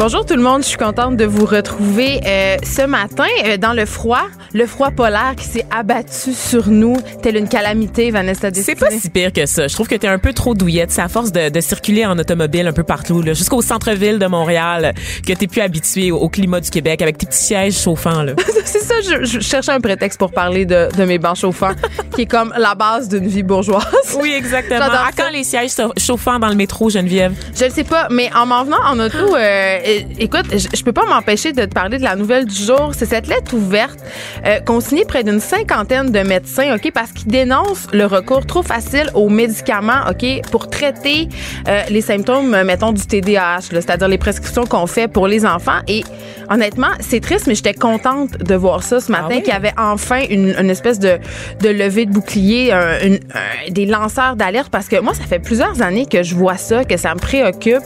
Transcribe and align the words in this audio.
Bonjour 0.00 0.24
tout 0.24 0.34
le 0.34 0.40
monde, 0.40 0.62
je 0.62 0.68
suis 0.68 0.78
contente 0.78 1.18
de 1.18 1.26
vous 1.26 1.44
retrouver 1.44 2.22
euh, 2.26 2.56
ce 2.64 2.86
matin 2.86 3.26
euh, 3.44 3.58
dans 3.58 3.74
le 3.74 3.84
froid, 3.84 4.22
le 4.54 4.64
froid 4.66 4.90
polaire 4.90 5.34
qui 5.36 5.44
s'est 5.44 5.66
abattu 5.70 6.32
sur 6.32 6.68
nous, 6.68 6.96
telle 7.22 7.36
une 7.36 7.50
calamité, 7.50 8.10
Vanessa 8.10 8.48
C'est 8.54 8.76
pas 8.76 8.90
si 8.90 9.10
pire 9.10 9.30
que 9.30 9.44
ça. 9.44 9.68
Je 9.68 9.74
trouve 9.74 9.88
que 9.88 9.94
t'es 9.96 10.08
un 10.08 10.18
peu 10.18 10.32
trop 10.32 10.54
douillette. 10.54 10.90
C'est 10.90 11.02
à 11.02 11.08
force 11.08 11.32
de, 11.32 11.50
de 11.50 11.60
circuler 11.60 12.06
en 12.06 12.18
automobile 12.18 12.66
un 12.66 12.72
peu 12.72 12.82
partout, 12.82 13.22
jusqu'au 13.26 13.60
centre-ville 13.60 14.18
de 14.18 14.24
Montréal, 14.26 14.94
que 15.26 15.34
t'es 15.34 15.46
plus 15.46 15.60
habitué 15.60 16.10
au, 16.12 16.16
au 16.16 16.30
climat 16.30 16.60
du 16.60 16.70
Québec 16.70 17.02
avec 17.02 17.18
tes 17.18 17.26
petits 17.26 17.44
sièges 17.44 17.78
chauffants. 17.78 18.24
C'est 18.64 18.78
ça, 18.80 18.94
je, 19.02 19.26
je 19.26 19.40
cherchais 19.40 19.72
un 19.72 19.82
prétexte 19.82 20.18
pour 20.18 20.30
parler 20.32 20.64
de, 20.64 20.88
de 20.96 21.04
mes 21.04 21.18
bancs 21.18 21.36
chauffants, 21.36 21.74
qui 22.14 22.22
est 22.22 22.26
comme 22.26 22.54
la 22.56 22.74
base 22.74 23.10
d'une 23.10 23.28
vie 23.28 23.42
bourgeoise. 23.42 23.84
Oui, 24.18 24.32
exactement. 24.34 24.80
À 24.86 25.10
quand 25.14 25.28
les 25.30 25.44
sièges 25.44 25.72
chau- 25.76 25.92
chauffants 25.98 26.38
dans 26.38 26.48
le 26.48 26.54
métro, 26.56 26.88
Geneviève? 26.88 27.34
Je 27.54 27.66
le 27.66 27.70
sais 27.70 27.84
pas, 27.84 28.08
mais 28.10 28.30
en 28.34 28.46
m'en 28.46 28.64
venant 28.64 28.82
en 28.86 28.98
auto, 28.98 29.36
euh, 29.36 29.78
écoute, 30.18 30.46
je, 30.56 30.82
peux 30.82 30.92
pas 30.92 31.06
m'empêcher 31.06 31.52
de 31.52 31.64
te 31.64 31.72
parler 31.74 31.98
de 31.98 32.02
la 32.04 32.16
nouvelle 32.16 32.44
du 32.46 32.54
jour. 32.54 32.90
C'est 32.96 33.06
cette 33.06 33.26
lettre 33.28 33.54
ouverte 33.54 33.98
euh, 34.46 34.60
qu'ont 34.60 34.80
signée 34.80 35.04
près 35.04 35.22
d'une 35.24 35.40
cinquantaine 35.40 36.10
de 36.10 36.20
médecins, 36.20 36.74
ok, 36.74 36.90
parce 36.92 37.12
qu'ils 37.12 37.28
dénoncent 37.30 37.86
le 37.92 38.06
recours 38.06 38.46
trop 38.46 38.62
facile 38.62 39.10
aux 39.14 39.28
médicaments, 39.28 40.00
ok, 40.08 40.42
pour 40.50 40.68
traiter 40.68 41.28
euh, 41.68 41.82
les 41.90 42.00
symptômes, 42.00 42.54
euh, 42.54 42.64
mettons 42.64 42.92
du 42.92 43.06
TDAH, 43.06 43.60
c'est-à-dire 43.70 44.08
les 44.08 44.18
prescriptions 44.18 44.66
qu'on 44.66 44.86
fait 44.86 45.08
pour 45.08 45.26
les 45.28 45.44
enfants. 45.46 45.80
Et 45.88 46.04
honnêtement, 46.50 46.88
c'est 47.00 47.20
triste, 47.20 47.46
mais 47.46 47.54
j'étais 47.54 47.74
contente 47.74 48.38
de 48.38 48.54
voir 48.54 48.82
ça 48.82 49.00
ce 49.00 49.10
matin, 49.12 49.26
oui? 49.30 49.42
qu'il 49.42 49.52
y 49.52 49.56
avait 49.56 49.72
enfin 49.78 50.20
une, 50.28 50.54
une 50.58 50.70
espèce 50.70 50.98
de, 50.98 51.18
de 51.60 51.68
levée 51.68 52.06
de 52.06 52.12
bouclier, 52.12 52.72
un- 52.72 52.98
une- 53.04 53.14
un- 53.34 53.70
des 53.70 53.86
lanceurs 53.86 54.36
d'alerte, 54.36 54.68
parce 54.70 54.88
que 54.88 55.00
moi, 55.00 55.14
ça 55.14 55.24
fait 55.24 55.38
plusieurs 55.38 55.80
années 55.82 56.06
que 56.06 56.22
je 56.22 56.34
vois 56.34 56.56
ça, 56.56 56.84
que 56.84 56.96
ça 56.96 57.14
me 57.14 57.20
préoccupe. 57.20 57.82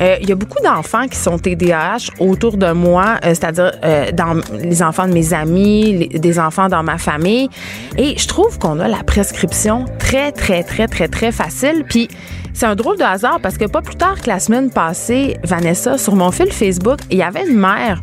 Euh, 0.00 0.16
Il 0.20 0.28
y 0.28 0.32
a 0.32 0.34
beaucoup 0.34 0.62
d'enfants 0.62 1.06
qui 1.08 1.16
sont 1.18 1.38
TDAH 1.46 2.10
autour 2.18 2.56
de 2.56 2.72
moi, 2.72 3.18
euh, 3.24 3.28
c'est-à-dire 3.28 3.72
euh, 3.84 4.10
dans 4.12 4.40
les 4.58 4.82
enfants 4.82 5.06
de 5.06 5.12
mes 5.12 5.32
amis, 5.32 6.08
des 6.08 6.38
enfants 6.40 6.68
dans 6.68 6.82
ma 6.82 6.98
famille. 6.98 7.48
Et 7.96 8.18
je 8.18 8.26
trouve 8.26 8.58
qu'on 8.58 8.80
a 8.80 8.88
la 8.88 9.04
prescription 9.04 9.84
très, 10.00 10.32
très, 10.32 10.64
très, 10.64 10.88
très, 10.88 11.06
très 11.06 11.30
facile. 11.30 11.84
Puis 11.88 12.08
c'est 12.52 12.66
un 12.66 12.74
drôle 12.74 12.96
de 12.96 13.04
hasard 13.04 13.38
parce 13.40 13.58
que 13.58 13.66
pas 13.66 13.82
plus 13.82 13.94
tard 13.94 14.20
que 14.20 14.28
la 14.28 14.40
semaine 14.40 14.70
passée, 14.70 15.36
Vanessa, 15.44 15.98
sur 15.98 16.16
mon 16.16 16.32
fil 16.32 16.50
Facebook, 16.50 16.98
il 17.10 17.18
y 17.18 17.22
avait 17.22 17.46
une 17.48 17.58
mère. 17.58 18.00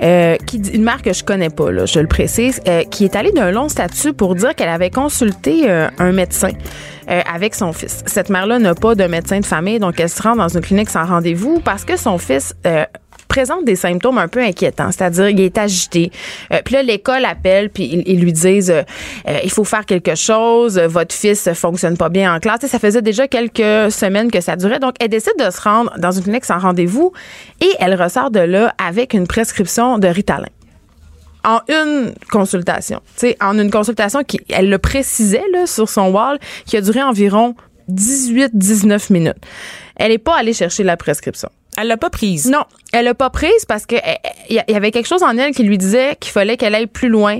euh, 0.00 0.36
qui 0.46 0.58
une 0.58 0.84
mère 0.84 1.02
que 1.02 1.12
je 1.12 1.24
connais 1.24 1.50
pas, 1.50 1.72
là, 1.72 1.84
je 1.84 1.98
le 1.98 2.06
précise, 2.06 2.60
qui 2.92 3.04
est 3.04 3.16
allée 3.16 3.32
d'un 3.32 3.50
long 3.50 3.68
statut 3.68 4.12
pour 4.12 4.36
dire 4.36 4.54
qu'elle 4.54 4.68
avait 4.68 4.90
consulté 4.90 5.68
un 5.68 6.12
médecin 6.12 6.50
euh, 7.08 7.20
avec 7.32 7.54
son 7.54 7.72
fils. 7.72 8.02
Cette 8.06 8.30
mère-là 8.30 8.58
n'a 8.58 8.74
pas 8.74 8.94
de 8.94 9.04
médecin 9.04 9.40
de 9.40 9.46
famille, 9.46 9.78
donc 9.78 9.98
elle 10.00 10.08
se 10.08 10.22
rend 10.22 10.36
dans 10.36 10.48
une 10.48 10.60
clinique 10.60 10.90
sans 10.90 11.04
rendez-vous 11.04 11.60
parce 11.60 11.84
que 11.84 11.96
son 11.96 12.18
fils 12.18 12.54
euh, 12.66 12.84
présente 13.28 13.64
des 13.64 13.76
symptômes 13.76 14.18
un 14.18 14.26
peu 14.26 14.40
inquiétants, 14.40 14.90
c'est-à-dire 14.90 15.28
il 15.28 15.40
est 15.40 15.58
agité. 15.58 16.10
Euh, 16.52 16.60
puis 16.64 16.74
là, 16.74 16.82
l'école 16.82 17.24
appelle, 17.24 17.70
puis 17.70 18.02
ils, 18.06 18.20
lui 18.20 18.32
disent 18.32 18.70
euh, 18.70 18.82
euh, 19.28 19.38
il 19.44 19.50
faut 19.50 19.64
faire 19.64 19.86
quelque 19.86 20.14
chose, 20.14 20.78
euh, 20.78 20.88
votre 20.88 21.14
fils 21.14 21.48
fonctionne 21.54 21.96
pas 21.96 22.08
bien 22.08 22.34
en 22.34 22.40
classe. 22.40 22.62
Sais, 22.62 22.68
ça 22.68 22.78
faisait 22.78 23.02
déjà 23.02 23.28
quelques 23.28 23.92
semaines 23.92 24.30
que 24.30 24.40
ça 24.40 24.56
durait, 24.56 24.80
donc 24.80 24.94
elle 24.98 25.08
décide 25.08 25.34
de 25.38 25.50
se 25.50 25.60
rendre 25.60 25.92
dans 25.98 26.10
une 26.10 26.22
clinique 26.22 26.44
sans 26.44 26.58
rendez-vous 26.58 27.12
et 27.60 27.70
elle 27.78 28.00
ressort 28.00 28.30
de 28.30 28.40
là 28.40 28.74
avec 28.84 29.14
une 29.14 29.26
prescription 29.26 29.98
de 29.98 30.08
Ritalin 30.08 30.48
en 31.48 31.60
une 31.68 32.12
consultation. 32.30 33.00
Tu 33.14 33.28
sais, 33.28 33.36
en 33.40 33.58
une 33.58 33.70
consultation 33.70 34.22
qui, 34.22 34.38
elle 34.50 34.68
le 34.68 34.78
précisait 34.78 35.44
là, 35.52 35.66
sur 35.66 35.88
son 35.88 36.10
wall, 36.10 36.38
qui 36.66 36.76
a 36.76 36.82
duré 36.82 37.02
environ 37.02 37.54
18-19 37.90 39.12
minutes. 39.12 39.38
Elle 39.96 40.12
n'est 40.12 40.18
pas 40.18 40.36
allée 40.36 40.52
chercher 40.52 40.84
la 40.84 40.98
prescription. 40.98 41.48
Elle 41.80 41.88
l'a 41.88 41.96
pas 41.96 42.10
prise. 42.10 42.50
Non, 42.50 42.64
elle 42.92 43.04
l'a 43.04 43.14
pas 43.14 43.30
prise 43.30 43.64
parce 43.68 43.86
que 43.86 43.94
eh, 43.96 44.16
il 44.50 44.62
y 44.66 44.74
avait 44.74 44.90
quelque 44.90 45.06
chose 45.06 45.22
en 45.22 45.36
elle 45.36 45.52
qui 45.52 45.62
lui 45.62 45.78
disait 45.78 46.16
qu'il 46.18 46.32
fallait 46.32 46.56
qu'elle 46.56 46.74
aille 46.74 46.86
plus 46.86 47.08
loin, 47.08 47.38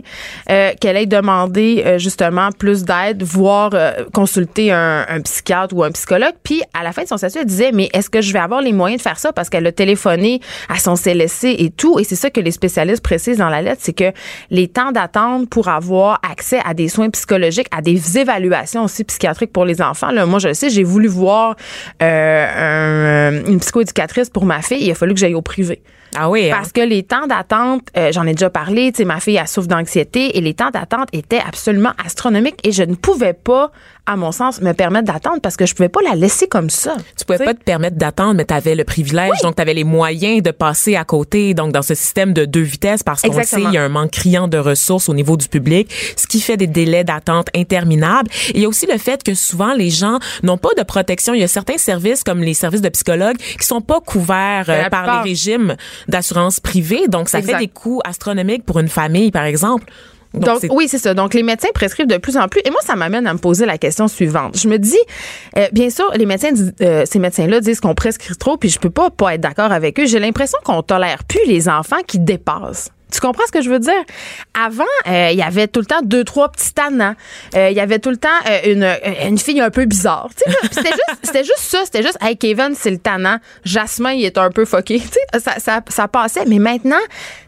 euh, 0.50 0.72
qu'elle 0.80 0.96
aille 0.96 1.06
demander 1.06 1.82
euh, 1.84 1.98
justement 1.98 2.50
plus 2.56 2.84
d'aide, 2.84 3.22
voire 3.22 3.70
euh, 3.74 4.04
consulter 4.12 4.70
un, 4.70 5.04
psychiatre 5.24 5.74
ou 5.74 5.82
un 5.82 5.90
psychologue. 5.90 6.34
Puis 6.44 6.62
à 6.78 6.84
la 6.84 6.92
fin 6.92 7.02
de 7.02 7.08
son 7.08 7.16
statut, 7.16 7.38
elle 7.38 7.46
disait 7.46 7.70
mais 7.72 7.88
est-ce 7.94 8.10
que 8.10 8.20
je 8.20 8.32
vais 8.32 8.38
avoir 8.38 8.60
les 8.60 8.72
moyens 8.72 8.98
de 8.98 9.02
faire 9.02 9.18
ça? 9.18 9.32
Parce 9.32 9.48
qu'elle 9.48 9.66
a 9.66 9.72
téléphoné 9.72 10.40
à 10.68 10.78
son 10.78 10.94
CLSC 10.94 11.44
et 11.58 11.70
tout. 11.70 11.98
Et 11.98 12.04
c'est 12.04 12.14
ça 12.16 12.30
que 12.30 12.40
les 12.40 12.52
spécialistes 12.52 13.02
précisent 13.02 13.38
dans 13.38 13.48
la 13.48 13.62
lettre, 13.62 13.80
c'est 13.82 13.92
que 13.94 14.12
les 14.50 14.68
temps 14.68 14.92
d'attente 14.92 15.48
pour 15.48 15.68
avoir 15.68 16.20
accès 16.30 16.60
à 16.64 16.74
des 16.74 16.88
soins 16.88 17.10
psychologiques, 17.10 17.68
à 17.76 17.82
des 17.82 18.18
évaluations 18.18 18.84
aussi 18.84 19.02
psychiatriques 19.04 19.52
pour 19.52 19.64
les 19.64 19.82
enfants. 19.82 20.10
Là, 20.10 20.26
moi 20.26 20.38
je 20.38 20.48
le 20.48 20.54
sais, 20.54 20.70
j'ai 20.70 20.84
voulu 20.84 21.08
voir 21.08 21.56
euh, 22.02 23.40
un- 23.42 23.44
une 23.46 23.58
psychoéducatrice 23.60 24.27
pour 24.32 24.44
ma 24.44 24.62
fille. 24.62 24.84
Il 24.84 24.90
a 24.90 24.94
fallu 24.94 25.14
que 25.14 25.20
j'aille 25.20 25.34
au 25.34 25.42
privé. 25.42 25.82
Ah 26.16 26.30
oui. 26.30 26.50
hein? 26.50 26.56
Parce 26.56 26.72
que 26.72 26.80
les 26.80 27.02
temps 27.02 27.26
d'attente, 27.26 27.82
euh, 27.96 28.12
j'en 28.12 28.24
ai 28.26 28.32
déjà 28.32 28.50
parlé, 28.50 28.92
tu 28.92 28.98
sais, 28.98 29.04
ma 29.04 29.20
fille, 29.20 29.36
elle 29.36 29.48
souffre 29.48 29.68
d'anxiété 29.68 30.36
et 30.36 30.40
les 30.40 30.54
temps 30.54 30.70
d'attente 30.70 31.08
étaient 31.12 31.40
absolument 31.46 31.92
astronomiques 32.04 32.58
et 32.64 32.72
je 32.72 32.82
ne 32.82 32.94
pouvais 32.94 33.34
pas, 33.34 33.70
à 34.06 34.16
mon 34.16 34.32
sens, 34.32 34.60
me 34.62 34.72
permettre 34.72 35.06
d'attendre 35.12 35.40
parce 35.42 35.56
que 35.56 35.66
je 35.66 35.74
pouvais 35.74 35.88
pas 35.90 36.00
la 36.02 36.14
laisser 36.14 36.48
comme 36.48 36.70
ça. 36.70 36.96
Tu 37.18 37.24
pouvais 37.24 37.44
pas 37.44 37.54
te 37.54 37.62
permettre 37.62 37.96
d'attendre, 37.96 38.34
mais 38.34 38.44
tu 38.46 38.54
avais 38.54 38.74
le 38.74 38.84
privilège, 38.84 39.30
donc 39.42 39.56
tu 39.56 39.62
avais 39.62 39.74
les 39.74 39.84
moyens 39.84 40.42
de 40.42 40.50
passer 40.50 40.96
à 40.96 41.04
côté, 41.04 41.52
donc 41.54 41.72
dans 41.72 41.82
ce 41.82 41.94
système 41.94 42.32
de 42.32 42.44
deux 42.44 42.60
vitesses, 42.62 43.02
parce 43.02 43.22
qu'on 43.22 43.28
sait, 43.44 43.62
il 43.68 43.74
y 43.74 43.78
a 43.78 43.82
un 43.84 43.88
manque 43.88 44.10
criant 44.12 44.48
de 44.48 44.58
ressources 44.58 45.08
au 45.08 45.14
niveau 45.14 45.36
du 45.36 45.48
public, 45.48 45.92
ce 46.16 46.26
qui 46.26 46.40
fait 46.40 46.56
des 46.56 46.66
délais 46.66 47.04
d'attente 47.04 47.48
interminables. 47.54 48.30
Et 48.48 48.56
il 48.56 48.60
y 48.62 48.64
a 48.64 48.68
aussi 48.68 48.86
le 48.86 48.98
fait 48.98 49.22
que 49.22 49.34
souvent 49.34 49.74
les 49.74 49.90
gens 49.90 50.18
n'ont 50.42 50.58
pas 50.58 50.70
de 50.76 50.82
protection. 50.82 51.34
Il 51.34 51.40
y 51.40 51.44
a 51.44 51.48
certains 51.48 51.78
services, 51.78 52.24
comme 52.24 52.40
les 52.42 52.54
services 52.54 52.82
de 52.82 52.88
psychologues, 52.88 53.36
qui 53.36 53.66
sont 53.66 53.80
pas 53.82 54.00
couverts 54.00 54.66
euh, 54.68 54.88
par 54.88 55.22
les 55.24 55.30
régimes 55.30 55.76
d'assurance 56.06 56.60
privée, 56.60 57.08
donc 57.08 57.28
ça 57.28 57.38
Exact. 57.38 57.54
fait 57.54 57.58
des 57.58 57.68
coûts 57.68 58.00
astronomiques 58.04 58.64
pour 58.64 58.78
une 58.78 58.88
famille, 58.88 59.30
par 59.30 59.44
exemple. 59.44 59.84
Donc, 60.34 60.60
oui, 60.70 60.88
c'est 60.88 60.98
ça. 60.98 61.14
Donc, 61.14 61.32
les 61.32 61.42
médecins 61.42 61.68
prescrivent 61.74 62.06
de 62.06 62.18
plus 62.18 62.36
en 62.36 62.48
plus. 62.48 62.60
Et 62.64 62.70
moi, 62.70 62.80
ça 62.84 62.96
m'amène 62.96 63.26
à 63.26 63.32
me 63.32 63.38
poser 63.38 63.64
la 63.64 63.78
question 63.78 64.08
suivante. 64.08 64.58
Je 64.58 64.68
me 64.68 64.78
dis, 64.78 64.98
euh, 65.56 65.66
bien 65.72 65.88
sûr, 65.88 66.10
les 66.14 66.26
médecins, 66.26 66.50
euh, 66.82 67.04
ces 67.06 67.18
médecins-là 67.18 67.60
disent 67.60 67.80
qu'on 67.80 67.94
prescrit 67.94 68.36
trop, 68.36 68.56
puis 68.58 68.68
je 68.68 68.78
peux 68.78 68.90
pas 68.90 69.08
pas 69.10 69.34
être 69.34 69.40
d'accord 69.40 69.72
avec 69.72 69.98
eux. 69.98 70.06
J'ai 70.06 70.18
l'impression 70.18 70.58
qu'on 70.64 70.82
tolère 70.82 71.24
plus 71.24 71.46
les 71.46 71.68
enfants 71.68 72.02
qui 72.06 72.18
dépassent. 72.18 72.90
Tu 73.12 73.20
comprends 73.20 73.44
ce 73.46 73.52
que 73.52 73.62
je 73.62 73.70
veux 73.70 73.78
dire? 73.78 73.92
Avant, 74.54 74.84
euh, 75.06 75.28
il 75.32 75.38
y 75.38 75.42
avait 75.42 75.66
tout 75.68 75.80
le 75.80 75.86
temps 75.86 76.00
deux, 76.02 76.24
trois 76.24 76.50
petits 76.50 76.72
tannants. 76.74 77.14
Euh, 77.54 77.70
Il 77.70 77.76
y 77.76 77.80
avait 77.80 77.98
tout 77.98 78.10
le 78.10 78.16
temps 78.16 78.28
euh, 78.48 78.72
une, 78.72 78.86
une 79.26 79.38
fille 79.38 79.60
un 79.60 79.70
peu 79.70 79.84
bizarre. 79.86 80.28
C'était 80.70 80.90
juste, 80.92 81.34
juste 81.44 81.58
ça. 81.58 81.78
C'était 81.84 82.02
juste, 82.02 82.18
hey, 82.20 82.36
Kevin, 82.36 82.74
c'est 82.74 82.90
le 82.90 82.98
tannant. 82.98 83.38
Jasmin, 83.64 84.12
il 84.12 84.24
est 84.24 84.36
un 84.38 84.50
peu 84.50 84.64
fucké. 84.64 85.02
Ça, 85.38 85.58
ça, 85.58 85.80
ça 85.88 86.08
passait. 86.08 86.44
Mais 86.46 86.58
maintenant, 86.58 86.96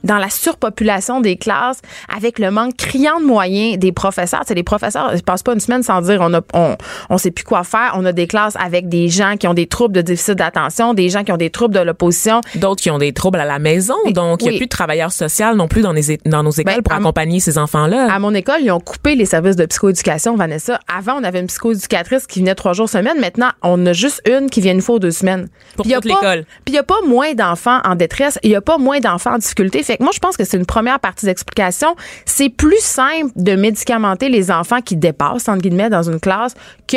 dans 0.04 0.16
la 0.16 0.30
surpopulation 0.30 1.20
des 1.20 1.36
classes, 1.36 1.80
avec 2.14 2.38
le 2.38 2.50
manque 2.50 2.76
criant 2.76 3.20
de 3.20 3.24
moyens 3.26 3.78
des 3.78 3.92
professeurs, 3.92 4.44
les 4.48 4.62
professeurs, 4.62 5.12
ils 5.14 5.22
passent 5.22 5.42
pas 5.42 5.52
une 5.52 5.60
semaine 5.60 5.82
sans 5.82 6.00
dire 6.00 6.20
on 6.22 6.32
a, 6.34 6.40
on, 6.54 6.76
on 7.10 7.18
sait 7.18 7.30
plus 7.30 7.44
quoi 7.44 7.64
faire. 7.64 7.92
On 7.96 8.04
a 8.04 8.12
des 8.12 8.26
classes 8.26 8.54
avec 8.56 8.88
des 8.88 9.08
gens 9.08 9.36
qui 9.36 9.46
ont 9.46 9.54
des 9.54 9.66
troubles 9.66 9.94
de 9.94 10.00
déficit 10.02 10.34
d'attention, 10.36 10.94
des 10.94 11.08
gens 11.10 11.24
qui 11.24 11.32
ont 11.32 11.36
des 11.36 11.50
troubles 11.50 11.74
de 11.74 11.80
l'opposition. 11.80 12.40
d'autres 12.56 12.82
qui 12.82 12.90
ont 12.90 12.98
des 12.98 13.12
troubles 13.12 13.40
à 13.40 13.44
la 13.44 13.58
maison, 13.58 13.96
donc 14.10 14.42
il 14.42 14.48
n'y 14.48 14.56
a 14.56 14.58
plus 14.58 14.66
de 14.66 14.70
travailleurs 14.70 15.12
sociaux 15.12 15.49
non 15.56 15.68
plus 15.68 15.82
dans, 15.82 15.92
les, 15.92 16.18
dans 16.24 16.42
nos 16.42 16.50
écoles 16.50 16.76
Ben, 16.76 16.82
pour 16.82 16.92
accompagner 16.92 17.40
ces 17.40 17.58
enfants-là. 17.58 18.12
À 18.12 18.18
mon 18.18 18.34
école, 18.34 18.60
ils 18.62 18.70
ont 18.70 18.80
coupé 18.80 19.14
les 19.14 19.24
services 19.24 19.56
de 19.56 19.66
psychoéducation, 19.66 20.36
Vanessa. 20.36 20.78
Avant, 20.94 21.14
on 21.20 21.24
avait 21.24 21.40
une 21.40 21.46
psychoéducatrice 21.46 22.26
qui 22.26 22.40
venait 22.40 22.54
trois 22.54 22.72
jours 22.72 22.88
semaine. 22.88 23.20
Maintenant, 23.20 23.50
on 23.62 23.84
a 23.86 23.92
juste 23.92 24.22
une 24.28 24.50
qui 24.50 24.60
vient 24.60 24.72
une 24.72 24.82
fois 24.82 24.96
ou 24.96 24.98
deux 24.98 25.10
semaines. 25.10 25.48
Pour 25.76 25.84
Puis 25.84 25.94
a 25.94 26.00
toute 26.00 26.06
l'école. 26.06 26.44
Puis 26.64 26.68
il 26.68 26.72
n'y 26.72 26.78
a 26.78 26.82
pas 26.84 27.00
moins 27.06 27.34
d'enfants 27.34 27.80
en 27.84 27.94
détresse. 27.94 28.38
Il 28.42 28.50
n'y 28.50 28.56
a 28.56 28.60
pas 28.60 28.78
moins 28.78 29.00
d'enfants 29.00 29.34
en 29.34 29.38
difficulté. 29.38 29.82
Fait 29.82 29.96
que 29.96 30.02
moi, 30.02 30.12
je 30.14 30.18
pense 30.18 30.36
que 30.36 30.44
c'est 30.44 30.56
une 30.56 30.66
première 30.66 31.00
partie 31.00 31.26
d'explication. 31.26 31.94
C'est 32.24 32.48
plus 32.48 32.80
simple 32.80 33.30
de 33.36 33.56
médicamenter 33.56 34.28
les 34.28 34.50
enfants 34.50 34.80
qui 34.80 34.96
dépassent, 34.96 35.48
entre 35.48 35.62
guillemets, 35.62 35.90
dans 35.90 36.02
une 36.02 36.20
classe 36.20 36.54
que 36.86 36.96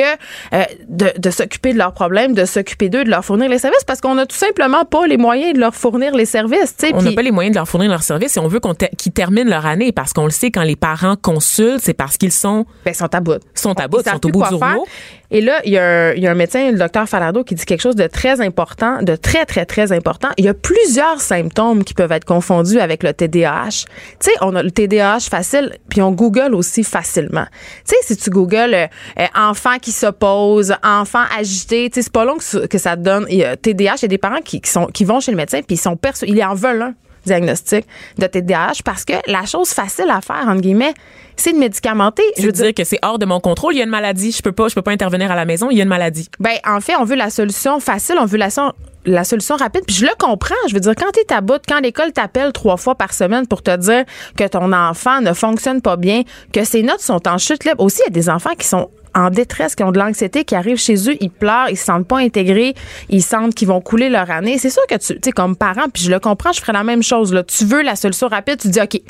euh, 0.54 0.64
de, 0.90 1.12
de 1.18 1.30
s'occuper 1.30 1.74
de 1.74 1.78
leurs 1.78 1.94
problèmes, 1.94 2.34
de 2.34 2.46
s'occuper 2.46 2.90
d'eux, 2.90 3.04
de 3.04 3.10
leur 3.10 3.24
fournir 3.24 3.50
les 3.50 3.60
services 3.60 3.84
parce 3.86 4.02
qu'on 4.02 4.16
n'a 4.16 4.26
tout 4.26 4.36
simplement 4.36 4.86
pas 4.86 5.08
les 5.08 5.18
moyens 5.18 5.54
de 5.54 5.60
leur 5.60 5.76
fournir 5.76 6.16
les 6.16 6.26
services. 6.26 6.76
on 6.94 7.02
n'a 7.02 7.12
pas 7.12 7.22
les 7.22 7.32
moyens 7.32 7.54
de 7.54 7.60
leur 7.60 7.68
fournir 7.68 7.90
leur 7.90 8.04
service 8.04 8.36
et 8.38 8.40
on 8.44 8.48
veut 8.48 8.60
qu'on 8.60 8.74
te- 8.76 8.94
qu'ils 8.98 9.12
terminent 9.14 9.50
leur 9.50 9.66
année 9.66 9.92
parce 9.92 10.14
qu'on 10.14 10.26
le 10.26 10.32
sait 10.32 10.52
quand 10.52 10.64
les 10.64 10.76
parents 10.76 11.16
consultent, 11.16 11.80
c'est 11.82 11.94
parce 11.94 12.18
qu'ils 12.18 12.32
sont 12.32 12.66
ben, 12.86 12.92
ils 12.92 12.96
sont 12.96 13.14
à 13.14 13.20
bout. 13.20 13.40
sont 13.56 13.80
à 13.80 13.88
bout, 13.88 14.00
Ils 14.06 14.10
sont 14.10 14.26
au 14.28 14.30
bout 14.32 14.40
du 14.50 14.56
rouleau. 14.74 14.86
Et 15.32 15.42
là, 15.42 15.62
il 15.66 15.72
y, 15.72 15.80
a 15.80 15.84
un, 15.84 16.14
il 16.14 16.22
y 16.22 16.28
a 16.28 16.32
un 16.32 16.36
médecin, 16.36 16.70
le 16.72 16.78
docteur 16.78 17.10
Falardeau, 17.10 17.44
qui 17.44 17.56
dit 17.56 17.66
quelque 17.66 17.82
chose 17.82 17.96
de 17.96 18.06
très 18.06 18.40
important, 18.40 19.02
de 19.02 19.16
très, 19.16 19.46
très, 19.46 19.66
très 19.66 19.92
important. 19.92 20.28
Il 20.38 20.46
y 20.46 20.48
a 20.48 20.54
plusieurs 20.54 21.20
symptômes 21.22 21.84
qui 21.84 21.96
peuvent 21.96 22.12
être 22.12 22.26
confondus 22.26 22.80
avec 22.80 23.02
le 23.02 23.14
TDAH. 23.14 23.70
Tu 23.70 23.86
sais, 24.20 24.32
on 24.42 24.56
a 24.56 24.62
le 24.62 24.70
TDAH 24.70 25.22
facile, 25.32 25.72
puis 25.90 26.04
on 26.04 26.12
Google 26.12 26.54
aussi 26.54 26.84
facilement. 26.84 27.46
Tu 27.88 27.96
sais, 27.96 28.14
si 28.14 28.18
tu 28.18 28.30
googles 28.30 28.76
euh, 28.76 28.86
euh, 29.20 29.26
enfant 29.36 29.78
qui 29.82 29.92
s'oppose, 29.92 30.76
enfant 30.84 31.24
agité, 31.36 31.90
tu 31.90 31.96
sais, 31.96 32.02
c'est 32.04 32.14
pas 32.14 32.26
long 32.26 32.38
que, 32.38 32.44
ça- 32.44 32.68
que 32.68 32.78
ça 32.78 32.96
te 32.96 33.02
donne. 33.02 33.26
Il 33.30 33.38
y 33.38 33.44
a 33.44 33.58
TDAH, 33.58 33.96
il 33.98 34.02
y 34.04 34.06
a 34.06 34.08
des 34.10 34.18
parents 34.20 34.42
qui, 34.44 34.62
qui 34.62 34.70
sont, 34.70 34.86
qui 34.86 35.04
vont 35.04 35.20
chez 35.20 35.32
le 35.32 35.38
médecin, 35.38 35.62
puis 35.66 35.76
ils 35.76 35.82
sont 35.82 35.96
perçus, 35.98 36.26
ils 36.28 36.44
en 36.44 36.54
veulent 36.54 36.82
un 36.84 36.94
diagnostic 37.26 37.86
de 38.18 38.28
TDAH 38.28 38.82
parce 38.84 39.06
que 39.06 39.14
la 39.28 39.46
chose 39.46 39.70
facile 39.70 40.10
à 40.10 40.22
faire, 40.22 40.46
entre 40.48 40.62
guillemets, 40.62 40.94
c'est 41.36 41.54
de 41.54 41.58
médicamenter. 41.58 42.24
je 42.38 42.46
veux 42.46 42.52
dire 42.52 42.74
que 42.74 42.84
c'est 42.84 43.00
hors 43.02 43.18
de 43.20 43.26
mon 43.26 43.40
contrôle, 43.40 43.74
il 43.74 43.78
y 43.78 43.82
a 43.82 43.86
une 43.86 43.90
maladie, 43.90 44.32
je 44.32 44.42
peux 44.42 44.52
pas 44.52 44.68
je 44.68 44.76
peux 44.76 44.82
pas 44.82 44.92
intervenir 44.92 45.32
à 45.32 45.36
la 45.36 45.46
maison, 45.46 45.70
il 45.72 45.78
y 45.78 45.80
a 45.80 45.84
une 45.84 45.90
maladie. 45.90 46.30
Ben, 46.40 46.58
en 46.68 46.80
fait, 46.80 46.96
on 46.96 47.06
veut 47.06 47.16
la 47.16 47.30
solution 47.30 47.80
facile, 47.80 48.16
on 48.20 48.26
veut 48.26 48.38
la, 48.38 48.50
so- 48.52 48.72
la 49.06 49.24
solution 49.24 49.56
rapide. 49.56 49.82
Puis 49.88 49.96
je 49.96 50.06
le 50.06 50.12
comprends. 50.18 50.54
Je 50.68 50.74
veux 50.76 50.80
dire, 50.80 50.94
quand 50.96 51.12
t'es 51.12 51.34
à 51.34 51.42
bout, 51.42 51.62
quand 51.68 51.80
l'école 51.80 52.12
t'appelle 52.14 52.52
trois 52.54 52.78
fois 52.78 52.96
par 52.96 53.14
semaine 53.14 53.48
pour 53.48 53.62
te 53.64 53.76
dire 53.76 54.04
que 54.38 54.48
ton 54.48 54.72
enfant 54.74 55.22
ne 55.22 55.34
fonctionne 55.34 55.82
pas 55.82 55.96
bien, 55.98 56.22
que 56.52 56.64
ses 56.64 56.84
notes 56.84 57.02
sont 57.02 57.28
en 57.28 57.38
chute 57.40 57.64
libre. 57.66 57.84
Aussi, 57.84 58.02
il 58.06 58.14
y 58.14 58.18
a 58.18 58.22
des 58.22 58.30
enfants 58.30 58.54
qui 58.58 58.68
sont 58.68 58.90
en 59.16 59.30
détresse, 59.30 59.76
qui 59.76 59.84
ont 59.84 59.92
de 59.92 60.00
l'anxiété, 60.00 60.44
qui 60.44 60.56
arrivent 60.56 60.78
chez 60.78 60.96
eux, 61.10 61.16
ils 61.20 61.30
pleurent, 61.30 61.70
ils 61.70 61.78
se 61.78 61.86
sentent 61.86 62.08
pas 62.08 62.20
intégrés, 62.20 62.74
ils 63.10 63.24
sentent 63.24 63.56
qu'ils 63.56 63.68
vont 63.68 63.82
couler 63.82 64.10
leur 64.10 64.30
année. 64.32 64.58
C'est 64.58 64.70
sûr 64.70 64.86
que 64.88 64.96
tu, 64.96 65.14
tu 65.14 65.20
sais, 65.24 65.32
comme 65.32 65.56
parent, 65.56 65.90
puis 65.94 66.04
je 66.04 66.12
le 66.12 66.20
comprends, 66.20 66.52
je 66.52 66.62
ferais 66.62 66.74
la 66.74 66.84
même 66.84 67.04
chose. 67.04 67.34
Là. 67.34 67.44
Tu 67.44 67.66
veux 67.66 67.82
la 67.82 67.96
solution 67.96 68.28
rapide, 68.28 68.60
tu 68.60 68.70
dis, 68.70 68.82
OK, 68.82 69.02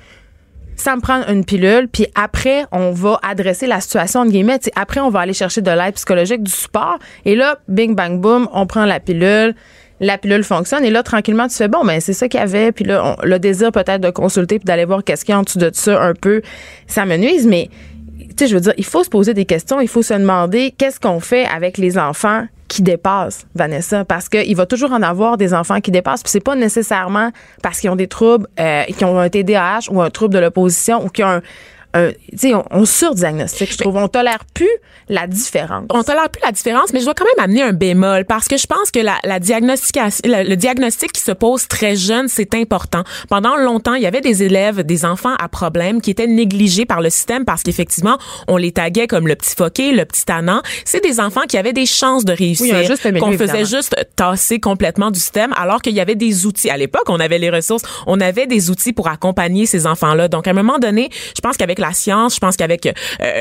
ça 0.76 0.96
me 0.96 1.02
prend 1.02 1.26
une 1.28 1.46
pilule, 1.46 1.88
puis 1.92 2.08
après, 2.16 2.66
on 2.72 2.92
va 2.92 3.20
adresser 3.22 3.68
la 3.68 3.80
situation, 3.80 4.22
entre 4.22 4.32
guillemets. 4.32 4.60
Tu 4.60 4.66
sais, 4.66 4.72
après, 4.76 5.00
on 5.00 5.10
va 5.10 5.22
aller 5.22 5.34
chercher 5.34 5.62
de 5.62 5.72
l'aide 5.72 5.94
psychologique, 5.96 6.44
du 6.44 6.52
support. 6.52 6.98
Et 7.26 7.36
là, 7.36 7.60
bing, 7.68 7.96
bang, 7.96 8.20
boom, 8.20 8.50
on 8.54 8.66
prend 8.66 8.86
la 8.86 9.00
pilule. 9.00 9.56
La 10.00 10.18
pilule 10.18 10.44
fonctionne. 10.44 10.84
Et 10.84 10.90
là, 10.90 11.04
tranquillement, 11.04 11.48
tu 11.48 11.56
fais, 11.56 11.68
bon, 11.68 11.86
ben 11.86 12.02
c'est 12.02 12.14
ça 12.14 12.28
qu'il 12.28 12.40
y 12.40 12.44
avait. 12.44 12.72
Puis 12.72 12.84
là, 12.84 13.16
le 13.24 13.40
désir 13.40 13.72
peut-être 13.72 14.02
de 14.02 14.10
consulter 14.10 14.60
puis 14.60 14.66
d'aller 14.66 14.86
voir 14.86 15.04
qu'est-ce 15.04 15.24
qu'il 15.24 15.34
y 15.34 15.36
a 15.36 15.40
en 15.40 15.44
dessous 15.44 15.60
de 15.60 15.70
ça 15.72 16.02
un 16.02 16.14
peu, 16.14 16.42
ça 16.88 17.06
me 17.06 17.16
nuise. 17.16 17.48
Mais, 17.48 17.70
tu 18.36 18.44
sais, 18.44 18.50
je 18.50 18.56
veux 18.56 18.62
dire, 18.62 18.74
il 18.78 18.86
faut 18.86 19.04
se 19.04 19.10
poser 19.10 19.34
des 19.34 19.46
questions. 19.46 19.80
Il 19.80 19.88
faut 19.88 20.02
se 20.02 20.14
demander 20.14 20.74
qu'est-ce 20.78 21.00
qu'on 21.00 21.20
fait 21.20 21.46
avec 21.46 21.78
les 21.78 21.98
enfants 21.98 22.46
qui 22.68 22.82
dépassent, 22.82 23.46
Vanessa, 23.54 24.04
parce 24.04 24.30
qu'il 24.30 24.56
va 24.56 24.66
toujours 24.66 24.94
en 24.94 25.04
avoir 25.04 25.38
des 25.38 25.54
enfants 25.54 25.80
qui 25.80 25.92
dépassent. 25.92 26.24
Puis 26.24 26.32
c'est 26.32 26.40
pas 26.40 26.56
nécessairement 26.56 27.30
parce 27.62 27.80
qu'ils 27.80 27.92
ont 27.92 27.96
des 27.96 28.08
troubles, 28.08 28.48
euh, 28.60 28.84
qui 28.86 29.06
ont 29.06 29.20
un 29.20 29.30
TDAH 29.30 29.92
ou 29.92 30.02
un 30.02 30.10
trouble 30.10 30.34
de 30.34 30.40
l'opposition 30.40 31.06
ou 31.06 31.10
qui 31.10 31.24
ont 31.24 31.28
un, 31.28 31.42
sais, 32.36 32.54
on, 32.54 32.64
on 32.72 32.86
surdiagnostique, 32.86 33.72
je 33.74 33.78
trouve. 33.78 33.96
On 33.98 34.08
tolère 34.08 34.46
plus 34.54 34.70
la 35.10 35.28
différence. 35.28 35.86
On 35.90 36.04
tolère 36.04 36.30
plus 36.30 36.42
la 36.44 36.52
différence, 36.52 36.94
mais 36.94 37.00
je 37.00 37.06
dois 37.06 37.14
quand 37.14 37.26
même 37.26 37.44
amener 37.44 37.62
un 37.62 37.74
bémol 37.74 38.26
parce 38.26 38.48
que 38.48 38.58
je 38.58 38.68
pense 38.68 38.92
que 38.92 39.00
la, 39.00 39.18
la 39.24 39.40
diagnostication, 39.40 40.22
le, 40.26 40.48
le 40.48 40.56
diagnostic 40.56 41.12
qui 41.12 41.22
se 41.22 41.32
pose 41.32 41.68
très 41.68 41.96
jeune, 41.96 42.28
c'est 42.28 42.56
important. 42.56 43.04
Pendant 43.30 43.56
longtemps, 43.58 43.94
il 43.96 44.04
y 44.04 44.08
avait 44.08 44.22
des 44.22 44.44
élèves, 44.44 44.84
des 44.84 45.06
enfants 45.06 45.34
à 45.40 45.48
problème 45.50 46.02
qui 46.02 46.12
étaient 46.12 46.28
négligés 46.28 46.86
par 46.86 47.02
le 47.02 47.10
système 47.10 47.46
parce 47.46 47.64
qu'effectivement, 47.64 48.18
on 48.48 48.58
les 48.58 48.72
taguait 48.72 49.08
comme 49.08 49.28
le 49.28 49.36
petit 49.36 49.56
foqué, 49.56 49.92
le 49.92 50.06
petit 50.06 50.26
tannant. 50.26 50.62
C'est 50.86 51.04
des 51.04 51.20
enfants 51.20 51.44
qui 51.48 51.58
avaient 51.58 51.74
des 51.74 51.86
chances 51.86 52.26
de 52.26 52.34
réussir, 52.34 52.76
milieu, 52.76 52.96
qu'on 53.20 53.32
faisait 53.34 53.44
évidemment. 53.44 53.66
juste 53.66 53.96
tasser 54.16 54.60
complètement 54.60 55.12
du 55.12 55.20
système, 55.20 55.54
alors 55.58 55.82
qu'il 55.82 55.94
y 55.94 56.00
avait 56.00 56.16
des 56.16 56.46
outils. 56.46 56.70
À 56.70 56.78
l'époque, 56.78 57.06
on 57.08 57.20
avait 57.20 57.40
les 57.40 57.50
ressources, 57.50 57.84
on 58.08 58.20
avait 58.20 58.48
des 58.48 58.70
outils 58.70 58.94
pour 58.94 59.08
accompagner 59.08 59.66
ces 59.66 59.86
enfants-là. 59.86 60.28
Donc, 60.28 60.48
à 60.48 60.52
un 60.52 60.54
moment 60.54 60.80
donné, 60.80 61.10
je 61.36 61.42
pense 61.42 61.58
qu'avec 61.58 61.80
la 61.84 61.94
science, 61.94 62.36
je 62.36 62.40
pense 62.40 62.56
qu'avec 62.58 62.86
euh, 62.88 62.92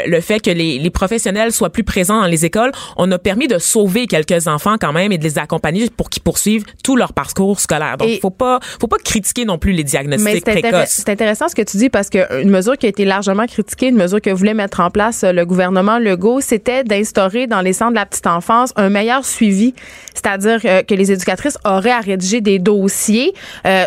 le 0.06 0.20
fait 0.20 0.40
que 0.40 0.50
les, 0.50 0.78
les 0.78 0.90
professionnels 0.90 1.52
soient 1.52 1.70
plus 1.70 1.84
présents 1.84 2.20
dans 2.20 2.26
les 2.26 2.44
écoles, 2.44 2.72
on 2.96 3.10
a 3.10 3.18
permis 3.18 3.48
de 3.48 3.58
sauver 3.58 4.06
quelques 4.06 4.46
enfants 4.48 4.76
quand 4.80 4.92
même 4.92 5.12
et 5.12 5.18
de 5.18 5.24
les 5.24 5.38
accompagner 5.38 5.88
pour 5.96 6.10
qu'ils 6.10 6.22
poursuivent 6.22 6.64
tout 6.84 6.96
leur 6.96 7.12
parcours 7.12 7.58
scolaire. 7.60 7.96
Donc, 7.96 8.08
Et- 8.08 8.20
faut 8.20 8.30
pas, 8.30 8.60
faut 8.80 8.86
pas 8.88 8.98
critiquer 9.02 9.44
non 9.44 9.58
plus 9.58 9.72
les 9.72 9.78
Mais 9.84 9.84
diagnostics 9.84 10.46
intéress- 10.48 10.60
précoces. 10.70 10.90
c'est 10.90 11.08
intéressant 11.08 11.48
ce 11.48 11.54
que 11.54 11.62
tu 11.62 11.76
dis 11.78 11.88
parce 11.88 12.10
que 12.10 12.42
une 12.42 12.50
mesure 12.50 12.76
qui 12.76 12.86
a 12.86 12.88
été 12.88 13.04
largement 13.04 13.46
critiquée, 13.46 13.88
une 13.88 13.96
mesure 13.96 14.20
que 14.20 14.30
voulait 14.30 14.54
mettre 14.54 14.80
en 14.80 14.90
place 14.90 15.24
euh, 15.24 15.32
le 15.32 15.46
gouvernement 15.46 15.98
Legault, 15.98 16.40
c'était 16.40 16.84
d'instaurer 16.84 17.46
dans 17.46 17.60
les 17.60 17.72
centres 17.72 17.92
de 17.92 17.96
la 17.96 18.06
petite 18.06 18.26
enfance 18.26 18.72
un 18.76 18.88
meilleur 18.90 19.24
suivi, 19.24 19.74
c'est-à-dire 20.14 20.60
euh, 20.64 20.82
que 20.82 20.94
les 20.94 21.12
éducatrices 21.12 21.58
auraient 21.64 21.90
à 21.90 22.00
rédiger 22.00 22.40
des 22.40 22.58
dossiers 22.58 23.32
euh, 23.66 23.84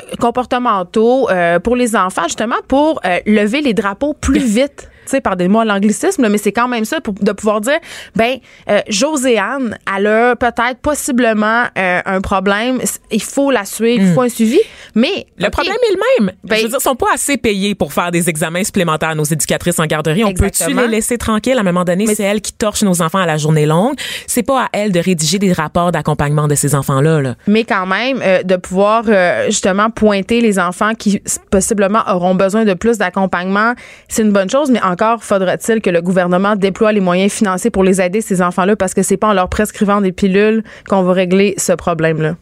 comportementaux 0.50 1.30
euh, 1.30 1.60
pour 1.60 1.75
les 1.75 1.96
enfants 1.96 2.24
justement 2.24 2.56
pour 2.68 3.00
euh, 3.06 3.19
lever 3.25 3.62
les 3.62 3.74
drapeaux 3.74 4.13
plus 4.13 4.40
vite. 4.45 4.89
Tu 5.06 5.12
sais, 5.12 5.21
pardonnez-moi 5.21 5.65
l'anglicisme, 5.65 6.24
là, 6.24 6.30
mais 6.30 6.39
c'est 6.39 6.51
quand 6.51 6.68
même 6.68 6.83
ça 6.83 7.00
pour 7.00 7.13
de 7.13 7.31
pouvoir 7.31 7.62
dire, 7.62 7.77
ben, 8.15 8.38
euh, 8.69 8.81
Joséanne, 8.88 9.77
elle 9.95 10.07
a 10.07 10.36
peut-être 10.36 10.80
possiblement 10.81 11.65
euh, 11.77 12.01
un 12.03 12.21
problème, 12.21 12.80
il 13.12 13.22
faut 13.22 13.52
la 13.52 13.66
suivre, 13.66 14.04
il 14.04 14.13
faut 14.13 14.22
un 14.22 14.30
suivi, 14.30 14.60
mais 14.96 15.28
Le 15.38 15.50
problème 15.50 15.75
est 15.75 15.94
le 15.94 16.25
même. 16.25 16.36
Ben- 16.44 16.57
je 16.57 16.63
veux 16.63 16.69
dire, 16.69 16.78
ils 16.80 16.84
sont 16.84 16.96
pas 16.96 17.07
assez 17.13 17.38
payés 17.38 17.75
pour 17.75 17.94
faire 17.94 18.12
des 18.12 18.30
examens 18.30 18.63
supplémentaires 18.63 19.10
à 19.10 19.16
nos 19.16 19.24
éducatrices 19.24 19.80
en 19.80 19.86
garderie. 19.86 20.24
On 20.24 20.34
peut-tu 20.34 20.74
les 20.74 20.88
laisser 20.88 21.18
tranquilles? 21.18 21.57
À 21.57 21.62
un 21.62 21.63
moment 21.63 21.84
donné, 21.84 22.06
Mais- 22.07 22.16
c'est 22.16 22.24
elles 22.24 22.42
qui 22.42 22.54
torchent 22.54 22.84
nos 22.84 23.02
enfants 23.02 23.19
à 23.19 23.25
la 23.25 23.38
journée 23.38 23.66
longue. 23.66 23.96
C'est 24.28 24.44
pas 24.44 24.63
à 24.63 24.69
elles 24.74 24.92
de 24.92 25.00
rédiger 25.00 25.40
des 25.40 25.54
rapports 25.54 25.92
d'accompagnement 25.92 26.48
de 26.48 26.56
ces 26.56 26.75
enfants-là. 26.75 27.22
Là. 27.22 27.36
mais 27.48 27.63
quand 27.63 27.86
même 27.86 28.22
euh, 28.22 28.44
de 28.44 28.56
pouvoir 28.56 29.04
euh, 29.07 29.46
justement 29.48 29.90
pointer 29.90 30.42
les 30.42 30.60
enfants 30.60 30.94
qui 30.96 31.22
possiblement 31.52 32.02
auront 32.07 32.36
besoin 32.36 32.66
de 32.66 32.74
plus 32.74 32.98
d'accompagnement, 32.98 33.74
c'est 34.07 34.22
une 34.24 34.31
bonne 34.31 34.50
chose, 34.50 34.69
mais 34.72 34.81
encore 34.81 35.24
faudra-t-il 35.24 35.81
que 35.81 35.90
le 35.90 36.02
gouvernement 36.02 36.56
déploie 36.56 36.92
les 36.92 37.00
moyens 37.00 37.31
financiers 37.31 37.69
pour 37.69 37.84
les 37.84 38.02
aider 38.02 38.22
ces 38.22 38.42
enfants-là 38.42 38.75
parce 38.75 38.94
que 38.94 39.04
c'est 39.04 39.18
pas 39.18 39.28
en 39.28 39.34
leur 39.34 39.50
prescrivant 39.50 40.02
des 40.02 40.12
pilules 40.12 40.63
qu'on 40.90 41.04
va 41.04 41.13
régler 41.13 41.54
ce 41.57 41.74
problème-là. 41.74 42.36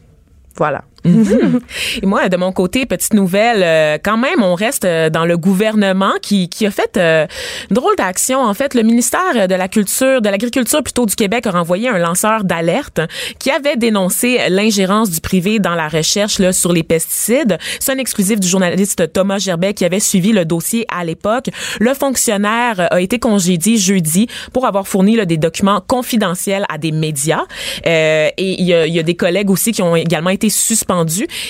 Voilà. 0.56 0.84
Et 1.04 2.06
moi, 2.06 2.28
de 2.28 2.36
mon 2.36 2.52
côté, 2.52 2.86
petite 2.86 3.12
nouvelle, 3.12 3.62
euh, 3.62 3.98
quand 4.02 4.16
même, 4.16 4.42
on 4.42 4.54
reste 4.54 4.86
euh, 4.86 5.10
dans 5.10 5.26
le 5.26 5.36
gouvernement 5.36 6.12
qui, 6.22 6.48
qui 6.48 6.64
a 6.64 6.70
fait 6.70 6.96
euh, 6.96 7.26
une 7.70 7.74
drôle 7.74 7.94
d'action. 7.96 8.40
En 8.40 8.54
fait, 8.54 8.74
le 8.74 8.82
ministère 8.82 9.46
de 9.46 9.54
la 9.54 9.68
Culture, 9.68 10.22
de 10.22 10.28
l'Agriculture 10.30 10.82
plutôt 10.82 11.04
du 11.04 11.14
Québec 11.14 11.46
a 11.46 11.50
renvoyé 11.50 11.88
un 11.88 11.98
lanceur 11.98 12.44
d'alerte 12.44 13.00
qui 13.38 13.50
avait 13.50 13.76
dénoncé 13.76 14.38
l'ingérence 14.48 15.10
du 15.10 15.20
privé 15.20 15.58
dans 15.58 15.74
la 15.74 15.88
recherche 15.88 16.38
là, 16.38 16.52
sur 16.52 16.72
les 16.72 16.82
pesticides. 16.82 17.58
C'est 17.80 17.92
un 17.92 17.98
exclusif 17.98 18.40
du 18.40 18.48
journaliste 18.48 19.12
Thomas 19.12 19.38
Gerbet 19.38 19.74
qui 19.74 19.84
avait 19.84 20.00
suivi 20.00 20.32
le 20.32 20.46
dossier 20.46 20.86
à 20.88 21.04
l'époque. 21.04 21.50
Le 21.80 21.92
fonctionnaire 21.92 22.88
a 22.90 23.00
été 23.00 23.18
congédié 23.18 23.76
jeudi 23.76 24.26
pour 24.54 24.66
avoir 24.66 24.88
fourni 24.88 25.16
là, 25.16 25.26
des 25.26 25.36
documents 25.36 25.82
confidentiels 25.86 26.64
à 26.70 26.78
des 26.78 26.92
médias. 26.92 27.44
Euh, 27.86 28.30
et 28.38 28.60
il 28.60 28.66
y, 28.66 28.72
il 28.72 28.94
y 28.94 28.98
a 28.98 29.02
des 29.02 29.16
collègues 29.16 29.50
aussi 29.50 29.72
qui 29.72 29.82
ont 29.82 29.96
également 29.96 30.30
été 30.30 30.48
suspendus. 30.48 30.93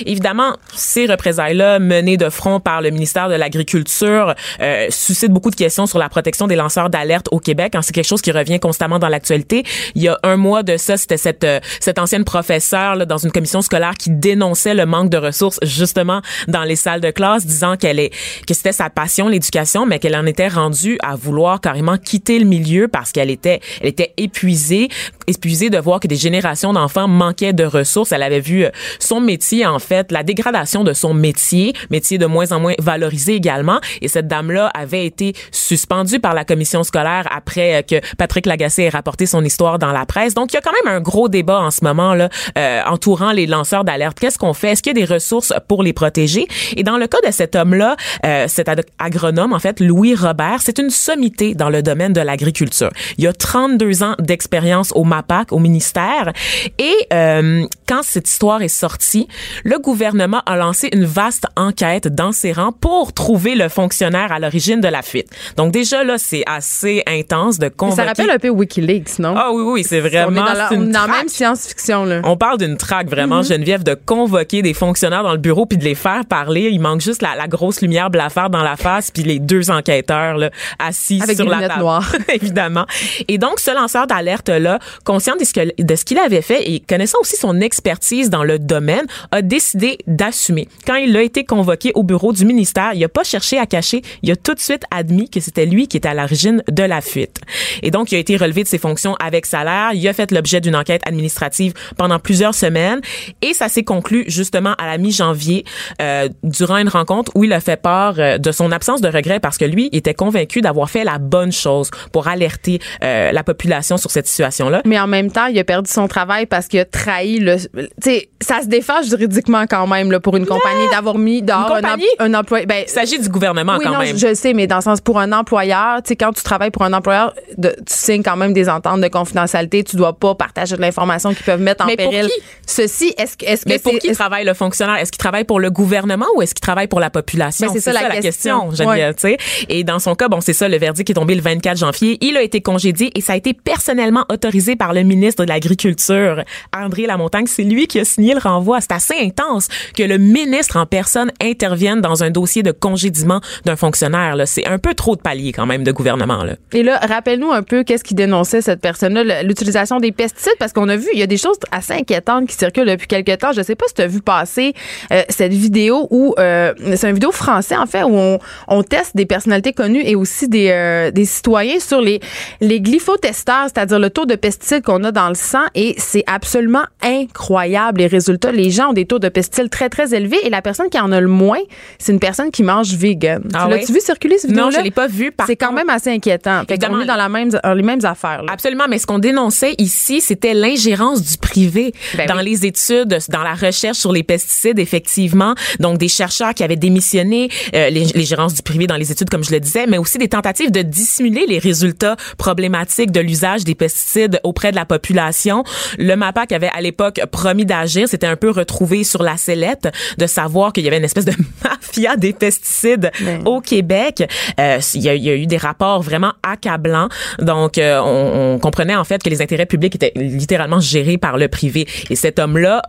Évidemment, 0.06 0.56
ces 0.74 1.06
représailles-là 1.06 1.78
menées 1.78 2.16
de 2.16 2.28
front 2.30 2.60
par 2.60 2.82
le 2.82 2.90
ministère 2.90 3.28
de 3.28 3.34
l'Agriculture 3.34 4.34
euh, 4.60 4.86
suscitent 4.90 5.32
beaucoup 5.32 5.50
de 5.50 5.56
questions 5.56 5.86
sur 5.86 5.98
la 5.98 6.08
protection 6.08 6.46
des 6.46 6.56
lanceurs 6.56 6.90
d'alerte 6.90 7.28
au 7.30 7.38
Québec. 7.38 7.74
hein. 7.74 7.82
C'est 7.82 7.92
quelque 7.92 8.04
chose 8.06 8.22
qui 8.22 8.32
revient 8.32 8.60
constamment 8.60 8.98
dans 8.98 9.08
l'actualité. 9.08 9.64
Il 9.94 10.02
y 10.02 10.08
a 10.08 10.18
un 10.22 10.36
mois 10.36 10.62
de 10.62 10.76
ça, 10.76 10.96
c'était 10.96 11.16
cette, 11.16 11.44
euh, 11.44 11.60
cette 11.80 11.98
ancienne 11.98 12.24
professeure 12.24 12.96
là, 12.96 13.06
dans 13.06 13.18
une 13.18 13.32
commission 13.32 13.62
scolaire 13.62 13.94
qui 13.98 14.10
dénonçait 14.10 14.74
le 14.74 14.86
manque 14.86 15.10
de 15.10 15.18
ressources 15.18 15.58
justement 15.62 16.20
dans 16.48 16.64
les 16.64 16.76
salles 16.76 17.00
de 17.00 17.10
classe, 17.10 17.46
disant 17.46 17.76
qu'elle 17.76 17.98
est 17.98 18.10
que 18.46 18.54
c'était 18.54 18.72
sa 18.72 18.90
passion 18.90 19.28
l'éducation, 19.28 19.86
mais 19.86 19.98
qu'elle 19.98 20.16
en 20.16 20.26
était 20.26 20.48
rendue 20.48 20.98
à 21.02 21.16
vouloir 21.16 21.60
carrément 21.60 21.96
quitter 21.98 22.38
le 22.38 22.46
milieu 22.46 22.88
parce 22.88 23.12
qu'elle 23.12 23.30
était 23.30 23.60
elle 23.80 23.88
était 23.88 24.12
épuisée. 24.16 24.88
Épuisée 25.26 25.70
de 25.70 25.78
voir 25.78 26.00
que 26.00 26.08
des 26.08 26.16
générations 26.16 26.72
d'enfants 26.72 27.08
manquaient 27.08 27.52
de 27.52 27.64
ressources. 27.64 28.12
Elle 28.12 28.22
avait 28.22 28.40
vu 28.40 28.64
euh, 28.64 28.70
son 28.98 29.20
métier, 29.20 29.66
en 29.66 29.78
fait, 29.78 30.12
la 30.12 30.22
dégradation 30.22 30.84
de 30.84 30.92
son 30.92 31.14
métier, 31.14 31.72
métier 31.90 32.18
de 32.18 32.26
moins 32.26 32.52
en 32.52 32.60
moins 32.60 32.74
valorisé 32.78 33.34
également. 33.34 33.80
Et 34.00 34.08
cette 34.08 34.26
dame-là 34.26 34.70
avait 34.74 35.06
été 35.06 35.34
suspendue 35.50 36.20
par 36.20 36.34
la 36.34 36.44
commission 36.44 36.82
scolaire 36.82 37.26
après 37.30 37.76
euh, 37.76 37.82
que 37.82 38.16
Patrick 38.16 38.46
Lagacé 38.46 38.84
ait 38.84 38.88
rapporté 38.88 39.26
son 39.26 39.44
histoire 39.44 39.78
dans 39.78 39.92
la 39.92 40.06
presse. 40.06 40.34
Donc, 40.34 40.52
il 40.52 40.56
y 40.56 40.58
a 40.58 40.62
quand 40.62 40.72
même 40.84 40.94
un 40.94 41.00
gros 41.00 41.28
débat 41.28 41.60
en 41.60 41.70
ce 41.70 41.84
moment 41.84 42.14
là 42.14 42.28
euh, 42.58 42.80
entourant 42.86 43.32
les 43.32 43.46
lanceurs 43.46 43.84
d'alerte. 43.84 44.18
Qu'est-ce 44.20 44.38
qu'on 44.38 44.54
fait? 44.54 44.72
Est-ce 44.72 44.82
qu'il 44.82 44.96
y 44.96 45.02
a 45.02 45.06
des 45.06 45.12
ressources 45.12 45.52
pour 45.68 45.82
les 45.82 45.92
protéger? 45.92 46.46
Et 46.76 46.82
dans 46.82 46.96
le 46.96 47.06
cas 47.06 47.18
de 47.26 47.32
cet 47.32 47.56
homme-là, 47.56 47.96
euh, 48.24 48.46
cet 48.48 48.68
agronome, 48.98 49.52
en 49.52 49.58
fait, 49.58 49.80
Louis 49.80 50.14
Robert, 50.14 50.60
c'est 50.60 50.78
une 50.78 50.90
sommité 50.90 51.54
dans 51.54 51.70
le 51.70 51.82
domaine 51.82 52.12
de 52.12 52.20
l'agriculture. 52.20 52.90
Il 53.18 53.24
y 53.24 53.26
a 53.26 53.32
32 53.32 54.02
ans 54.02 54.14
d'expérience 54.18 54.92
au 54.94 55.04
MAPAC, 55.14 55.52
au 55.52 55.58
ministère. 55.58 56.32
Et 56.78 56.94
euh, 57.12 57.66
quand 57.88 58.02
cette 58.02 58.28
histoire 58.28 58.62
est 58.62 58.68
sortie, 58.68 59.28
le 59.64 59.78
gouvernement 59.78 60.42
a 60.46 60.56
lancé 60.56 60.88
une 60.92 61.04
vaste 61.04 61.46
enquête 61.56 62.08
dans 62.08 62.32
ses 62.32 62.52
rangs 62.52 62.72
pour 62.72 63.12
trouver 63.12 63.54
le 63.54 63.68
fonctionnaire 63.68 64.32
à 64.32 64.38
l'origine 64.38 64.80
de 64.80 64.88
la 64.88 65.02
fuite. 65.02 65.28
Donc 65.56 65.72
déjà 65.72 66.04
là, 66.04 66.18
c'est 66.18 66.44
assez 66.46 67.02
intense 67.06 67.58
de 67.58 67.68
convoquer. 67.68 68.02
ça 68.02 68.08
rappelle 68.08 68.30
un 68.30 68.38
peu 68.38 68.48
WikiLeaks, 68.48 69.18
non? 69.18 69.34
Ah 69.36 69.50
oui 69.52 69.62
oui, 69.62 69.84
c'est 69.84 70.00
vraiment. 70.00 70.28
On 70.28 70.44
est 70.44 70.54
dans 70.54 70.90
la, 70.92 71.06
dans 71.06 71.12
même 71.12 71.28
science-fiction 71.28 72.04
là. 72.04 72.20
On 72.24 72.36
parle 72.36 72.58
d'une 72.58 72.76
traque 72.76 73.08
vraiment, 73.08 73.40
mm-hmm. 73.40 73.48
Geneviève, 73.48 73.82
de 73.84 73.94
convoquer 73.94 74.62
des 74.62 74.74
fonctionnaires 74.74 75.22
dans 75.22 75.32
le 75.32 75.38
bureau 75.38 75.66
puis 75.66 75.78
de 75.78 75.84
les 75.84 75.94
faire 75.94 76.24
parler. 76.26 76.68
Il 76.72 76.80
manque 76.80 77.00
juste 77.00 77.22
la, 77.22 77.34
la 77.36 77.46
grosse 77.46 77.80
lumière 77.80 78.10
blafard 78.10 78.50
dans 78.50 78.62
la 78.62 78.76
face 78.76 79.10
puis 79.10 79.22
les 79.22 79.38
deux 79.38 79.70
enquêteurs 79.70 80.36
là, 80.36 80.50
assis 80.78 81.20
sur 81.34 81.48
la 81.48 81.68
table. 81.68 81.80
Noires. 81.80 82.12
Évidemment. 82.32 82.86
Et 83.28 83.38
donc 83.38 83.58
ce 83.58 83.74
lanceur 83.74 84.06
d'alerte 84.06 84.48
là, 84.48 84.78
conscient 85.04 85.34
de 85.36 85.44
ce 85.44 86.04
qu'il 86.04 86.18
avait 86.18 86.42
fait 86.42 86.70
et 86.70 86.80
connaissant 86.80 87.18
aussi 87.20 87.36
son 87.36 87.60
expertise 87.60 88.30
dans 88.30 88.44
le 88.44 88.58
domaine, 88.58 89.06
a 89.30 89.42
décidé 89.42 89.98
d'assumer. 90.06 90.68
Quand 90.86 90.96
il 90.96 91.16
a 91.16 91.22
été 91.22 91.44
convoqué 91.44 91.92
au 91.94 92.02
bureau 92.02 92.32
du 92.32 92.44
ministère, 92.44 92.92
il 92.94 93.04
a 93.04 93.08
pas 93.08 93.24
cherché 93.24 93.58
à 93.58 93.66
cacher, 93.66 94.02
il 94.22 94.30
a 94.30 94.36
tout 94.36 94.54
de 94.54 94.60
suite 94.60 94.82
admis 94.90 95.28
que 95.28 95.40
c'était 95.40 95.66
lui 95.66 95.88
qui 95.88 95.96
était 95.96 96.08
à 96.08 96.14
l'origine 96.14 96.62
de 96.70 96.82
la 96.82 97.00
fuite. 97.00 97.40
Et 97.82 97.90
donc 97.90 98.12
il 98.12 98.16
a 98.16 98.18
été 98.18 98.36
relevé 98.36 98.62
de 98.62 98.68
ses 98.68 98.78
fonctions 98.78 99.14
avec 99.16 99.46
salaire, 99.46 99.90
il 99.94 100.06
a 100.08 100.12
fait 100.12 100.30
l'objet 100.30 100.60
d'une 100.60 100.76
enquête 100.76 101.02
administrative 101.06 101.74
pendant 101.96 102.18
plusieurs 102.18 102.54
semaines 102.54 103.00
et 103.42 103.54
ça 103.54 103.68
s'est 103.68 103.84
conclu 103.84 104.24
justement 104.28 104.74
à 104.78 104.86
la 104.86 104.98
mi-janvier 104.98 105.64
euh, 106.00 106.28
durant 106.42 106.78
une 106.78 106.88
rencontre 106.88 107.32
où 107.34 107.44
il 107.44 107.52
a 107.52 107.60
fait 107.60 107.80
part 107.80 108.14
euh, 108.18 108.38
de 108.38 108.52
son 108.52 108.72
absence 108.72 109.00
de 109.00 109.08
regret 109.08 109.40
parce 109.40 109.58
que 109.58 109.64
lui 109.64 109.88
était 109.92 110.14
convaincu 110.14 110.60
d'avoir 110.60 110.90
fait 110.90 111.04
la 111.04 111.18
bonne 111.18 111.52
chose 111.52 111.90
pour 112.12 112.28
alerter 112.28 112.80
euh, 113.02 113.32
la 113.32 113.44
population 113.44 113.96
sur 113.96 114.10
cette 114.10 114.26
situation-là. 114.26 114.82
En 114.98 115.06
même 115.06 115.30
temps, 115.30 115.46
il 115.46 115.58
a 115.58 115.64
perdu 115.64 115.90
son 115.90 116.08
travail 116.08 116.46
parce 116.46 116.66
qu'il 116.66 116.80
a 116.80 116.84
trahi 116.84 117.38
le. 117.38 117.56
Tu 117.56 117.88
sais, 118.02 118.28
ça 118.40 118.62
se 118.62 118.66
défâche 118.66 119.08
juridiquement 119.08 119.64
quand 119.68 119.86
même 119.86 120.10
là, 120.10 120.20
pour 120.20 120.36
une 120.36 120.46
compagnie 120.46 120.88
d'avoir 120.90 121.18
mis 121.18 121.42
dehors 121.42 121.72
un, 122.18 122.34
employé. 122.34 122.66
Ben, 122.66 122.84
il 122.86 122.90
s'agit 122.90 123.18
du 123.18 123.28
gouvernement 123.28 123.76
oui, 123.78 123.84
quand 123.84 123.92
non, 123.92 123.98
même. 123.98 124.16
Je, 124.16 124.34
sais, 124.34 124.52
mais 124.52 124.66
dans 124.66 124.76
le 124.76 124.82
sens 124.82 125.00
pour 125.00 125.18
un 125.18 125.32
employeur, 125.32 126.02
tu 126.02 126.08
sais, 126.08 126.16
quand 126.16 126.32
tu 126.32 126.42
travailles 126.42 126.70
pour 126.70 126.82
un 126.82 126.92
employeur, 126.92 127.34
de, 127.56 127.70
tu 127.70 127.94
signes 127.94 128.22
quand 128.22 128.36
même 128.36 128.52
des 128.52 128.68
ententes 128.68 129.00
de 129.00 129.08
confidentialité. 129.08 129.84
Tu 129.84 129.96
dois 129.96 130.12
pas 130.12 130.34
partager 130.34 130.76
de 130.76 130.80
l'information 130.80 131.32
qui 131.34 131.42
peuvent 131.42 131.60
mettre 131.60 131.84
en 131.84 131.86
mais 131.86 131.96
péril. 131.96 132.20
Pour 132.22 132.30
qui? 132.30 132.42
Ceci, 132.66 133.14
est-ce 133.16 133.36
que, 133.36 133.44
est-ce 133.44 133.64
mais 133.66 133.78
que 133.78 133.82
pour 133.82 133.98
qui 133.98 134.12
travaille 134.12 134.44
le 134.44 134.54
fonctionnaire? 134.54 134.96
Est-ce 134.96 135.12
qu'il 135.12 135.18
travaille 135.18 135.44
pour 135.44 135.60
le 135.60 135.70
gouvernement 135.70 136.26
ou 136.36 136.42
est-ce 136.42 136.54
qu'il 136.54 136.62
travaille 136.62 136.88
pour 136.88 137.00
la 137.00 137.10
population? 137.10 137.70
C'est 137.72 137.80
ça, 137.80 137.92
la, 137.92 138.20
question, 138.20 138.70
Geneviève. 138.70 139.14
Ouais. 139.22 139.36
Et 139.68 139.84
dans 139.84 139.98
son 139.98 140.14
cas, 140.14 140.28
bon, 140.28 140.40
c'est 140.40 140.52
ça, 140.52 140.68
le 140.68 140.78
verdict 140.78 141.10
est 141.10 141.14
tombé 141.14 141.34
le 141.34 141.42
24 141.42 141.78
janvier. 141.78 142.18
Il 142.20 142.36
a 142.36 142.42
été 142.42 142.60
congédié 142.60 143.10
et 143.16 143.20
ça 143.20 143.34
a 143.34 143.36
été 143.36 143.54
personnellement 143.54 144.24
autorisé 144.30 144.76
par 144.76 144.83
le 144.92 145.02
ministre 145.02 145.44
de 145.44 145.48
l'Agriculture, 145.48 146.42
André 146.76 147.06
Lamontagne. 147.06 147.46
C'est 147.46 147.62
lui 147.62 147.86
qui 147.86 147.98
a 148.00 148.04
signé 148.04 148.34
le 148.34 148.40
renvoi. 148.40 148.80
C'est 148.80 148.92
assez 148.92 149.14
intense 149.18 149.68
que 149.96 150.02
le 150.02 150.18
ministre 150.18 150.76
en 150.76 150.86
personne 150.86 151.30
intervienne 151.40 152.00
dans 152.00 152.22
un 152.22 152.30
dossier 152.30 152.62
de 152.62 152.72
congédiement 152.72 153.40
d'un 153.64 153.76
fonctionnaire. 153.76 154.36
C'est 154.46 154.66
un 154.66 154.78
peu 154.78 154.94
trop 154.94 155.16
de 155.16 155.20
paliers 155.20 155.52
quand 155.52 155.66
même 155.66 155.84
de 155.84 155.92
gouvernement. 155.92 156.44
Là. 156.44 156.54
Et 156.72 156.82
là, 156.82 156.98
rappelle-nous 156.98 157.52
un 157.52 157.62
peu 157.62 157.84
qu'est-ce 157.84 158.04
qui 158.04 158.14
dénonçait 158.14 158.60
cette 158.60 158.80
personne-là, 158.80 159.42
l'utilisation 159.42 159.98
des 159.98 160.12
pesticides, 160.12 160.56
parce 160.58 160.72
qu'on 160.72 160.88
a 160.88 160.96
vu, 160.96 161.06
il 161.12 161.18
y 161.18 161.22
a 161.22 161.26
des 161.26 161.36
choses 161.36 161.56
assez 161.70 161.94
inquiétantes 161.94 162.48
qui 162.48 162.56
circulent 162.56 162.88
depuis 162.88 163.06
quelques 163.06 163.38
temps. 163.38 163.52
Je 163.52 163.62
sais 163.62 163.74
pas 163.74 163.86
si 163.88 163.94
tu 163.94 164.02
as 164.02 164.06
vu 164.06 164.20
passer 164.20 164.74
euh, 165.12 165.22
cette 165.28 165.52
vidéo 165.52 166.08
où 166.10 166.34
euh, 166.38 166.72
c'est 166.96 167.08
une 167.08 167.14
vidéo 167.14 167.32
français 167.32 167.76
en 167.76 167.86
fait 167.86 168.02
où 168.02 168.14
on, 168.14 168.38
on, 168.68 168.82
teste 168.82 169.16
des 169.16 169.26
personnalités 169.26 169.72
connues 169.72 170.02
et 170.04 170.14
aussi 170.14 170.48
des, 170.48 170.70
euh, 170.70 171.10
des 171.10 171.24
citoyens 171.24 171.80
sur 171.80 172.00
les 172.00 172.20
les 172.60 172.80
glyphotesteurs, 172.80 173.64
c'est-à-dire 173.64 173.98
le 173.98 174.10
taux 174.10 174.26
de 174.26 174.34
pesticides 174.34 174.73
qu'on 174.80 175.02
a 175.04 175.12
dans 175.12 175.28
le 175.28 175.34
sang 175.34 175.64
et 175.74 175.94
c'est 175.98 176.24
absolument 176.26 176.84
incroyable 177.02 178.00
les 178.00 178.06
résultats. 178.06 178.52
Les 178.52 178.70
gens 178.70 178.90
ont 178.90 178.92
des 178.92 179.06
taux 179.06 179.18
de 179.18 179.28
pesticides 179.28 179.70
très 179.70 179.88
très 179.88 180.14
élevés 180.14 180.38
et 180.44 180.50
la 180.50 180.62
personne 180.62 180.88
qui 180.90 180.98
en 180.98 181.12
a 181.12 181.20
le 181.20 181.28
moins, 181.28 181.60
c'est 181.98 182.12
une 182.12 182.20
personne 182.20 182.50
qui 182.50 182.62
mange 182.62 182.94
vegan. 182.94 183.42
Ah 183.54 183.64
tu 183.64 183.70
l'as-tu 183.70 183.92
vu 183.92 184.00
circuler 184.00 184.38
cette 184.38 184.50
vidéo 184.50 184.66
Non, 184.66 184.70
je 184.70 184.80
l'ai 184.80 184.90
pas 184.90 185.06
vu. 185.06 185.32
C'est 185.46 185.56
quand 185.56 185.72
même 185.72 185.90
assez 185.90 186.10
inquiétant. 186.10 186.62
Fait 186.68 186.78
qu'on 186.78 187.00
est 187.00 187.06
dans 187.06 187.16
la 187.16 187.28
même 187.28 187.50
les 187.74 187.82
mêmes 187.82 188.04
affaires. 188.04 188.42
Là. 188.42 188.52
Absolument, 188.52 188.84
mais 188.88 188.98
ce 188.98 189.06
qu'on 189.06 189.18
dénonçait 189.18 189.74
ici, 189.78 190.20
c'était 190.20 190.54
l'ingérence 190.54 191.22
du 191.22 191.36
privé 191.36 191.92
ben 192.16 192.26
dans 192.26 192.38
oui. 192.38 192.44
les 192.44 192.66
études, 192.66 193.18
dans 193.28 193.42
la 193.42 193.54
recherche 193.54 193.98
sur 193.98 194.12
les 194.12 194.22
pesticides, 194.22 194.78
effectivement. 194.78 195.54
Donc, 195.80 195.98
des 195.98 196.08
chercheurs 196.08 196.54
qui 196.54 196.62
avaient 196.62 196.76
démissionné, 196.76 197.48
euh, 197.74 197.90
l'ingérence 197.90 198.54
du 198.54 198.62
privé 198.62 198.86
dans 198.86 198.96
les 198.96 199.12
études, 199.12 199.30
comme 199.30 199.44
je 199.44 199.52
le 199.52 199.60
disais, 199.60 199.86
mais 199.86 199.98
aussi 199.98 200.18
des 200.18 200.28
tentatives 200.28 200.70
de 200.70 200.82
dissimuler 200.82 201.46
les 201.46 201.58
résultats 201.58 202.16
problématiques 202.38 203.10
de 203.10 203.20
l'usage 203.20 203.64
des 203.64 203.74
pesticides 203.74 204.40
auprès 204.42 204.63
de 204.70 204.76
la 204.76 204.84
population. 204.84 205.64
Le 205.98 206.14
MAPAC 206.14 206.52
avait 206.52 206.70
à 206.74 206.80
l'époque 206.80 207.20
promis 207.30 207.64
d'agir. 207.64 208.08
C'était 208.08 208.26
un 208.26 208.36
peu 208.36 208.50
retrouvé 208.50 209.04
sur 209.04 209.22
la 209.22 209.36
sellette 209.36 209.88
de 210.18 210.26
savoir 210.26 210.72
qu'il 210.72 210.84
y 210.84 210.88
avait 210.88 210.98
une 210.98 211.04
espèce 211.04 211.24
de 211.24 211.34
mafia 211.64 212.16
des 212.16 212.32
pesticides 212.32 213.10
Ben. 213.20 213.42
au 213.44 213.60
Québec. 213.60 214.28
Euh, 214.60 214.78
il, 214.94 215.02
y 215.02 215.08
a, 215.08 215.14
il 215.14 215.22
y 215.22 215.30
a 215.30 215.34
eu 215.34 215.46
des 215.46 215.56
rapports 215.56 216.02
vraiment 216.02 216.32
accablants. 216.42 217.08
Donc, 217.38 217.78
euh, 217.78 218.00
on, 218.00 218.54
on 218.54 218.58
comprenait 218.58 218.96
en 218.96 219.04
fait 219.04 219.22
que 219.22 219.30
les 219.30 219.42
intérêts 219.42 219.66
publics 219.66 219.94
étaient 219.94 220.12
littéralement 220.16 220.80
gérés 220.80 221.18
par 221.18 221.36
le 221.36 221.48
privé. 221.48 221.86
Et 222.10 222.16
cet 222.16 222.38
homme-là 222.38 222.82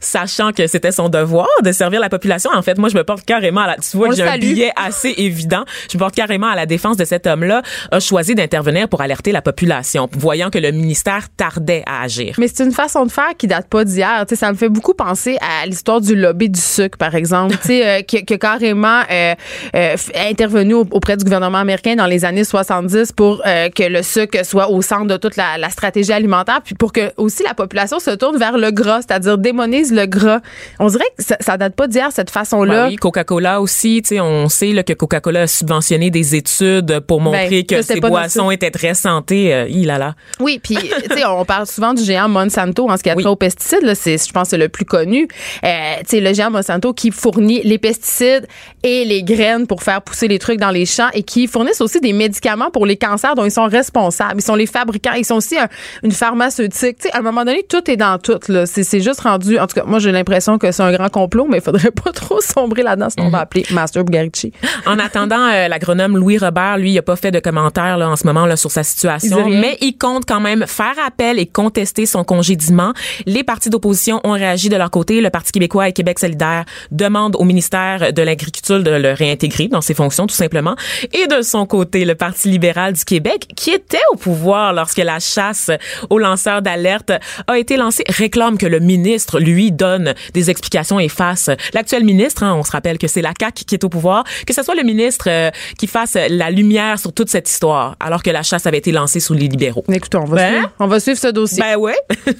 sachant 0.00 0.52
que 0.52 0.66
c'était 0.66 0.92
son 0.92 1.08
devoir 1.08 1.46
de 1.62 1.72
servir 1.72 2.00
la 2.00 2.08
population. 2.08 2.50
En 2.54 2.62
fait, 2.62 2.78
moi, 2.78 2.88
je 2.88 2.96
me 2.96 3.04
porte 3.04 3.24
carrément 3.24 3.60
à 3.62 3.68
la, 3.68 3.76
tu 3.76 3.96
vois 3.96 4.08
j'ai 4.14 4.22
un 4.22 4.38
billet 4.38 4.72
assez 4.76 5.14
évident. 5.16 5.64
Je 5.90 5.96
me 5.96 6.00
porte 6.00 6.14
carrément 6.14 6.48
à 6.48 6.56
la 6.56 6.66
défense 6.66 6.96
de 6.96 7.04
cet 7.04 7.26
homme-là, 7.26 7.62
a 7.90 8.00
choisi 8.00 8.34
d'intervenir 8.34 8.88
pour 8.88 9.00
alerter 9.00 9.32
la 9.32 9.42
population, 9.42 10.08
voyant 10.12 10.50
que 10.50 10.58
le 10.58 10.70
ministère 10.72 11.28
tardait 11.36 11.82
à 11.86 12.02
agir. 12.02 12.34
Mais 12.38 12.48
c'est 12.48 12.64
une 12.64 12.72
façon 12.72 13.06
de 13.06 13.12
faire 13.12 13.30
qui 13.38 13.46
date 13.46 13.68
pas 13.68 13.84
d'hier. 13.84 14.24
Tu 14.28 14.34
sais, 14.34 14.40
ça 14.40 14.50
me 14.52 14.56
fait 14.56 14.68
beaucoup 14.68 14.94
penser 14.94 15.38
à 15.40 15.66
l'histoire 15.66 16.00
du 16.00 16.14
lobby 16.16 16.48
du 16.50 16.60
sucre, 16.60 16.98
par 16.98 17.14
exemple, 17.14 17.56
tu 17.62 17.68
sais, 17.68 17.86
euh, 17.86 18.02
qui, 18.02 18.24
qui 18.24 18.34
a 18.34 18.38
carrément 18.38 19.02
euh, 19.10 19.34
euh, 19.76 19.96
intervenu 20.28 20.74
au- 20.74 20.86
auprès 20.90 21.16
du 21.16 21.24
gouvernement 21.24 21.58
américain 21.58 21.94
dans 21.96 22.06
les 22.06 22.24
années 22.24 22.44
70 22.44 23.12
pour 23.12 23.42
que 23.42 23.88
le 23.88 24.02
sucre 24.02 24.44
soit 24.44 24.68
au 24.70 24.82
centre 24.82 25.06
de 25.06 25.16
toute 25.16 25.36
la, 25.36 25.58
la 25.58 25.70
stratégie 25.70 26.12
alimentaire, 26.12 26.60
puis 26.64 26.74
pour 26.74 26.92
que 26.92 27.12
aussi 27.16 27.42
la 27.42 27.54
population 27.54 27.98
se 28.00 28.10
tourne 28.10 28.36
vers 28.38 28.58
le 28.58 28.70
gras, 28.70 29.00
c'est-à-dire 29.02 29.38
démonise 29.66 29.92
le 29.92 30.06
gras. 30.06 30.40
On 30.78 30.88
dirait 30.88 31.04
que 31.16 31.24
ça, 31.24 31.36
ça 31.40 31.56
date 31.56 31.74
pas 31.74 31.86
d'hier 31.88 32.08
cette 32.12 32.30
façon-là. 32.30 32.84
Ben 32.84 32.88
oui, 32.90 32.96
Coca-Cola 32.96 33.60
aussi, 33.60 34.00
tu 34.02 34.08
sais, 34.16 34.20
on 34.20 34.48
sait 34.48 34.72
là, 34.72 34.82
que 34.82 34.92
Coca-Cola 34.92 35.42
a 35.42 35.46
subventionné 35.46 36.10
des 36.10 36.34
études 36.34 37.00
pour 37.00 37.20
montrer 37.20 37.48
Ben, 37.50 37.66
que 37.66 37.76
ça, 37.76 37.82
c'est 37.82 37.94
ces 37.94 38.00
boissons 38.00 38.50
étaient 38.50 38.70
très 38.70 38.94
santé. 38.94 39.52
Euh, 39.54 39.66
il 39.68 39.90
a 39.90 39.98
là. 39.98 40.14
Oui, 40.40 40.60
puis 40.62 40.76
tu 41.10 41.14
sais, 41.16 41.24
on 41.26 41.44
parle 41.44 41.66
souvent 41.66 41.94
du 41.94 42.02
géant 42.04 42.28
Monsanto 42.28 42.88
en 42.90 42.96
ce 42.96 43.02
qui 43.02 43.10
a 43.10 43.14
Oui. 43.14 43.22
trait 43.22 43.30
aux 43.32 43.36
pesticides. 43.36 43.82
Là, 43.82 43.94
c'est, 43.94 44.16
je 44.24 44.32
pense, 44.32 44.44
que 44.44 44.50
c'est 44.50 44.58
le 44.58 44.68
plus 44.68 44.84
connu. 44.84 45.28
Euh, 45.64 45.68
tu 46.00 46.04
sais, 46.16 46.20
le 46.20 46.32
géant 46.34 46.50
Monsanto 46.50 46.92
qui 46.92 47.10
fournit 47.10 47.60
les 47.64 47.78
pesticides 47.78 48.46
et 48.82 49.04
les 49.04 49.22
graines 49.22 49.66
pour 49.66 49.82
faire 49.82 50.02
pousser 50.02 50.28
les 50.28 50.38
trucs 50.38 50.58
dans 50.60 50.70
les 50.70 50.86
champs 50.86 51.08
et 51.14 51.22
qui 51.22 51.46
fournissent 51.46 51.80
aussi 51.80 52.00
des 52.00 52.12
médicaments 52.12 52.70
pour 52.70 52.86
les 52.86 52.96
cancers 52.96 53.34
dont 53.34 53.44
ils 53.44 53.50
sont 53.50 53.66
responsables. 53.66 54.34
Ils 54.40 54.42
sont 54.44 54.54
les 54.54 54.66
fabricants. 54.66 55.12
Ils 55.16 55.24
sont 55.24 55.36
aussi 55.36 55.58
un- 55.58 55.68
une 56.02 56.12
pharmaceutique. 56.12 56.98
Tu 56.98 57.08
sais, 57.08 57.14
à 57.14 57.18
un 57.18 57.22
moment 57.22 57.44
donné, 57.44 57.64
tout 57.68 57.88
est 57.90 57.96
dans 57.96 58.18
tout. 58.18 58.38
Là, 58.48 58.66
c'est, 58.66 58.82
c'est 58.84 59.00
juste 59.00 59.20
rendu. 59.20 59.51
En 59.58 59.66
tout 59.66 59.74
cas, 59.74 59.84
moi, 59.84 59.98
j'ai 59.98 60.12
l'impression 60.12 60.58
que 60.58 60.72
c'est 60.72 60.82
un 60.82 60.92
grand 60.92 61.08
complot, 61.08 61.46
mais 61.48 61.58
il 61.58 61.62
faudrait 61.62 61.90
pas 62.04 62.12
trop 62.12 62.40
sombrer 62.40 62.82
là-dedans, 62.82 63.10
sinon 63.10 63.26
on 63.26 63.30
va 63.30 63.40
appeler 63.40 63.64
Master 63.70 64.04
Bugarici. 64.04 64.52
En 64.84 64.98
attendant, 64.98 65.48
euh, 65.48 65.68
l'agronome 65.68 66.16
Louis 66.16 66.38
Robert, 66.38 66.76
lui, 66.76 66.92
il 66.92 66.98
a 66.98 67.02
pas 67.02 67.14
fait 67.14 67.30
de 67.30 67.38
commentaires 67.38 67.96
là, 67.98 68.10
en 68.10 68.16
ce 68.16 68.26
moment 68.26 68.46
là, 68.46 68.56
sur 68.56 68.70
sa 68.70 68.82
situation, 68.82 69.48
mais 69.48 69.78
il 69.80 69.96
compte 69.96 70.24
quand 70.26 70.40
même 70.40 70.66
faire 70.66 70.94
appel 71.06 71.38
et 71.38 71.46
contester 71.46 72.04
son 72.04 72.24
congédiement. 72.24 72.92
Les 73.26 73.44
partis 73.44 73.70
d'opposition 73.70 74.20
ont 74.24 74.32
réagi 74.32 74.68
de 74.68 74.76
leur 74.76 74.90
côté. 74.90 75.20
Le 75.20 75.30
Parti 75.30 75.52
québécois 75.52 75.88
et 75.88 75.92
Québec 75.92 76.18
solidaire 76.18 76.64
demandent 76.90 77.36
au 77.36 77.44
ministère 77.44 78.12
de 78.12 78.22
l'Agriculture 78.22 78.82
de 78.82 78.90
le 78.90 79.12
réintégrer 79.12 79.68
dans 79.68 79.80
ses 79.80 79.94
fonctions, 79.94 80.26
tout 80.26 80.34
simplement. 80.34 80.74
Et 81.12 81.26
de 81.26 81.42
son 81.42 81.66
côté, 81.66 82.04
le 82.04 82.14
Parti 82.14 82.48
libéral 82.48 82.94
du 82.94 83.04
Québec, 83.04 83.48
qui 83.56 83.70
était 83.70 83.98
au 84.12 84.16
pouvoir 84.16 84.72
lorsque 84.72 84.98
la 84.98 85.20
chasse 85.20 85.70
aux 86.10 86.18
lanceurs 86.18 86.62
d'alerte 86.62 87.12
a 87.46 87.58
été 87.58 87.76
lancée, 87.76 88.04
réclame 88.08 88.58
que 88.58 88.66
le 88.66 88.80
ministre 88.80 89.38
lui, 89.42 89.72
donne 89.72 90.14
des 90.34 90.50
explications 90.50 90.98
et 91.00 91.08
fasse 91.08 91.50
l'actuel 91.74 92.04
ministre, 92.04 92.42
hein, 92.42 92.54
on 92.54 92.62
se 92.62 92.70
rappelle 92.72 92.98
que 92.98 93.08
c'est 93.08 93.22
la 93.22 93.32
CAQ 93.38 93.64
qui 93.64 93.74
est 93.74 93.84
au 93.84 93.88
pouvoir, 93.88 94.24
que 94.46 94.54
ce 94.54 94.62
soit 94.62 94.74
le 94.74 94.82
ministre 94.82 95.26
euh, 95.28 95.50
qui 95.78 95.86
fasse 95.86 96.16
la 96.28 96.50
lumière 96.50 96.98
sur 96.98 97.12
toute 97.12 97.28
cette 97.28 97.48
histoire, 97.48 97.96
alors 98.00 98.22
que 98.22 98.30
la 98.30 98.42
chasse 98.42 98.66
avait 98.66 98.78
été 98.78 98.92
lancée 98.92 99.20
sous 99.20 99.34
les 99.34 99.48
libéraux. 99.48 99.84
Écoutez, 99.92 100.18
on 100.18 100.24
va, 100.24 100.36
Ben? 100.36 100.52
suivre, 100.52 100.70
on 100.78 100.86
va 100.86 101.00
suivre 101.00 101.18
ce 101.18 101.28
dossier. 101.28 101.62
Ben 101.62 101.76
ouais. 101.76 101.96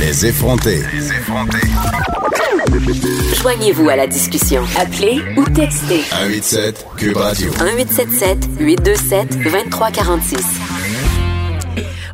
Les 0.00 0.26
effrontés. 0.26 0.82
Les 0.92 1.08
effrontés. 1.08 1.66
Joignez-vous 3.40 3.88
à 3.88 3.96
la 3.96 4.06
discussion. 4.06 4.62
Appelez 4.78 5.20
ou 5.36 5.44
textez 5.44 6.02
187 6.02 6.86
Cube 6.96 7.16
Radio. 7.16 7.50
1877 7.50 8.38
827 8.60 9.38
2346. 9.42 10.77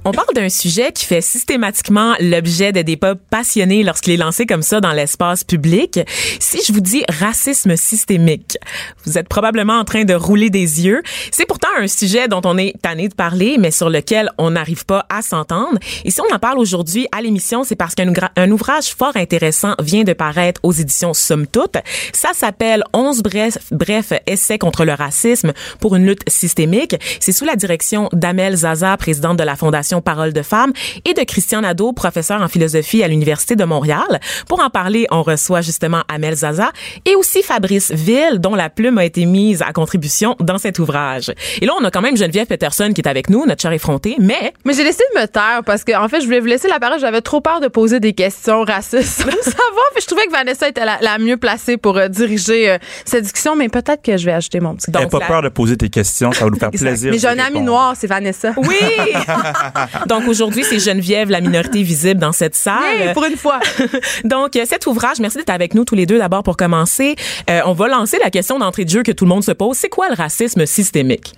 On 0.07 0.13
parle 0.13 0.35
d'un 0.35 0.51
sujet 0.51 0.93
qui 0.93 1.07
fait 1.07 1.23
systématiquement 1.23 2.15
l'objet 2.21 2.73
de 2.73 2.83
débats 2.83 3.15
passionnés 3.15 3.83
lorsqu'il 3.83 4.13
est 4.13 4.19
lancé 4.19 4.45
comme 4.45 4.61
ça 4.61 4.83
dans 4.83 4.93
l'espace 4.93 5.45
public. 5.45 5.99
Si 6.41 6.59
je 6.67 6.75
vous 6.75 6.83
dis 6.83 7.05
racisme 7.09 7.75
systémique, 7.75 8.59
vous 9.07 9.17
êtes 9.17 9.31
probablement 9.31 9.79
en 9.79 9.85
train 9.85 10.05
de 10.05 10.13
rouler 10.13 10.51
des 10.51 10.85
yeux. 10.85 11.03
C'est 11.31 11.47
pourtant 11.47 11.71
un 11.79 11.87
sujet 11.87 12.29
dont 12.29 12.43
on 12.45 12.59
est 12.59 12.75
tanné 12.83 13.09
de 13.09 13.15
parler, 13.15 13.57
mais 13.59 13.71
sur 13.71 13.89
lequel 13.89 14.29
on 14.37 14.51
n'arrive 14.51 14.85
pas 14.85 15.07
à 15.09 15.23
s'entendre. 15.23 15.79
Et 16.05 16.11
si 16.11 16.21
on 16.21 16.35
en 16.35 16.39
parle 16.39 16.59
aujourd'hui 16.59 17.07
à 17.11 17.23
l'émission, 17.23 17.65
c'est 17.65 17.75
parce 17.75 17.95
qu'un 17.95 18.51
ouvrage 18.51 18.95
fort 18.95 19.17
intéressant 19.17 19.75
vient 19.81 20.05
de 20.05 20.13
paraître 20.13 20.61
aux 20.65 20.73
éditions 20.73 21.15
Somme 21.15 21.47
Toute. 21.47 21.79
Ça 22.13 22.35
s'appelle 22.35 22.85
11 22.93 23.23
bref, 23.23 23.57
bref 23.71 24.13
essais 24.27 24.59
contre 24.59 24.85
le 24.85 24.93
racisme 24.93 25.55
pour 25.81 25.97
une 25.97 26.05
lutte 26.05 26.29
systémique. 26.29 26.95
C'est 27.21 27.33
sous 27.33 27.47
la 27.47 27.57
direction 27.57 28.11
d'Amel 28.13 28.55
Zaza, 28.55 28.99
présidente 28.99 29.39
de 29.39 29.45
la 29.45 29.57
Fondation 29.57 29.94
Parole 30.01 30.33
de 30.33 30.43
Femmes, 30.43 30.73
et 31.05 31.15
de 31.15 31.23
Christian 31.23 31.61
Nadeau, 31.63 31.93
professeur 31.93 32.41
en 32.43 32.49
philosophie 32.49 33.03
à 33.03 33.09
l'Université 33.09 33.57
de 33.57 33.65
Montréal. 33.65 34.21
Pour 34.49 34.61
en 34.61 34.71
parler, 34.71 35.07
on 35.11 35.23
reçoit 35.23 35.61
justement 35.61 36.03
Amel 36.09 36.35
Zaza 36.35 36.71
et 37.05 37.15
aussi 37.17 37.43
Fabrice 37.43 37.91
Ville, 37.93 38.39
dont 38.39 38.55
la 38.55 38.71
plume 38.71 38.99
a 38.99 39.05
été 39.05 39.25
mise 39.27 39.63
à 39.63 39.73
contribution 39.73 40.37
dans 40.41 40.59
cet 40.59 40.79
ouvrage. 40.79 41.33
Et 41.61 41.67
là, 41.67 41.73
on 41.81 41.85
a 41.85 41.91
quand 41.91 42.01
même 42.03 42.17
Geneviève 42.17 42.47
Peterson 42.47 42.91
qui 42.95 43.01
est 43.01 43.09
avec 43.09 43.31
nous, 43.31 43.47
notre 43.47 43.63
chère 43.63 43.73
effrontée, 43.73 44.17
mais 44.19 44.53
Mais 44.65 44.75
j'ai 44.75 44.85
laissé 44.85 45.03
de 45.15 45.21
me 45.21 45.27
taire 45.27 45.61
parce 45.65 45.85
que 45.85 45.97
en 45.97 46.09
fait, 46.09 46.21
je 46.21 46.27
voulais 46.27 46.41
vous 46.41 46.47
laisser 46.47 46.69
la 46.69 46.79
parole. 46.79 46.99
J'avais 47.01 47.21
trop 47.21 47.41
peur 47.41 47.61
de 47.61 47.69
poser 47.69 48.01
des 48.01 48.13
questions 48.13 48.63
racistes. 48.63 49.23
ça 49.23 49.25
va, 49.27 49.83
puis 49.95 50.03
je 50.03 50.07
trouvais 50.07 50.27
que 50.27 50.33
Vanessa 50.33 50.69
était 50.69 50.85
la, 50.85 50.99
la 51.01 51.19
mieux 51.19 51.37
placée 51.37 51.77
pour 51.77 51.97
euh, 51.97 52.09
diriger 52.09 52.71
euh, 52.71 52.79
cette 53.05 53.23
discussion, 53.23 53.57
mais 53.57 53.69
peut-être 53.69 54.03
que 54.03 54.17
je 54.17 54.25
vais 54.27 54.33
ajouter 54.33 54.61
mon 54.61 54.75
petit. 54.75 54.91
Donc, 54.91 55.11
pas 55.11 55.19
la- 55.19 55.27
peur 55.27 55.43
de 55.43 55.49
poser 55.49 55.77
tes 55.77 55.89
questions, 55.89 56.33
ça 56.33 56.45
va 56.45 56.51
nous 56.51 56.59
faire 56.59 56.71
plaisir. 56.71 57.11
Mais 57.13 57.19
j'ai 57.19 57.29
un 57.29 57.39
ami 57.39 57.61
noir, 57.61 57.95
c'est 57.99 58.07
Vanessa. 58.07 58.53
oui! 58.57 58.77
Donc 60.07 60.27
aujourd'hui, 60.29 60.65
c'est 60.65 60.79
Geneviève, 60.79 61.31
la 61.31 61.41
minorité 61.41 61.83
visible 61.83 62.21
dans 62.21 62.33
cette 62.33 62.55
salle. 62.55 63.13
Pour 63.13 63.25
une 63.25 63.37
fois. 63.37 63.61
Donc, 64.25 64.57
euh, 64.57 64.65
cet 64.69 64.87
ouvrage, 64.87 65.19
merci 65.21 65.39
d'être 65.39 65.51
avec 65.51 65.75
nous 65.75 65.85
tous 65.85 65.95
les 65.95 66.07
deux 66.07 66.19
d'abord 66.19 66.43
pour 66.43 66.57
commencer. 66.57 67.17
Euh, 67.51 67.61
on 67.67 67.73
va 67.73 67.89
lancer 67.89 68.19
la 68.23 68.31
question 68.31 68.59
d'entrée 68.59 68.85
de 68.85 68.91
jeu 68.91 69.03
que 69.03 69.13
tout 69.13 69.25
le 69.25 69.31
monde 69.31 69.45
se 69.45 69.53
pose. 69.53 69.77
C'est 69.77 69.89
quoi 69.89 70.09
le 70.09 70.15
racisme 70.15 70.67
systémique? 70.67 71.35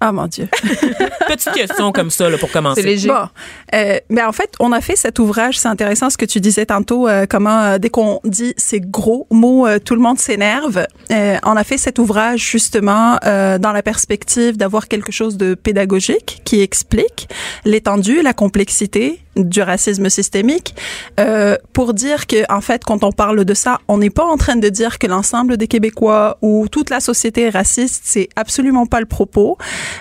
Ah 0.00 0.12
mon 0.12 0.26
Dieu. 0.26 0.48
Petite 1.26 1.52
question 1.52 1.90
comme 1.92 2.10
ça 2.10 2.30
là, 2.30 2.38
pour 2.38 2.50
commencer. 2.52 2.82
C'est 2.82 2.86
léger. 2.86 3.08
Bon, 3.08 3.26
euh, 3.74 3.98
mais 4.08 4.22
en 4.22 4.32
fait, 4.32 4.54
on 4.60 4.70
a 4.72 4.80
fait 4.80 4.94
cet 4.96 5.18
ouvrage. 5.18 5.58
C'est 5.58 5.68
intéressant 5.68 6.08
ce 6.08 6.16
que 6.16 6.24
tu 6.24 6.40
disais 6.40 6.66
tantôt. 6.66 7.08
euh, 7.08 7.26
comment 7.28 7.60
euh, 7.62 7.78
dès 7.78 7.90
qu'on 7.90 8.20
dit 8.24 8.54
ces 8.56 8.80
gros 8.80 9.26
mots, 9.30 9.66
euh, 9.66 9.78
tout 9.78 9.94
le 9.94 10.00
monde 10.00 10.18
s'énerve. 10.18 10.86
Euh, 11.10 11.36
on 11.44 11.56
a 11.56 11.64
fait 11.64 11.78
cet 11.78 11.98
ouvrage 11.98 12.40
justement 12.40 13.18
euh, 13.24 13.58
dans 13.58 13.72
la 13.72 13.82
perspective 13.82 14.56
d'avoir 14.56 14.86
quelque 14.88 15.10
chose 15.10 15.36
de 15.36 15.54
pédagogique 15.54 16.42
qui 16.44 16.60
explique 16.60 17.28
l'étendue, 17.64 18.22
la 18.22 18.32
complexité 18.32 19.20
du 19.38 19.62
racisme 19.62 20.08
systémique, 20.08 20.74
euh, 21.20 21.56
pour 21.72 21.94
dire 21.94 22.26
que 22.26 22.50
en 22.52 22.60
fait, 22.60 22.84
quand 22.84 23.04
on 23.04 23.12
parle 23.12 23.44
de 23.44 23.54
ça, 23.54 23.78
on 23.88 23.98
n'est 23.98 24.10
pas 24.10 24.24
en 24.24 24.36
train 24.36 24.56
de 24.56 24.68
dire 24.68 24.98
que 24.98 25.06
l'ensemble 25.06 25.56
des 25.56 25.66
Québécois 25.66 26.38
ou 26.42 26.66
toute 26.68 26.90
la 26.90 27.00
société 27.00 27.42
est 27.42 27.50
raciste. 27.50 28.02
C'est 28.04 28.28
absolument 28.36 28.86
pas 28.86 29.00
le 29.00 29.06
propos. 29.06 29.58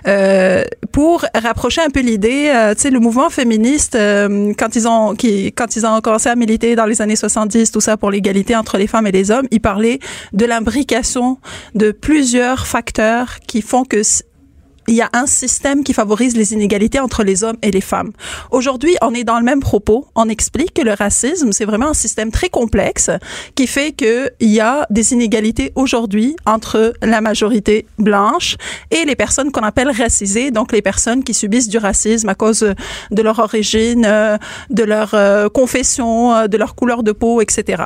Euh, 0.08 0.63
pour 0.91 1.25
rapprocher 1.36 1.82
un 1.82 1.89
peu 1.89 2.01
l'idée, 2.01 2.51
euh, 2.53 2.74
tu 2.74 2.82
sais, 2.82 2.89
le 2.89 3.00
mouvement 3.00 3.29
féministe, 3.29 3.96
euh, 3.96 4.53
quand 4.58 4.75
ils 4.75 4.88
ont, 4.88 5.15
qui, 5.15 5.51
quand 5.53 5.75
ils 5.75 5.86
ont 5.86 6.01
commencé 6.01 6.29
à 6.29 6.36
militer 6.36 6.75
dans 6.75 6.86
les 6.86 7.01
années 7.01 7.15
70, 7.15 7.72
tout 7.72 7.82
ça 7.82 7.98
pour 7.98 8.12
l'égalité 8.12 8.56
entre 8.56 8.77
les 8.77 8.88
femmes 8.88 9.08
et 9.08 9.12
les 9.12 9.32
hommes, 9.32 9.48
ils 9.51 9.62
parlaient 9.62 10.00
de 10.34 10.46
l'imbrication 10.46 11.38
de 11.75 11.91
plusieurs 11.91 12.67
facteurs 12.67 13.39
qui 13.48 13.62
font 13.62 13.84
que 13.84 14.01
il 14.88 14.96
y 14.96 15.01
a 15.01 15.10
un 15.13 15.25
système 15.25 15.84
qui 15.84 15.94
favorise 15.94 16.36
les 16.36 16.53
inégalités 16.53 17.00
entre 17.00 17.24
les 17.24 17.44
hommes 17.44 17.58
et 17.62 17.72
les 17.72 17.82
femmes. 17.82 18.12
Aujourd'hui, 18.51 18.96
on 19.01 19.13
est 19.13 19.25
dans 19.25 19.38
le 19.38 19.44
même 19.44 19.60
propos. 19.60 20.08
On 20.15 20.29
explique 20.29 20.74
que 20.74 20.82
le 20.82 20.94
racisme, 20.94 21.51
c'est 21.51 21.65
vraiment 21.65 21.89
un 21.89 21.94
système 21.94 22.32
très 22.32 22.50
complexe 22.50 23.12
qui 23.56 23.67
fait 23.67 23.91
que 23.91 24.32
il 24.39 24.50
y 24.50 24.62
a 24.62 24.88
des 24.89 25.13
inégalités 25.13 25.74
aujourd'hui 25.75 26.36
entre 26.46 26.94
la 27.01 27.20
majorité 27.20 27.86
blanche 28.00 28.56
et 28.91 29.03
les 29.03 29.15
personnes 29.15 29.51
qu'on 29.51 29.62
appelle 29.62 29.91
racisées, 29.91 30.51
donc 30.51 30.72
les 30.72 30.82
personnes 30.82 31.24
qui 31.24 31.34
subissent 31.34 31.70
du 31.70 31.77
racisme 31.77 32.29
à 32.29 32.36
cause 32.36 32.74
de 33.12 33.22
leur 33.22 33.39
origine, 33.39 34.06
euh, 34.06 34.38
de 34.70 34.84
leur 34.84 35.13
euh, 35.13 35.50
confession, 35.50 36.34
euh, 36.34 36.48
de 36.48 36.58
leur 36.58 36.75
couleur 36.75 37.03
de 37.03 37.12
peau, 37.12 37.41
etc. 37.41 37.84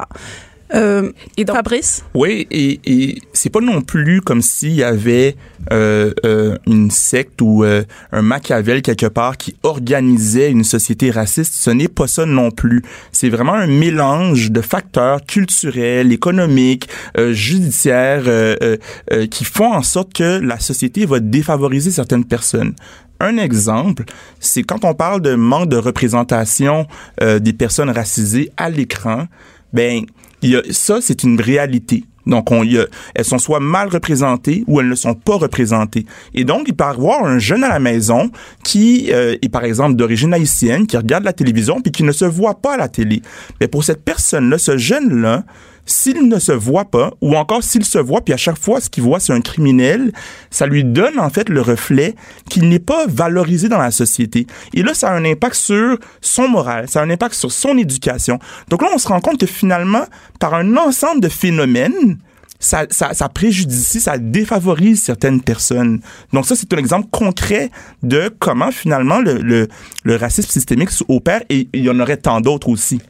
Euh, 0.74 1.12
Et 1.38 1.44
donc- 1.46 1.56
Fabrice? 1.58 2.04
Oui, 2.14 2.48
et, 2.50 2.80
et 2.86 3.22
c'est 3.34 3.50
pas 3.50 3.60
non 3.60 3.82
plus 3.82 4.22
comme 4.22 4.42
s'il 4.42 4.74
y 4.74 4.84
avait 4.84 5.36
euh, 5.72 6.14
euh, 6.26 6.58
une 6.66 6.90
secte 6.92 7.42
ou 7.42 7.64
euh, 7.64 7.84
un 8.14 8.22
Machiavel 8.22 8.82
quelque 8.82 9.08
part 9.08 9.36
qui 9.38 9.56
organisait 9.64 10.50
une 10.50 10.64
société 10.64 11.12
raciste. 11.12 11.54
Ce 11.56 11.70
n'est 11.72 11.88
pas 11.90 12.08
ça 12.08 12.26
non 12.26 12.52
plus. 12.52 12.84
C'est 13.12 13.30
vraiment 13.30 13.54
un 13.54 13.68
mélange 13.68 14.52
de 14.52 14.62
facteurs 14.62 15.26
culturels, 15.26 16.12
économiques, 16.14 16.88
euh, 17.18 17.34
judiciaires 17.34 18.24
euh, 18.28 18.56
euh, 18.64 18.78
euh, 19.12 19.28
qui 19.28 19.44
font 19.44 19.74
en 19.74 19.84
sorte 19.84 20.14
que 20.14 20.40
la 20.40 20.60
société 20.60 21.06
va 21.06 21.20
défavoriser 21.20 21.92
certaines 21.92 22.26
personnes. 22.26 22.74
Un 23.20 23.38
exemple, 23.38 24.06
c'est 24.40 24.64
quand 24.64 24.84
on 24.84 24.94
parle 24.96 25.22
de 25.22 25.36
manque 25.36 25.70
de 25.70 25.78
représentation 25.78 26.88
euh, 27.22 27.40
des 27.40 27.54
personnes 27.54 27.90
racisées 27.90 28.50
à 28.58 28.70
l'écran, 28.70 29.28
ben 29.74 30.06
y 30.50 30.56
a, 30.56 30.62
ça 30.72 31.00
c'est 31.02 31.24
une 31.24 31.40
réalité. 31.40 32.04
Donc, 32.28 32.52
on, 32.52 32.64
y 32.64 32.78
a- 32.78 32.86
elles 33.16 33.26
sont 33.26 33.40
soit 33.40 33.60
mal 33.60 33.90
représentées 33.90 34.64
ou 34.68 34.80
elles 34.80 34.88
ne 34.88 34.96
sont 34.96 35.16
pas 35.16 35.38
représentées. 35.38 36.06
Et 36.36 36.44
donc, 36.44 36.66
il 36.68 36.76
peut 36.76 36.84
y 36.84 36.88
avoir 36.88 37.26
un 37.26 37.40
jeune 37.40 37.64
à 37.64 37.70
la 37.70 37.80
maison 37.80 38.30
qui 38.64 39.12
euh, 39.12 39.36
est, 39.42 39.50
par 39.50 39.64
exemple, 39.64 39.96
d'origine 39.96 40.32
haïtienne, 40.34 40.86
qui 40.86 40.98
regarde 40.98 41.24
la 41.24 41.34
télévision 41.34 41.82
puis 41.82 41.92
qui 41.92 42.04
ne 42.04 42.12
se 42.12 42.26
voit 42.26 42.62
pas 42.62 42.76
à 42.76 42.78
la 42.78 42.90
télé. 42.90 43.24
Mais 43.60 43.68
pour 43.68 43.84
cette 43.84 44.04
personne-là, 44.06 44.60
ce 44.60 44.78
jeune-là, 44.78 45.44
s'il 45.86 46.28
ne 46.28 46.40
se 46.40 46.52
voit 46.52 46.86
pas, 46.86 47.12
ou 47.22 47.36
encore 47.36 47.64
s'il 47.64 47.86
se 47.86 47.98
voit, 47.98 48.22
puis 48.22 48.34
à 48.34 48.38
chaque 48.38 48.58
fois, 48.58 48.82
ce 48.82 48.90
qu'il 48.90 49.04
voit, 49.04 49.20
c'est 49.20 49.34
un 49.34 49.42
criminel, 49.42 50.12
ça 50.50 50.66
lui 50.66 50.84
donne 50.84 51.20
en 51.20 51.30
fait 51.30 51.50
le 51.50 51.62
reflet 51.62 52.16
qu'il 52.50 52.70
n'est 52.70 52.80
pas 52.80 53.06
valorisé 53.08 53.70
dans 53.70 53.80
la 53.80 53.92
société. 53.92 54.48
Et 54.74 54.84
là, 54.84 54.94
ça 54.94 55.10
a 55.10 55.16
un 55.16 55.26
impact 55.26 55.56
sur 55.56 55.98
son 56.22 56.48
moral, 56.48 56.90
ça 56.90 57.02
a 57.02 57.04
un 57.04 57.10
impact 57.10 57.36
sur 57.36 57.52
son 57.52 57.78
éducation. 57.78 58.40
Donc 58.70 58.82
là, 58.82 58.90
on 58.94 58.98
se 58.98 59.08
rend 59.08 59.20
compte 59.22 59.40
que 59.40 59.46
finalement, 59.46 60.06
par 60.40 60.54
un 60.54 60.78
ensemble 60.78 61.22
de 61.22 61.30
phénomènes, 61.30 62.18
ça, 62.62 62.86
ça, 62.90 63.14
ça 63.14 63.28
préjudicie, 63.28 64.00
ça 64.00 64.18
défavorise 64.18 65.02
certaines 65.04 65.42
personnes. 65.42 66.00
Donc 66.32 66.46
ça, 66.46 66.56
c'est 66.56 66.72
un 66.74 66.78
exemple 66.78 67.08
concret 67.12 67.70
de 68.04 68.34
comment 68.40 68.72
finalement 68.72 69.20
le, 69.20 69.34
le, 69.42 69.68
le 70.04 70.16
racisme 70.16 70.50
systémique 70.50 70.90
opère 71.10 71.42
et 71.50 71.68
il 71.74 71.84
y 71.84 71.90
en 71.90 72.00
aurait 72.00 72.18
tant 72.18 72.40
d'autres 72.40 72.70
aussi. 72.70 73.02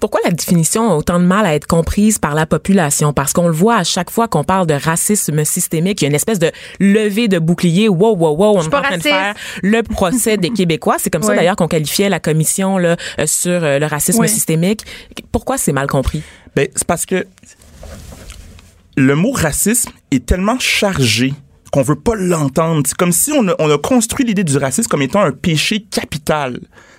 Pourquoi 0.00 0.20
la 0.24 0.30
définition 0.30 0.90
a 0.90 0.94
autant 0.94 1.18
de 1.18 1.24
mal 1.26 1.44
à 1.44 1.54
être 1.54 1.66
comprise 1.66 2.18
par 2.18 2.34
la 2.34 2.46
population? 2.46 3.12
Parce 3.12 3.32
qu'on 3.32 3.48
le 3.48 3.52
voit 3.54 3.76
à 3.76 3.84
chaque 3.84 4.10
fois 4.10 4.26
qu'on 4.28 4.44
parle 4.44 4.66
de 4.66 4.74
racisme 4.74 5.44
systémique, 5.44 6.00
il 6.00 6.04
y 6.04 6.06
a 6.06 6.08
une 6.08 6.14
espèce 6.14 6.38
de 6.38 6.50
levée 6.80 7.28
de 7.28 7.38
bouclier. 7.38 7.88
Wow, 7.88 8.16
wow, 8.16 8.34
wow, 8.36 8.58
on 8.58 8.62
est 8.62 8.74
en 8.74 8.82
train 8.82 8.96
de 8.96 9.02
faire 9.02 9.34
le 9.62 9.82
procès 9.82 10.36
des 10.38 10.50
Québécois. 10.56 10.96
C'est 10.98 11.10
comme 11.10 11.22
ça 11.22 11.34
d'ailleurs 11.34 11.56
qu'on 11.56 11.68
qualifiait 11.68 12.08
la 12.08 12.20
commission 12.20 12.78
là, 12.78 12.96
euh, 13.18 13.26
sur 13.26 13.62
euh, 13.62 13.78
le 13.78 13.86
racisme 13.86 14.20
Oui. 14.20 14.28
systémique. 14.28 14.84
Pourquoi 15.32 15.58
c'est 15.58 15.72
mal 15.72 15.86
compris? 15.86 16.22
Ben, 16.56 16.66
c'est 16.74 16.86
parce 16.86 17.04
que 17.04 17.26
le 18.98 19.14
mot 19.14 19.30
racisme 19.30 19.90
est 20.10 20.26
tellement 20.26 20.58
chargé 20.58 21.32
qu'on 21.70 21.82
veut 21.82 22.00
pas 22.00 22.16
l'entendre. 22.16 22.82
C'est 22.84 22.96
comme 22.96 23.12
si 23.12 23.30
on 23.32 23.46
a, 23.48 23.54
on 23.60 23.70
a 23.70 23.78
construit 23.78 24.26
l'idée 24.26 24.42
du 24.42 24.56
racisme 24.56 24.88
comme 24.88 25.02
étant 25.02 25.20
un 25.20 25.30
péché 25.30 25.80
capital, 25.80 26.58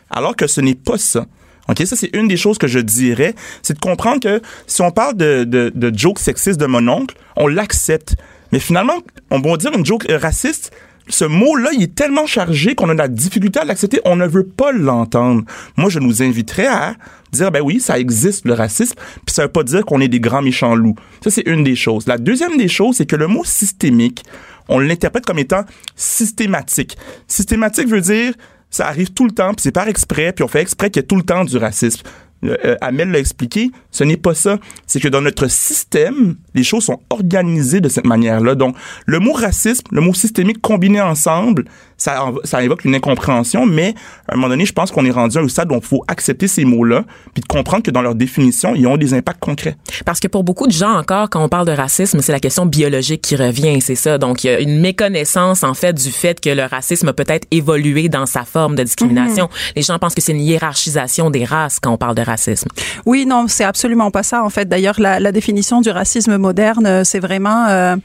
alors 0.09 0.35
que 0.35 0.47
ce 0.47 0.61
n'est 0.61 0.75
pas 0.75 0.97
ça. 0.97 1.25
OK, 1.67 1.85
ça 1.85 1.95
c'est 1.97 2.09
une 2.15 2.27
des 2.27 2.37
choses 2.37 2.57
que 2.57 2.67
je 2.67 2.79
dirais, 2.79 3.35
c'est 3.61 3.73
de 3.73 3.79
comprendre 3.79 4.21
que 4.21 4.41
si 4.65 4.81
on 4.81 4.91
parle 4.91 5.17
de, 5.17 5.43
de, 5.43 5.71
de 5.75 5.97
joke 5.97 6.19
sexiste 6.19 6.59
de 6.59 6.65
mon 6.65 6.87
oncle, 6.87 7.15
on 7.35 7.47
l'accepte. 7.47 8.15
Mais 8.51 8.59
finalement, 8.59 8.97
on 9.29 9.39
va 9.39 9.57
dire 9.57 9.73
une 9.73 9.85
joke 9.85 10.09
euh, 10.09 10.17
raciste, 10.17 10.71
ce 11.09 11.25
mot-là, 11.25 11.71
il 11.73 11.83
est 11.83 11.95
tellement 11.95 12.25
chargé 12.25 12.75
qu'on 12.75 12.89
a 12.89 12.93
de 12.93 12.99
la 12.99 13.07
difficulté 13.07 13.59
à 13.59 13.65
l'accepter. 13.65 13.99
On 14.05 14.15
ne 14.15 14.27
veut 14.27 14.45
pas 14.45 14.71
l'entendre. 14.71 15.43
Moi, 15.75 15.89
je 15.89 15.99
nous 15.99 16.21
inviterais 16.21 16.67
à 16.67 16.93
dire, 17.31 17.51
ben 17.51 17.61
oui, 17.61 17.79
ça 17.79 17.99
existe, 17.99 18.45
le 18.45 18.53
racisme, 18.53 18.95
puis 19.25 19.33
ça 19.33 19.43
veut 19.43 19.51
pas 19.51 19.63
dire 19.63 19.85
qu'on 19.85 20.01
est 20.01 20.07
des 20.07 20.19
grands 20.19 20.41
méchants 20.41 20.75
loups. 20.75 20.95
Ça, 21.23 21.31
c'est 21.31 21.47
une 21.47 21.63
des 21.63 21.75
choses. 21.75 22.07
La 22.07 22.17
deuxième 22.17 22.57
des 22.57 22.67
choses, 22.67 22.97
c'est 22.97 23.05
que 23.05 23.15
le 23.15 23.27
mot 23.27 23.43
systémique, 23.43 24.23
on 24.67 24.79
l'interprète 24.79 25.25
comme 25.25 25.39
étant 25.39 25.63
systématique. 25.95 26.97
Systématique 27.27 27.87
veut 27.87 28.01
dire, 28.01 28.33
ça 28.69 28.87
arrive 28.87 29.11
tout 29.11 29.25
le 29.25 29.31
temps, 29.31 29.53
puis 29.53 29.63
c'est 29.63 29.71
par 29.71 29.87
exprès, 29.87 30.31
puis 30.31 30.43
on 30.43 30.47
fait 30.47 30.61
exprès 30.61 30.89
qu'il 30.89 31.01
y 31.01 31.03
ait 31.03 31.07
tout 31.07 31.15
le 31.15 31.23
temps 31.23 31.43
du 31.43 31.57
racisme. 31.57 32.03
Euh, 32.45 32.75
Amel 32.81 33.11
l'a 33.11 33.19
expliqué, 33.19 33.71
ce 33.91 34.03
n'est 34.03 34.17
pas 34.17 34.33
ça. 34.33 34.57
C'est 34.87 34.99
que 34.99 35.07
dans 35.07 35.21
notre 35.21 35.47
système, 35.47 36.35
les 36.53 36.63
choses 36.63 36.85
sont 36.85 37.01
organisées 37.09 37.81
de 37.81 37.89
cette 37.89 38.05
manière-là. 38.05 38.55
Donc, 38.55 38.75
le 39.05 39.19
mot 39.19 39.33
racisme, 39.33 39.85
le 39.91 40.01
mot 40.01 40.13
systémique 40.13 40.61
combiné 40.61 41.01
ensemble, 41.01 41.65
ça, 41.99 42.25
ça 42.43 42.63
évoque 42.63 42.85
une 42.85 42.95
incompréhension, 42.95 43.67
mais 43.67 43.93
à 44.27 44.33
un 44.33 44.35
moment 44.37 44.49
donné, 44.49 44.65
je 44.65 44.73
pense 44.73 44.91
qu'on 44.91 45.05
est 45.05 45.11
rendu 45.11 45.37
à 45.37 45.41
un 45.41 45.47
stade 45.47 45.71
où 45.71 45.75
il 45.75 45.81
faut 45.85 46.03
accepter 46.07 46.47
ces 46.47 46.65
mots-là, 46.65 47.03
puis 47.35 47.41
de 47.41 47.47
comprendre 47.47 47.83
que 47.83 47.91
dans 47.91 48.01
leur 48.01 48.15
définition, 48.15 48.73
ils 48.73 48.87
ont 48.87 48.97
des 48.97 49.13
impacts 49.13 49.39
concrets. 49.39 49.75
Parce 50.05 50.19
que 50.19 50.27
pour 50.27 50.43
beaucoup 50.43 50.65
de 50.65 50.71
gens 50.71 50.97
encore, 50.97 51.29
quand 51.29 51.43
on 51.43 51.49
parle 51.49 51.67
de 51.67 51.73
racisme, 51.73 52.21
c'est 52.21 52.31
la 52.31 52.39
question 52.39 52.65
biologique 52.65 53.21
qui 53.21 53.35
revient, 53.35 53.79
c'est 53.81 53.95
ça. 53.95 54.17
Donc, 54.17 54.43
il 54.43 54.47
y 54.47 54.49
a 54.49 54.59
une 54.59 54.79
méconnaissance, 54.79 55.63
en 55.63 55.75
fait, 55.75 55.93
du 55.93 56.09
fait 56.09 56.39
que 56.39 56.49
le 56.49 56.63
racisme 56.63 57.09
a 57.09 57.13
peut-être 57.13 57.45
évolué 57.51 58.09
dans 58.09 58.25
sa 58.25 58.45
forme 58.45 58.75
de 58.75 58.83
discrimination. 58.83 59.49
Les 59.75 59.81
gens 59.81 59.99
pensent 59.99 60.15
que 60.15 60.21
c'est 60.21 60.31
une 60.31 60.41
hiérarchisation 60.41 61.29
des 61.29 61.45
races 61.45 61.79
quand 61.79 61.91
on 61.91 61.97
parle 61.97 62.15
de 62.15 62.21
racisme. 62.21 62.69
Oui, 63.05 63.25
non, 63.25 63.45
c'est 63.47 63.65
absolument 63.65 64.09
pas 64.09 64.23
ça. 64.23 64.43
En 64.43 64.49
fait, 64.49 64.67
d'ailleurs, 64.67 64.99
la, 64.99 65.19
la 65.19 65.31
définition 65.31 65.81
du 65.81 65.89
racisme 65.89 66.37
moderne, 66.37 66.85
euh, 66.85 67.03
c'est 67.03 67.19
vraiment, 67.19 67.67
euh, 67.67 67.95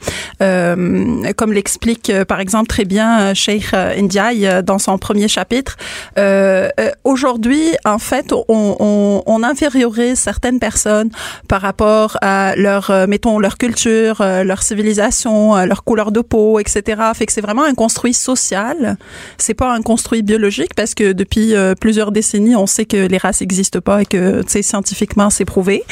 euh, 0.41 1.33
comme 1.37 1.53
l'explique 1.53 2.09
euh, 2.09 2.25
par 2.25 2.39
exemple 2.39 2.67
très 2.67 2.85
bien 2.85 3.33
Sheikh 3.33 3.73
euh, 3.73 3.84
Ndiaye 3.93 4.47
euh, 4.47 4.61
dans 4.61 4.79
son 4.79 4.97
premier 4.97 5.27
chapitre. 5.27 5.77
Euh, 6.17 6.69
euh, 6.79 6.91
Aujourd'hui, 7.03 7.73
en 7.85 7.99
fait, 7.99 8.33
on, 8.47 9.41
infériorise 9.45 10.17
certaines 10.17 10.59
personnes 10.59 11.09
par 11.47 11.61
rapport 11.61 12.17
à 12.21 12.55
leur, 12.55 12.91
mettons, 13.07 13.37
leur 13.37 13.57
culture, 13.57 14.23
leur 14.23 14.63
civilisation, 14.63 15.55
leur 15.65 15.83
couleur 15.83 16.11
de 16.11 16.21
peau, 16.21 16.59
etc. 16.59 17.01
Fait 17.13 17.27
que 17.27 17.31
c'est 17.31 17.41
vraiment 17.41 17.63
un 17.63 17.75
construit 17.75 18.13
social. 18.15 18.97
C'est 19.37 19.53
pas 19.53 19.71
un 19.71 19.83
construit 19.83 20.23
biologique 20.23 20.73
parce 20.73 20.95
que 20.95 21.11
depuis 21.11 21.53
plusieurs 21.79 22.11
décennies, 22.11 22.55
on 22.55 22.65
sait 22.65 22.85
que 22.85 23.05
les 23.05 23.17
races 23.17 23.41
n'existent 23.41 23.81
pas 23.81 24.01
et 24.01 24.05
que, 24.05 24.41
tu 24.41 24.49
sais, 24.49 24.61
scientifiquement, 24.63 25.29
c'est 25.29 25.45
prouvé. 25.45 25.83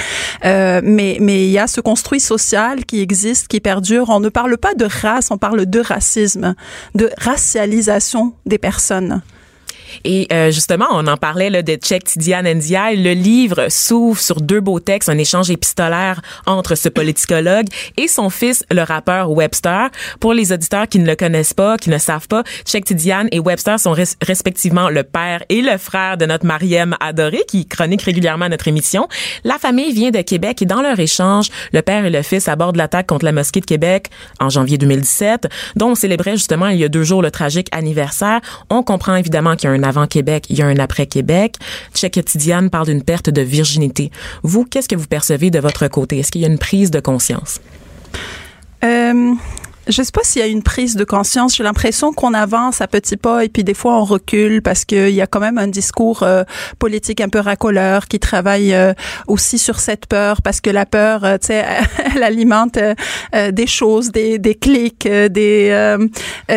Mais 0.43 1.17
mais 1.19 1.45
il 1.45 1.51
y 1.51 1.59
a 1.59 1.67
ce 1.67 1.79
construit 1.79 2.19
social 2.19 2.85
qui 2.85 3.01
existe, 3.01 3.47
qui 3.47 3.59
perdure. 3.59 4.09
On 4.09 4.19
ne 4.19 4.29
parle 4.29 4.57
pas 4.57 4.73
de 4.73 4.85
race, 4.85 5.29
on 5.29 5.37
parle 5.37 5.67
de 5.67 5.79
racisme, 5.79 6.55
de 6.95 7.11
racialisation 7.17 7.82
des 8.45 8.57
personnes. 8.57 9.21
Et 10.03 10.27
euh, 10.31 10.51
justement, 10.51 10.87
on 10.91 11.07
en 11.07 11.17
parlait 11.17 11.49
là, 11.49 11.61
de 11.61 11.77
Cheikh 11.83 12.03
Tidiane 12.05 12.47
Ndiaye. 12.53 13.01
Le 13.01 13.13
livre 13.13 13.67
s'ouvre 13.69 14.19
sur 14.19 14.41
deux 14.41 14.59
beaux 14.59 14.79
textes, 14.79 15.09
un 15.09 15.17
échange 15.17 15.49
épistolaire 15.49 16.21
entre 16.45 16.75
ce 16.75 16.89
politicologue 16.89 17.67
et 17.97 18.07
son 18.07 18.29
fils, 18.29 18.63
le 18.71 18.81
rappeur 18.83 19.31
Webster. 19.31 19.89
Pour 20.19 20.33
les 20.33 20.51
auditeurs 20.51 20.87
qui 20.87 20.99
ne 20.99 21.05
le 21.05 21.15
connaissent 21.15 21.53
pas, 21.53 21.77
qui 21.77 21.89
ne 21.89 21.97
savent 21.97 22.27
pas, 22.27 22.43
Cheikh 22.65 22.85
Tidiane 22.85 23.27
et 23.31 23.39
Webster 23.39 23.79
sont 23.79 23.93
res- 23.93 24.15
respectivement 24.21 24.89
le 24.89 25.03
père 25.03 25.43
et 25.49 25.61
le 25.61 25.77
frère 25.77 26.17
de 26.17 26.25
notre 26.25 26.45
Mariem 26.45 26.95
adorée, 26.99 27.43
qui 27.47 27.65
chronique 27.67 28.01
régulièrement 28.03 28.49
notre 28.49 28.67
émission. 28.67 29.07
La 29.43 29.57
famille 29.57 29.93
vient 29.93 30.11
de 30.11 30.21
Québec 30.21 30.61
et 30.61 30.65
dans 30.65 30.81
leur 30.81 30.99
échange, 30.99 31.49
le 31.71 31.81
père 31.81 32.05
et 32.05 32.09
le 32.09 32.21
fils 32.21 32.47
abordent 32.47 32.75
l'attaque 32.77 33.07
contre 33.07 33.25
la 33.25 33.31
mosquée 33.31 33.59
de 33.59 33.65
Québec 33.65 34.07
en 34.39 34.49
janvier 34.49 34.77
2017, 34.77 35.47
dont 35.75 35.89
on 35.91 35.95
célébrait 35.95 36.33
justement 36.33 36.67
il 36.67 36.79
y 36.79 36.83
a 36.83 36.89
deux 36.89 37.03
jours 37.03 37.21
le 37.21 37.31
tragique 37.31 37.67
anniversaire. 37.71 38.39
On 38.69 38.83
comprend 38.83 39.15
évidemment 39.15 39.55
qu'il 39.55 39.69
y 39.69 39.73
a 39.73 39.75
un 39.75 39.82
avant 39.83 40.07
Québec, 40.07 40.45
il 40.49 40.57
y 40.57 40.61
a 40.61 40.65
un 40.65 40.77
après 40.77 41.05
Québec. 41.05 41.55
Cheikh 41.93 42.23
Tidiane 42.25 42.69
parle 42.69 42.87
d'une 42.87 43.03
perte 43.03 43.29
de 43.29 43.41
virginité. 43.41 44.11
Vous, 44.43 44.65
qu'est-ce 44.65 44.89
que 44.89 44.95
vous 44.95 45.07
percevez 45.07 45.51
de 45.51 45.59
votre 45.59 45.87
côté? 45.87 46.19
Est-ce 46.19 46.31
qu'il 46.31 46.41
y 46.41 46.45
a 46.45 46.47
une 46.47 46.59
prise 46.59 46.91
de 46.91 46.99
conscience? 46.99 47.61
Euh, 48.83 49.33
je 49.87 50.01
sais 50.01 50.11
pas 50.11 50.21
s'il 50.23 50.41
y 50.41 50.45
a 50.45 50.47
une 50.47 50.63
prise 50.63 50.95
de 50.95 51.03
conscience. 51.03 51.55
J'ai 51.55 51.63
l'impression 51.63 52.13
qu'on 52.13 52.33
avance 52.33 52.81
à 52.81 52.87
petits 52.87 53.17
pas 53.17 53.43
et 53.43 53.49
puis 53.49 53.63
des 53.63 53.73
fois 53.73 53.95
on 53.95 54.03
recule 54.03 54.61
parce 54.61 54.85
qu'il 54.85 55.09
y 55.09 55.21
a 55.21 55.27
quand 55.27 55.39
même 55.39 55.57
un 55.57 55.67
discours 55.67 56.23
euh, 56.23 56.43
politique 56.79 57.21
un 57.21 57.29
peu 57.29 57.39
racoleur 57.39 58.07
qui 58.07 58.19
travaille 58.19 58.73
euh, 58.73 58.93
aussi 59.27 59.57
sur 59.57 59.79
cette 59.79 60.05
peur 60.05 60.41
parce 60.41 60.61
que 60.61 60.69
la 60.69 60.85
peur, 60.85 61.23
euh, 61.23 61.37
tu 61.37 61.47
sais, 61.47 61.65
elle 62.15 62.23
alimente 62.23 62.77
euh, 62.77 62.95
euh, 63.35 63.51
des 63.51 63.67
choses, 63.67 64.11
des, 64.11 64.39
des 64.39 64.55
clics, 64.55 65.07
des 65.07 65.97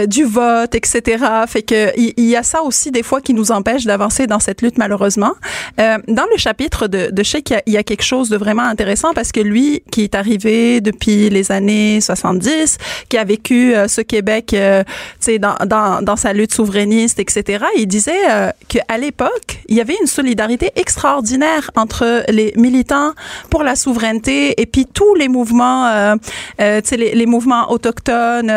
du 0.08 0.24
vote, 0.24 0.74
etc. 0.74 1.24
Fait 1.46 1.62
que 1.62 1.92
il 1.96 2.24
y, 2.24 2.36
a 2.36 2.42
ça 2.42 2.62
aussi 2.62 2.90
des 2.90 3.02
fois 3.02 3.20
qui 3.20 3.34
nous 3.34 3.50
empêche 3.50 3.84
d'avancer 3.84 4.26
dans 4.26 4.40
cette 4.40 4.62
lutte 4.62 4.78
malheureusement. 4.78 5.34
Dans 5.78 6.26
le 6.30 6.36
chapitre 6.36 6.86
de, 6.86 7.10
de 7.10 7.22
il 7.66 7.72
y 7.72 7.76
a 7.76 7.82
quelque 7.82 8.02
chose 8.02 8.28
de 8.28 8.36
vraiment 8.36 8.62
intéressant 8.62 9.12
parce 9.14 9.32
que 9.32 9.40
lui, 9.40 9.82
qui 9.90 10.02
est 10.02 10.14
arrivé 10.14 10.80
depuis 10.80 11.28
les 11.28 11.52
années 11.52 12.00
70, 12.00 12.78
qui 13.08 13.15
a 13.18 13.24
vécu 13.24 13.74
euh, 13.74 13.88
ce 13.88 14.00
Québec, 14.00 14.52
euh, 14.54 14.82
tu 14.84 14.90
sais, 15.20 15.38
dans, 15.38 15.54
dans, 15.66 16.02
dans 16.02 16.16
sa 16.16 16.32
lutte 16.32 16.52
souverainiste, 16.52 17.18
etc. 17.18 17.64
Il 17.76 17.86
disait 17.86 18.12
euh, 18.30 18.50
qu'à 18.68 18.98
l'époque, 18.98 19.60
il 19.68 19.76
y 19.76 19.80
avait 19.80 19.96
une 20.00 20.06
solidarité 20.06 20.72
extraordinaire 20.76 21.70
entre 21.76 22.24
les 22.28 22.52
militants 22.56 23.12
pour 23.50 23.62
la 23.62 23.76
souveraineté 23.76 24.60
et 24.60 24.66
puis 24.66 24.86
tous 24.86 25.14
les 25.14 25.28
mouvements, 25.28 26.16
tu 26.58 26.64
sais, 26.84 26.96
les, 26.96 27.26
mouvements 27.26 27.70
autochtones. 27.70 28.52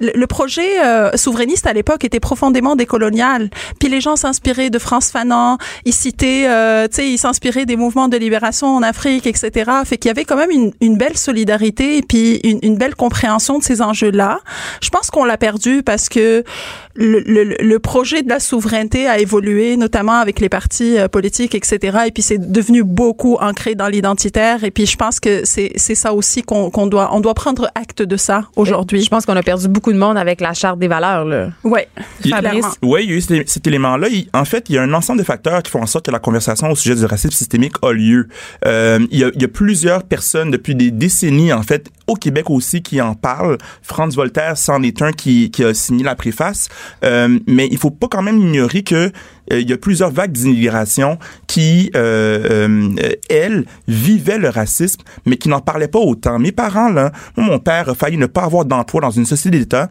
le, 0.00 0.26
projet 0.26 0.70
souverainiste 1.16 1.66
à 1.66 1.72
l'époque 1.72 2.04
était 2.04 2.20
profondément 2.20 2.76
décolonial. 2.76 3.50
Puis 3.78 3.88
les 3.88 4.00
gens 4.00 4.16
s'inspiraient 4.16 4.70
de 4.70 4.78
France 4.78 5.10
Fanon, 5.10 5.58
ils 5.84 5.92
citaient, 5.92 6.46
tu 6.88 6.96
sais, 6.96 7.08
ils 7.10 7.18
s'inspiraient 7.18 7.66
des 7.66 7.76
mouvements 7.76 8.08
de 8.08 8.16
libération 8.16 8.68
en 8.68 8.82
Afrique, 8.82 9.26
etc. 9.26 9.70
Fait 9.84 9.96
qu'il 9.96 10.08
y 10.08 10.12
avait 10.12 10.24
quand 10.24 10.36
même 10.36 10.72
une, 10.80 10.96
belle 10.96 11.16
solidarité 11.16 11.98
et 11.98 12.02
puis 12.02 12.36
une, 12.62 12.76
belle 12.76 12.94
compréhension 12.94 13.58
de 13.58 13.64
ces 13.64 13.80
enjeux-là. 14.02 14.40
Je 14.82 14.90
pense 14.90 15.10
qu'on 15.10 15.24
l'a 15.24 15.36
perdu 15.36 15.82
parce 15.82 16.08
que 16.08 16.44
le, 16.94 17.20
le, 17.20 17.56
le 17.58 17.78
projet 17.78 18.22
de 18.22 18.28
la 18.28 18.38
souveraineté 18.40 19.06
a 19.06 19.18
évolué, 19.18 19.76
notamment 19.76 20.12
avec 20.20 20.40
les 20.40 20.48
partis 20.48 20.98
euh, 20.98 21.08
politiques, 21.08 21.54
etc. 21.54 21.98
Et 22.06 22.10
puis 22.10 22.22
c'est 22.22 22.38
devenu 22.52 22.82
beaucoup 22.84 23.36
ancré 23.40 23.74
dans 23.74 23.88
l'identitaire. 23.88 24.64
Et 24.64 24.70
puis 24.70 24.86
je 24.86 24.96
pense 24.96 25.18
que 25.20 25.44
c'est 25.44 25.72
c'est 25.76 25.94
ça 25.94 26.12
aussi 26.12 26.42
qu'on 26.42 26.70
qu'on 26.70 26.86
doit 26.86 27.10
on 27.14 27.20
doit 27.20 27.34
prendre 27.34 27.70
acte 27.74 28.02
de 28.02 28.16
ça 28.16 28.48
aujourd'hui. 28.56 29.02
Je 29.02 29.08
pense 29.08 29.24
qu'on 29.26 29.36
a 29.36 29.42
perdu 29.42 29.68
beaucoup 29.68 29.92
de 29.92 29.98
monde 29.98 30.18
avec 30.18 30.40
la 30.40 30.52
charte 30.54 30.78
des 30.78 30.88
valeurs. 30.88 31.24
Là. 31.24 31.48
Ouais. 31.64 31.88
Il- 32.24 32.30
Fabrice? 32.30 32.66
Oui, 32.82 33.00
il 33.04 33.10
y 33.10 33.12
a 33.14 33.16
eu 33.16 33.20
cet, 33.20 33.48
cet 33.48 33.66
élément-là. 33.66 34.08
Il- 34.08 34.28
En 34.34 34.44
fait, 34.44 34.66
il 34.68 34.74
y 34.74 34.78
a 34.78 34.82
un 34.82 34.92
ensemble 34.92 35.18
de 35.20 35.24
facteurs 35.24 35.62
qui 35.62 35.70
font 35.70 35.82
en 35.82 35.86
sorte 35.86 36.06
que 36.06 36.10
la 36.10 36.18
conversation 36.18 36.68
au 36.70 36.74
sujet 36.76 36.94
du 36.94 37.04
racisme 37.04 37.32
systémique 37.32 37.74
a 37.82 37.92
lieu. 37.92 38.28
Euh, 38.66 38.98
il, 39.10 39.18
y 39.18 39.24
a, 39.24 39.30
il 39.34 39.40
y 39.40 39.44
a 39.44 39.48
plusieurs 39.48 40.02
personnes 40.04 40.50
depuis 40.50 40.74
des 40.74 40.90
décennies, 40.90 41.52
en 41.52 41.62
fait, 41.62 41.88
au 42.06 42.14
Québec 42.14 42.50
aussi, 42.50 42.82
qui 42.82 43.00
en 43.00 43.14
parlent. 43.14 43.58
Franz 43.82 44.14
Voltaire, 44.16 44.56
c'en 44.56 44.82
est 44.82 45.00
un 45.02 45.12
qui, 45.12 45.50
qui 45.50 45.64
a 45.64 45.72
signé 45.74 46.04
la 46.04 46.14
préface. 46.14 46.68
Euh, 47.04 47.38
mais 47.46 47.68
il 47.70 47.78
faut 47.78 47.90
pas 47.90 48.08
quand 48.08 48.22
même 48.22 48.38
ignorer 48.38 48.82
que 48.82 49.10
euh, 49.52 49.60
il 49.60 49.68
y 49.68 49.72
a 49.72 49.76
plusieurs 49.76 50.10
vagues 50.10 50.32
d'immigration 50.32 51.18
qui, 51.46 51.90
euh, 51.96 52.90
elles, 53.28 53.64
vivaient 53.88 54.38
le 54.38 54.48
racisme, 54.48 55.02
mais 55.26 55.36
qui 55.36 55.48
n'en 55.48 55.60
parlaient 55.60 55.88
pas 55.88 55.98
autant. 55.98 56.38
Mes 56.38 56.52
parents, 56.52 56.90
là, 56.90 57.12
mon 57.36 57.58
père 57.58 57.88
a 57.88 57.94
failli 57.94 58.16
ne 58.16 58.26
pas 58.26 58.44
avoir 58.44 58.64
d'emploi 58.64 59.00
dans 59.00 59.10
une 59.10 59.26
société 59.26 59.58
d'État 59.58 59.90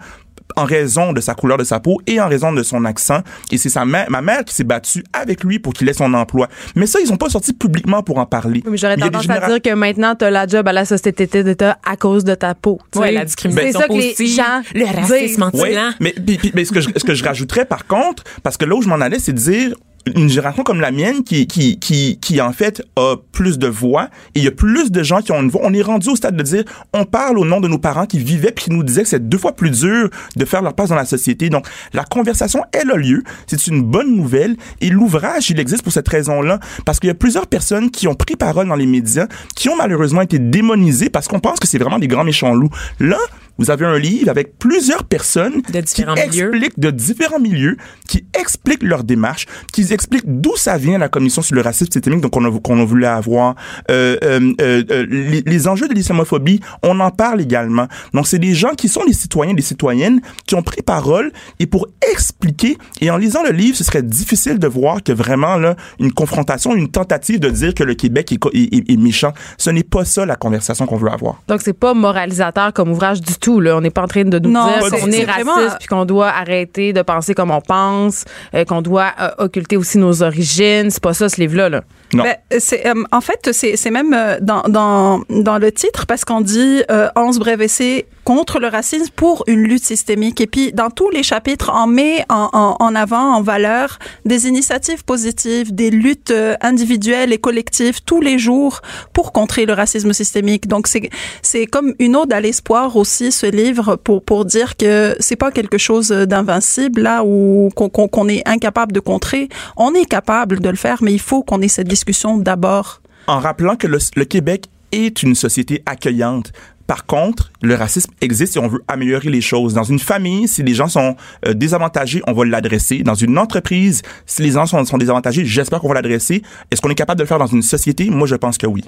en 0.56 0.66
raison 0.66 1.14
de 1.14 1.22
sa 1.22 1.34
couleur 1.34 1.58
de 1.58 1.64
sa 1.64 1.80
peau 1.80 2.00
et 2.08 2.20
en 2.22 2.28
raison 2.28 2.52
de 2.54 2.64
son 2.64 2.86
accent. 2.86 3.22
Et 3.52 3.58
c'est 3.58 3.70
sa 3.70 3.86
mère, 3.86 4.10
ma 4.10 4.22
mère 4.22 4.44
qui 4.46 4.54
s'est 4.54 4.64
battue 4.64 5.04
avec 5.14 5.44
lui 5.44 5.60
pour 5.60 5.74
qu'il 5.74 5.88
ait 5.90 5.94
son 5.94 6.14
emploi. 6.14 6.48
Mais 6.76 6.86
ça, 6.88 7.00
ils 7.04 7.12
ont 7.12 7.18
pas 7.18 7.30
sorti 7.30 7.54
publiquement 7.54 8.04
pour 8.04 8.18
en 8.18 8.26
parler. 8.26 8.62
Oui, 8.66 8.72
mais 8.72 8.78
J'aurais 8.78 8.96
Il 8.96 9.00
y 9.00 9.04
a 9.04 9.06
des 9.06 9.12
tendance 9.12 9.30
à 9.30 9.48
dire 9.48 9.62
que 9.62 9.74
maintenant, 9.74 10.16
tu 10.16 10.26
as 10.26 10.32
la 10.32 10.48
job 10.48 10.68
à 10.68 10.74
la 10.74 10.86
société 10.86 11.28
d'État 11.44 11.78
à 11.88 11.96
cause 11.98 12.24
de 12.24 12.36
ta 12.36 12.56
peau. 12.56 12.80
Ouais, 12.96 13.08
sais. 13.08 13.14
la 13.14 13.26
discrimination 13.26 13.72
C'est 13.72 13.78
ça 13.80 13.88
que 13.88 13.94
les 14.22 14.28
gens 14.28 14.62
le 14.74 14.86
racisme 14.86 15.26
disent. 15.28 15.42
anti- 15.44 15.62
Oui, 15.62 15.72
blanc. 15.72 15.90
mais, 16.00 16.14
puis- 16.14 16.52
mais 16.54 16.66
ce, 16.66 16.72
que 16.72 16.82
je, 16.82 16.90
ce 16.96 17.04
que 17.04 17.14
je 17.14 17.24
rajouterais 17.24 17.66
par 17.66 17.86
contre, 17.88 18.24
parce 18.44 18.58
que 18.58 18.66
là 18.66 18.76
où 18.76 18.82
je 18.82 18.88
m'en 18.90 18.96
allais, 19.02 19.20
c'est 19.20 19.34
de 19.34 19.38
dire 19.38 19.76
une 20.16 20.30
génération 20.30 20.64
comme 20.64 20.82
la 20.82 20.92
mienne 20.92 21.24
qui, 21.24 21.48
qui, 21.48 21.80
qui, 21.80 22.18
qui 22.20 22.42
en 22.42 22.54
fait 22.54 22.82
a 22.96 23.16
plus 23.32 23.60
de 23.60 23.68
voix 23.68 24.10
et 24.36 24.40
il 24.40 24.44
y 24.44 24.48
a 24.48 24.52
plus 24.52 24.92
de 24.92 25.04
gens 25.04 25.22
qui 25.22 25.32
ont 25.32 25.42
une 25.42 25.50
voix. 25.50 25.62
On 25.64 25.74
est 25.74 25.82
rendu 25.82 26.10
au 26.10 26.16
stade 26.16 26.36
de 26.36 26.44
dire 26.44 26.64
on 26.94 27.06
parle 27.06 27.38
au 27.38 27.46
nom 27.46 27.60
de 27.60 27.68
nos 27.68 27.78
parents 27.78 28.06
qui 28.06 28.20
vivaient 28.20 28.52
puis 28.52 28.66
qui 28.66 28.72
nous 28.72 28.84
disaient 28.84 29.04
que 29.04 29.10
c'est 29.10 29.28
deux 29.28 29.38
fois 29.38 29.54
plus 29.54 29.72
dur 29.72 30.10
de 30.36 30.46
faire 30.46 30.62
leur 30.62 30.74
place 30.74 30.90
dans 30.90 30.96
la 30.96 31.06
société. 31.06 31.50
Donc 31.50 31.68
la 31.94 32.04
conversation, 32.04 32.64
elle 32.72 32.92
a 32.92 32.96
lieu. 32.96 33.24
C'est 33.48 33.68
une 33.68 33.84
bonne 33.84 34.16
nouvelle 34.16 34.56
et 34.80 34.90
l'ouvrage, 34.90 35.50
il 35.50 35.60
existe 35.60 35.84
pour 35.84 35.94
cette 35.94 36.08
raison-là 36.08 36.60
parce 36.86 37.00
qu'il 37.00 37.08
y 37.08 37.12
a 37.12 37.16
plusieurs 37.16 37.48
personnes 37.48 37.92
qui 37.92 38.08
ont 38.08 38.16
pris 38.16 38.36
parole 38.36 38.68
dans 38.68 38.76
les 38.76 38.86
médias 38.86 39.28
qui 39.56 39.70
ont 39.70 39.76
malheureusement 39.76 40.22
été 40.22 40.40
démonisées 40.40 41.10
parce 41.10 41.28
qu'on 41.28 41.40
pense 41.40 41.60
que 41.60 41.68
c'est 41.68 41.78
vraiment 41.78 42.00
des 42.00 42.08
grands 42.08 42.24
méchants 42.24 42.54
loups. 42.54 42.70
Là, 43.00 43.18
vous 43.62 43.70
avez 43.72 43.86
un 43.86 43.98
livre 44.00 44.30
avec 44.30 44.58
plusieurs 44.58 45.04
personnes 45.04 45.62
De 45.72 45.80
différents 45.82 46.16
qui 46.16 46.28
milieux. 46.30 46.50
expliquent 46.50 46.80
de 46.80 46.92
différents 46.92 47.40
milieux, 47.40 47.78
qui 48.10 48.26
expliquent 48.38 48.84
leur 48.84 49.04
démarche, 49.04 49.46
qui 49.72 49.94
expliquent 49.94 50.26
d'où 50.42 50.56
ça 50.58 50.78
vient 50.78 50.98
la 50.98 51.10
commission 51.10 51.42
sur 51.42 51.56
le 51.56 51.62
racisme 51.62 51.92
systémique 51.92 52.22
donc 52.22 52.32
qu'on 52.32 52.44
a, 52.46 52.60
qu'on 52.60 52.80
a 52.82 52.84
voulu 52.86 53.06
avoir, 53.06 53.56
euh, 53.90 54.18
euh, 54.24 54.54
euh, 54.62 55.06
les, 55.10 55.42
les 55.46 55.68
enjeux 55.68 55.88
de 55.88 55.94
l'islamophobie, 55.94 56.60
on 56.84 57.00
en 57.00 57.12
parle 57.12 57.40
également. 57.42 57.88
Donc 58.14 58.28
c'est 58.28 58.40
des 58.40 58.54
gens 58.56 58.72
qui 58.76 58.90
sont 58.90 59.06
des 59.06 59.14
citoyens, 59.14 59.54
des 59.54 59.62
citoyennes 59.62 60.22
qui 60.48 60.56
ont 60.56 60.64
pris 60.64 60.82
parole 60.82 61.32
et 61.60 61.68
pour 61.68 61.88
expliquer 62.12 62.78
et 63.00 63.12
en 63.12 63.18
lisant 63.18 63.44
le 63.44 63.52
livre, 63.52 63.78
ce 63.78 63.84
serait 63.84 64.02
difficile 64.04 64.58
de 64.60 64.68
voir 64.68 65.04
que 65.04 65.12
vraiment 65.12 65.56
là 65.58 65.76
une 66.00 66.12
confrontation, 66.12 66.76
une 66.76 66.90
tentative 66.90 67.40
de 67.40 67.50
dire 67.50 67.74
que 67.76 67.84
le 67.84 67.94
Québec 67.94 68.32
est, 68.32 68.38
co- 68.38 68.50
est- 68.54 68.74
est- 68.74 68.90
est 68.92 68.98
méchant. 68.98 69.34
Ce 69.58 69.70
n'est 69.70 69.84
pas 69.84 70.04
ça 70.06 70.26
la 70.26 70.36
conversation 70.36 70.86
qu'on 70.88 70.98
veut 70.98 71.10
avoir. 71.12 71.42
Donc, 71.48 71.62
c'est 71.62 71.74
pas 71.74 71.94
moralisateur 71.94 72.74
comme 72.74 72.90
ouvrage 72.92 73.22
du 73.22 73.36
tout. 73.36 73.51
Tout. 73.52 73.60
Là. 73.60 73.78
On 73.78 73.82
n'est 73.82 73.90
pas 73.90 74.04
en 74.04 74.08
train 74.08 74.24
de 74.24 74.40
nous 74.40 74.50
Non, 74.52 74.66
dire 74.66 74.84
c'est- 74.90 75.00
qu'on 75.00 75.12
est, 75.12 75.26
raciste 75.26 75.46
vraiment- 75.46 75.76
puis 75.80 75.88
qu'on 75.88 76.06
doit 76.06 76.30
arrêter 76.30 76.94
de 76.94 77.02
penser 77.02 77.34
comme 77.34 77.52
on 77.52 77.62
pense, 77.62 78.26
euh, 78.54 78.66
qu'on 78.66 78.82
doit 78.82 79.12
euh, 79.20 79.30
occulter 79.40 79.78
aussi 79.78 79.98
nos 79.98 80.24
origines. 80.24 80.90
C'est 80.90 81.02
pas 81.04 81.14
ça, 81.14 81.30
ce 81.30 81.40
livre-là. 81.40 81.70
Là. 81.70 81.82
Non. 82.14 82.24
Ben, 82.24 82.36
c'est, 82.60 82.86
euh, 82.88 82.94
en 83.12 83.22
fait, 83.22 83.50
c'est, 83.52 83.76
c'est 83.78 83.92
même 83.92 84.16
dans, 84.42 84.64
dans, 84.64 85.22
dans 85.30 85.58
le 85.58 85.72
titre 85.72 86.06
parce 86.06 86.26
qu'on 86.26 86.42
dit 86.42 86.84
euh, 86.92 87.08
11 87.16 87.40
brèves 87.40 87.62
essais 87.62 88.06
contre 88.32 88.62
le 88.62 88.68
racisme 88.68 89.12
pour 89.14 89.44
une 89.48 89.64
lutte 89.64 89.84
systémique. 89.84 90.40
Et 90.40 90.48
puis, 90.48 90.72
dans 90.72 90.90
tous 90.90 91.10
les 91.10 91.22
chapitres, 91.22 91.70
on 91.76 91.86
met 91.86 92.24
en, 92.30 92.96
avant, 92.96 93.36
en 93.36 93.42
valeur, 93.42 94.00
des 94.24 94.48
initiatives 94.48 95.04
positives, 95.04 95.76
des 95.76 95.90
luttes 95.90 96.32
euh, 96.32 96.56
individuelles 96.62 97.34
et 97.34 97.40
collectives 97.40 98.02
tous 98.06 98.22
les 98.22 98.40
jours 98.40 98.80
pour 99.12 99.34
contrer 99.34 99.66
le 99.66 99.74
racisme 99.74 100.14
systémique. 100.14 100.70
Donc, 100.70 100.88
c'est, 100.88 101.66
comme 101.66 101.94
une 102.00 102.16
ode 102.16 102.32
à 102.32 102.40
l'espoir 102.40 102.96
aussi, 102.96 103.34
ce 103.34 103.48
livre, 103.48 103.98
pour, 103.98 104.24
pour 104.24 104.46
dire 104.46 104.78
que 104.78 105.14
c'est 105.20 105.36
pas 105.36 105.52
quelque 105.52 105.78
chose 105.78 106.08
d'invincible, 106.08 107.02
là, 107.02 107.26
ou 107.26 107.70
qu'on, 107.76 108.30
est 108.30 108.48
incapable 108.48 108.94
de 108.94 109.02
contrer. 109.02 109.50
On 109.76 109.94
est 109.94 110.06
capable 110.06 110.62
de 110.62 110.70
le 110.70 110.78
faire, 110.78 111.04
mais 111.04 111.12
il 111.12 111.20
faut 111.20 111.44
qu'on 111.44 111.62
ait 111.62 111.68
cette 111.68 111.90
discussion 111.90 112.38
d'abord. 112.38 113.02
en 113.28 113.40
rappelant 113.40 113.76
que 113.76 113.88
le 113.88 114.24
Québec 114.24 114.68
est 114.94 115.22
une 115.22 115.36
société 115.36 115.84
accueillante. 115.86 116.54
Par 116.92 117.06
contre, 117.06 117.54
le 117.62 117.74
racisme 117.76 118.12
existe 118.20 118.58
et 118.58 118.60
on 118.60 118.68
veut 118.68 118.84
améliorer 118.90 119.30
les 119.30 119.40
choses. 119.40 119.74
Dans 119.74 119.86
une 119.86 119.98
famille, 119.98 120.50
si 120.50 120.62
les 120.62 120.74
gens 120.74 120.90
sont 120.90 121.16
euh, 121.48 121.54
désavantagés, 121.54 122.22
on 122.28 122.34
va 122.34 122.44
l'adresser. 122.44 122.98
Dans 122.98 123.16
une 123.16 123.38
entreprise, 123.38 124.02
si 124.26 124.42
les 124.42 124.52
gens 124.52 124.66
sont, 124.66 124.98
désavantagés, 124.98 125.46
j'espère 125.46 125.80
qu'on 125.80 125.88
va 125.88 125.94
l'adresser. 125.94 126.42
Est-ce 126.70 126.82
qu'on 126.82 126.90
est 126.90 126.96
capable 126.96 127.20
de 127.20 127.24
le 127.24 127.30
faire 127.30 127.40
dans 127.40 127.48
une 127.48 127.62
société? 127.62 128.10
Moi, 128.10 128.28
je 128.28 128.36
pense 128.36 128.58
que 128.58 128.68
oui. 128.68 128.84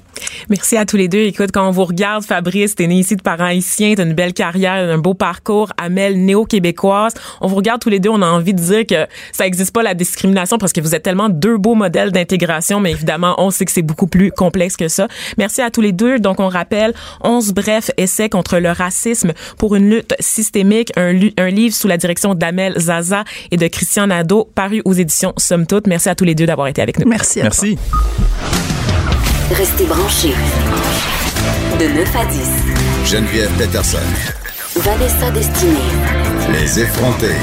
Merci 0.50 0.76
à 0.76 0.86
tous 0.86 0.98
les 0.98 1.08
deux. 1.08 1.20
Écoute, 1.20 1.52
quand 1.54 1.66
on 1.66 1.72
vous 1.72 1.86
regarde, 1.86 2.26
Fabrice, 2.26 2.76
t'es 2.76 2.88
né 2.88 2.96
ici 2.96 3.16
de 3.16 3.22
parents 3.22 3.46
haïtiens, 3.46 3.94
t'as 3.96 4.04
une 4.04 4.12
belle 4.12 4.34
carrière, 4.34 4.74
un 4.74 4.98
beau 4.98 5.13
parcours, 5.13 5.72
Amel, 5.78 6.26
néo-québécoise. 6.26 7.13
On 7.39 7.48
vous 7.48 7.56
regarde 7.56 7.82
tous 7.82 7.89
les 7.89 8.02
deux, 8.02 8.10
on 8.10 8.22
a 8.22 8.28
envie 8.28 8.54
de 8.54 8.62
dire 8.62 8.86
que 8.86 9.08
ça 9.32 9.48
existe 9.48 9.72
pas 9.72 9.82
la 9.82 9.94
discrimination 9.94 10.58
parce 10.58 10.74
que 10.74 10.82
vous 10.82 10.94
êtes 10.94 11.04
tellement 11.04 11.30
deux 11.30 11.58
beaux 11.58 11.76
modèles 11.76 12.12
d'intégration, 12.12 12.82
mais 12.82 12.92
évidemment, 12.92 13.36
on 13.38 13.50
sait 13.50 13.63
que 13.63 13.72
c'est 13.72 13.82
beaucoup 13.82 14.08
plus 14.08 14.34
complexe 14.34 14.76
que 14.76 14.89
ça. 14.89 15.08
Merci 15.38 15.62
à 15.62 15.72
tous 15.72 15.80
les 15.80 15.94
deux. 15.94 16.20
Donc, 16.20 16.42
on 16.42 16.50
rappelle 16.50 16.94
11 17.24 17.54
brefs 17.54 17.92
essais 17.98 18.30
contre 18.30 18.60
le 18.60 18.72
racisme 18.72 19.34
pour 19.58 19.76
une 19.76 19.90
lutte 19.90 20.16
systémique, 20.20 20.92
un, 20.98 21.12
livre 21.12 21.76
sous 21.76 21.88
la 21.88 21.98
direction 21.98 22.36
d'Amel 22.36 22.74
Zaza 22.80 23.24
et 23.52 23.58
de 23.58 23.68
Christian 23.68 24.08
Nadeau, 24.08 24.50
paru 24.56 24.82
aux 24.86 24.94
éditions 24.94 25.34
Somme 25.38 25.68
Toute. 25.68 25.88
Merci 25.88 26.10
à 26.10 26.16
tous 26.16 26.26
les 26.26 26.36
deux 26.36 26.46
d'avoir 26.46 26.68
été 26.68 26.82
avec 26.82 27.00
nous. 27.00 27.08
Merci. 27.08 27.42
à 27.42 27.50
toi. 27.50 27.64
Merci. 27.64 27.78
Restez 29.52 29.86
branchés. 29.86 30.34
De 31.80 31.88
9 31.88 32.16
à 32.16 32.26
10, 32.26 33.12
Geneviève 33.12 33.52
Peterson. 33.58 33.98
Vanessa 34.76 35.30
Destinée. 35.32 35.78
Les 36.52 36.80
effrontés. 36.80 37.36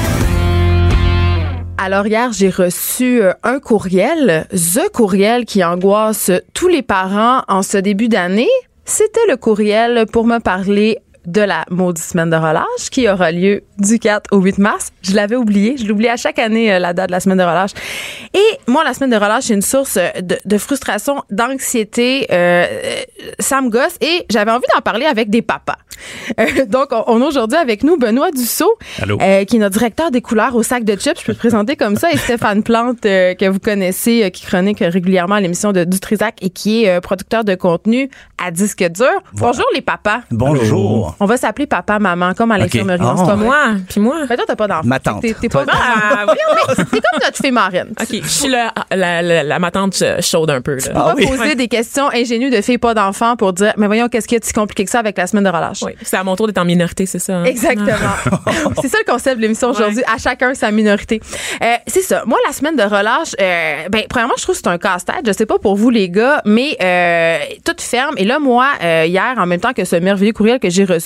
Alors 1.77 2.05
hier, 2.05 2.31
j'ai 2.31 2.49
reçu 2.49 3.23
euh, 3.23 3.33
un 3.41 3.59
courriel, 3.59 4.45
The 4.51 4.91
courriel 4.93 5.45
qui 5.45 5.63
angoisse 5.63 6.29
tous 6.53 6.67
les 6.67 6.83
parents 6.83 7.41
en 7.47 7.63
ce 7.63 7.77
début 7.77 8.07
d'année. 8.07 8.49
C'était 8.85 9.25
le 9.27 9.37
courriel 9.37 10.05
pour 10.11 10.25
me 10.25 10.39
parler 10.39 10.99
de 11.25 11.41
la 11.41 11.65
maudite 11.69 12.03
semaine 12.03 12.29
de 12.29 12.35
relâche 12.35 12.89
qui 12.91 13.07
aura 13.07 13.31
lieu 13.31 13.63
du 13.77 13.99
4 13.99 14.29
au 14.33 14.39
8 14.39 14.57
mars. 14.57 14.89
Je 15.03 15.13
l'avais 15.15 15.35
oublié. 15.35 15.75
Je 15.77 15.85
l'oublie 15.85 16.07
à 16.07 16.17
chaque 16.17 16.39
année, 16.39 16.73
euh, 16.73 16.79
la 16.79 16.93
date 16.93 17.07
de 17.07 17.11
la 17.11 17.19
semaine 17.19 17.37
de 17.37 17.43
relâche. 17.43 17.71
Et 18.33 18.57
moi, 18.67 18.83
la 18.83 18.93
semaine 18.93 19.09
de 19.11 19.15
relâche, 19.15 19.45
c'est 19.45 19.53
une 19.53 19.61
source 19.61 19.97
euh, 19.97 20.09
de, 20.21 20.37
de 20.43 20.57
frustration, 20.57 21.21
d'anxiété. 21.29 22.27
Euh, 22.31 22.65
euh, 22.65 23.01
ça 23.39 23.61
me 23.61 23.69
gosse. 23.69 23.95
Et 24.01 24.25
j'avais 24.29 24.51
envie 24.51 24.65
d'en 24.73 24.81
parler 24.81 25.05
avec 25.05 25.29
des 25.29 25.41
papas. 25.41 25.77
Euh, 26.39 26.65
donc, 26.65 26.87
on, 26.91 27.03
on 27.07 27.21
a 27.21 27.25
aujourd'hui 27.25 27.57
avec 27.57 27.83
nous 27.83 27.97
Benoît 27.97 28.31
Dussault, 28.31 28.73
Allô? 29.01 29.19
euh, 29.21 29.45
qui 29.45 29.57
est 29.57 29.59
notre 29.59 29.77
directeur 29.77 30.09
des 30.09 30.21
couleurs 30.21 30.55
au 30.55 30.63
sac 30.63 30.83
de 30.83 30.95
chips. 30.95 31.19
Je 31.19 31.25
peux 31.25 31.33
te 31.33 31.39
présenter 31.39 31.75
comme 31.75 31.95
ça. 31.97 32.11
Et 32.11 32.17
Stéphane 32.17 32.63
Plante, 32.63 33.05
euh, 33.05 33.35
que 33.35 33.45
vous 33.47 33.59
connaissez, 33.59 34.23
euh, 34.23 34.29
qui 34.29 34.45
chronique 34.45 34.79
régulièrement 34.79 35.35
à 35.35 35.41
l'émission 35.41 35.71
de 35.71 35.83
Dutrisac 35.83 36.37
et 36.41 36.49
qui 36.49 36.85
est 36.85 36.89
euh, 36.97 36.99
producteur 37.01 37.43
de 37.43 37.53
contenu 37.55 38.09
à 38.43 38.49
disque 38.51 38.83
dur. 38.89 39.11
Bonjour 39.33 39.65
les 39.75 39.81
papas. 39.81 40.21
Bonjour. 40.31 41.10
On 41.19 41.25
va 41.25 41.37
s'appeler 41.37 41.67
papa, 41.67 41.99
maman, 41.99 42.33
comme 42.33 42.51
à 42.51 42.57
l'infirmerie. 42.57 42.99
Ah. 43.03 43.15
C'est 43.17 43.25
pas 43.25 43.35
moi. 43.35 43.45
Moi, 43.71 43.79
puis 43.89 43.99
moi? 43.99 44.15
Mais 44.29 44.35
toi, 44.35 44.45
t'as 44.47 44.55
pas 44.55 44.67
d'enfant. 44.67 44.81
Ma 44.87 44.99
tante. 44.99 45.21
T'es, 45.21 45.49
pas 45.49 45.65
Ah, 45.69 46.25
t'es 46.75 46.83
comme 46.85 47.19
notre 47.23 47.37
fée 47.37 47.51
marraine. 47.51 47.93
OK, 47.99 48.07
je 48.23 48.27
suis 48.27 48.49
la, 48.49 48.73
la, 48.91 49.21
la, 49.21 49.43
la 49.43 49.59
ma 49.59 49.71
tante 49.71 50.01
chaude 50.21 50.49
un 50.49 50.61
peu. 50.61 50.75
Là. 50.75 50.81
On 50.95 50.99
va 50.99 51.15
oui. 51.15 51.25
poser 51.27 51.55
des 51.55 51.67
questions 51.67 52.09
ingénues 52.13 52.49
de 52.49 52.61
filles 52.61 52.77
pas 52.77 52.93
d'enfants 52.93 53.35
pour 53.35 53.53
dire, 53.53 53.73
mais 53.77 53.87
voyons, 53.87 54.07
qu'est-ce 54.07 54.27
qui 54.27 54.35
est 54.35 54.43
si 54.45 54.53
compliqué 54.53 54.85
que 54.85 54.91
ça 54.91 54.99
avec 54.99 55.17
la 55.17 55.27
semaine 55.27 55.43
de 55.43 55.49
relâche? 55.49 55.81
Oui, 55.83 55.93
c'est 56.01 56.17
à 56.17 56.23
mon 56.23 56.35
tour 56.35 56.47
d'être 56.47 56.57
en 56.59 56.65
minorité, 56.65 57.05
c'est 57.05 57.19
ça. 57.19 57.37
hein? 57.37 57.43
Exactement. 57.45 57.91
c'est 58.81 58.87
ça 58.87 58.97
le 59.05 59.11
concept 59.11 59.37
de 59.37 59.41
l'émission 59.41 59.69
aujourd'hui. 59.69 60.03
À 60.13 60.17
chacun 60.17 60.53
sa 60.53 60.71
minorité. 60.71 61.19
Euh, 61.63 61.75
c'est 61.87 62.01
ça. 62.01 62.23
Moi, 62.25 62.37
la 62.47 62.53
semaine 62.53 62.75
de 62.75 62.83
relâche, 62.83 63.35
euh, 63.39 63.89
ben, 63.89 64.03
premièrement, 64.09 64.35
je 64.37 64.43
trouve 64.43 64.55
que 64.55 64.61
c'est 64.63 64.69
un 64.69 64.77
casse-tête. 64.77 65.21
Je 65.25 65.31
sais 65.31 65.45
pas 65.45 65.59
pour 65.59 65.75
vous, 65.75 65.89
les 65.89 66.09
gars, 66.09 66.41
mais 66.45 66.77
euh, 66.81 67.37
tout 67.65 67.75
ferme. 67.79 68.15
Et 68.17 68.25
là, 68.25 68.39
moi, 68.39 68.67
euh, 68.83 69.05
hier, 69.07 69.33
en 69.37 69.45
même 69.45 69.59
temps 69.59 69.73
que 69.73 69.85
ce 69.85 69.95
merveilleux 69.95 70.33
courriel 70.33 70.59
que 70.59 70.69
j'ai 70.69 70.85
reçu, 70.85 71.00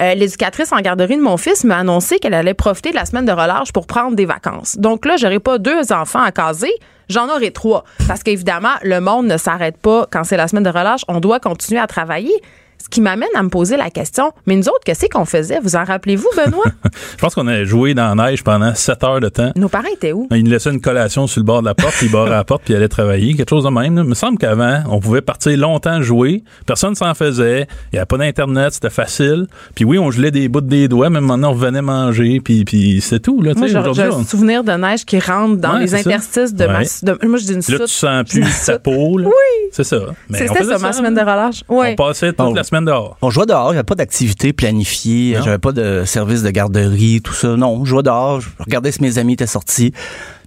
euh, 0.00 0.14
l'éducatrice 0.14 0.72
en 0.72 0.80
garderie 0.80 1.16
de 1.16 1.22
mon 1.22 1.36
fils 1.36 1.64
m'a 1.64 1.78
annoncé 1.78 2.18
qu'elle 2.18 2.34
allait 2.34 2.54
profiter 2.54 2.90
de 2.90 2.96
la 2.96 3.04
semaine 3.04 3.24
de 3.24 3.32
relâche 3.32 3.72
pour 3.72 3.86
prendre 3.86 4.16
des 4.16 4.26
vacances. 4.26 4.76
Donc 4.78 5.04
là, 5.04 5.16
j'aurai 5.16 5.38
pas 5.38 5.58
deux 5.58 5.92
enfants 5.92 6.22
à 6.22 6.32
caser. 6.32 6.72
J'en 7.08 7.28
aurai 7.28 7.52
trois. 7.52 7.84
Parce 8.08 8.22
qu'évidemment, 8.22 8.74
le 8.82 9.00
monde 9.00 9.26
ne 9.26 9.36
s'arrête 9.36 9.76
pas 9.76 10.06
quand 10.10 10.24
c'est 10.24 10.36
la 10.36 10.48
semaine 10.48 10.64
de 10.64 10.70
relâche. 10.70 11.02
On 11.08 11.20
doit 11.20 11.38
continuer 11.38 11.80
à 11.80 11.86
travailler. 11.86 12.34
Ce 12.78 12.88
qui 12.88 13.00
m'amène 13.00 13.28
à 13.34 13.42
me 13.42 13.48
poser 13.48 13.76
la 13.76 13.90
question, 13.90 14.30
mais 14.46 14.54
nous 14.54 14.68
autres, 14.68 14.80
qu'est-ce 14.84 15.06
qu'on 15.06 15.24
faisait? 15.24 15.58
Vous 15.60 15.74
en 15.76 15.84
rappelez-vous, 15.84 16.28
Benoît? 16.36 16.64
Je 17.12 17.16
pense 17.20 17.34
qu'on 17.34 17.48
a 17.48 17.64
joué 17.64 17.94
dans 17.94 18.14
la 18.14 18.30
neige 18.30 18.44
pendant 18.44 18.74
7 18.74 19.02
heures 19.04 19.20
de 19.20 19.28
temps. 19.28 19.50
Nos 19.56 19.68
parents 19.68 19.88
étaient 19.92 20.12
où? 20.12 20.28
Il 20.30 20.44
nous 20.44 20.50
laissait 20.50 20.70
une 20.70 20.80
collation 20.80 21.26
sur 21.26 21.40
le 21.40 21.46
bord 21.46 21.62
de 21.62 21.66
la 21.66 21.74
porte, 21.74 21.94
puis 21.96 22.06
il 22.06 22.12
barrait 22.12 22.30
la 22.30 22.44
porte, 22.44 22.62
puis 22.64 22.74
il 22.74 22.76
allait 22.76 22.88
travailler. 22.88 23.34
Quelque 23.34 23.48
chose 23.50 23.64
de 23.64 23.70
même. 23.70 23.96
là. 23.96 24.02
Il 24.02 24.08
me 24.08 24.14
semble 24.14 24.38
qu'avant, 24.38 24.82
on 24.88 25.00
pouvait 25.00 25.20
partir 25.20 25.56
longtemps 25.58 26.00
jouer. 26.02 26.44
Personne 26.66 26.94
s'en 26.94 27.12
faisait. 27.14 27.66
Il 27.92 27.94
n'y 27.94 27.98
avait 27.98 28.06
pas 28.06 28.18
d'Internet, 28.18 28.72
c'était 28.74 28.90
facile. 28.90 29.46
Puis 29.74 29.84
oui, 29.84 29.98
on 29.98 30.10
gelait 30.10 30.30
des 30.30 30.48
bouts 30.48 30.60
des 30.60 30.86
doigts, 30.86 31.10
mais 31.10 31.20
maintenant, 31.20 31.50
on 31.50 31.54
revenait 31.54 31.82
manger, 31.82 32.40
puis, 32.44 32.64
puis 32.64 33.00
c'est 33.00 33.20
tout. 33.20 33.42
Là, 33.42 33.52
tu 33.54 33.58
Moi, 33.60 33.68
sais, 33.68 33.74
j'ai 33.94 34.02
un 34.02 34.22
souvenir 34.24 34.62
de 34.62 34.72
neige 34.72 35.04
qui 35.04 35.18
rentre 35.18 35.56
dans 35.56 35.74
Ouais, 35.74 35.80
les 35.80 35.94
interstices 35.94 36.54
de 36.54 36.66
ma... 36.66 36.78
Ouais. 36.80 36.86
de- 37.02 37.18
moi, 37.26 37.38
je 37.38 37.44
dis 37.46 37.54
une 37.54 37.62
Puis 37.62 37.72
là, 37.72 37.78
soute. 37.78 37.88
tu 37.88 37.94
sens 37.94 38.24
plus 38.30 38.64
ta 38.66 38.78
peau. 38.78 39.18
là. 39.18 39.26
Oui. 39.26 39.68
C'est 39.72 39.84
ça. 39.84 39.98
Mais 40.28 40.42
on 40.42 40.54
C'était 40.54 40.64
ça, 40.64 40.78
ma 40.78 40.86
là. 40.88 40.92
semaine 40.92 41.14
de 41.14 41.20
relâche. 41.20 41.62
Oui. 41.68 41.86
On 41.92 41.94
passait 41.96 42.28
toute 42.28 42.36
Bon. 42.38 42.54
la 42.54 42.62
semaine 42.66 42.84
dehors. 42.84 43.16
On 43.22 43.30
jouait 43.30 43.46
dehors, 43.46 43.68
il 43.70 43.72
n'y 43.72 43.78
avait 43.78 43.84
pas 43.84 43.94
d'activité 43.94 44.52
planifiée, 44.52 45.36
Non. 45.36 45.42
j'avais 45.44 45.58
pas 45.58 45.72
de 45.72 46.02
service 46.04 46.42
de 46.42 46.50
garderie, 46.50 47.20
tout 47.22 47.32
ça. 47.32 47.56
Non, 47.56 47.84
je 47.84 47.90
jouais 47.90 48.02
dehors, 48.02 48.40
je 48.40 48.48
regardais 48.58 48.92
si 48.92 49.02
mes 49.02 49.18
amis 49.18 49.34
étaient 49.34 49.46
sortis. 49.46 49.92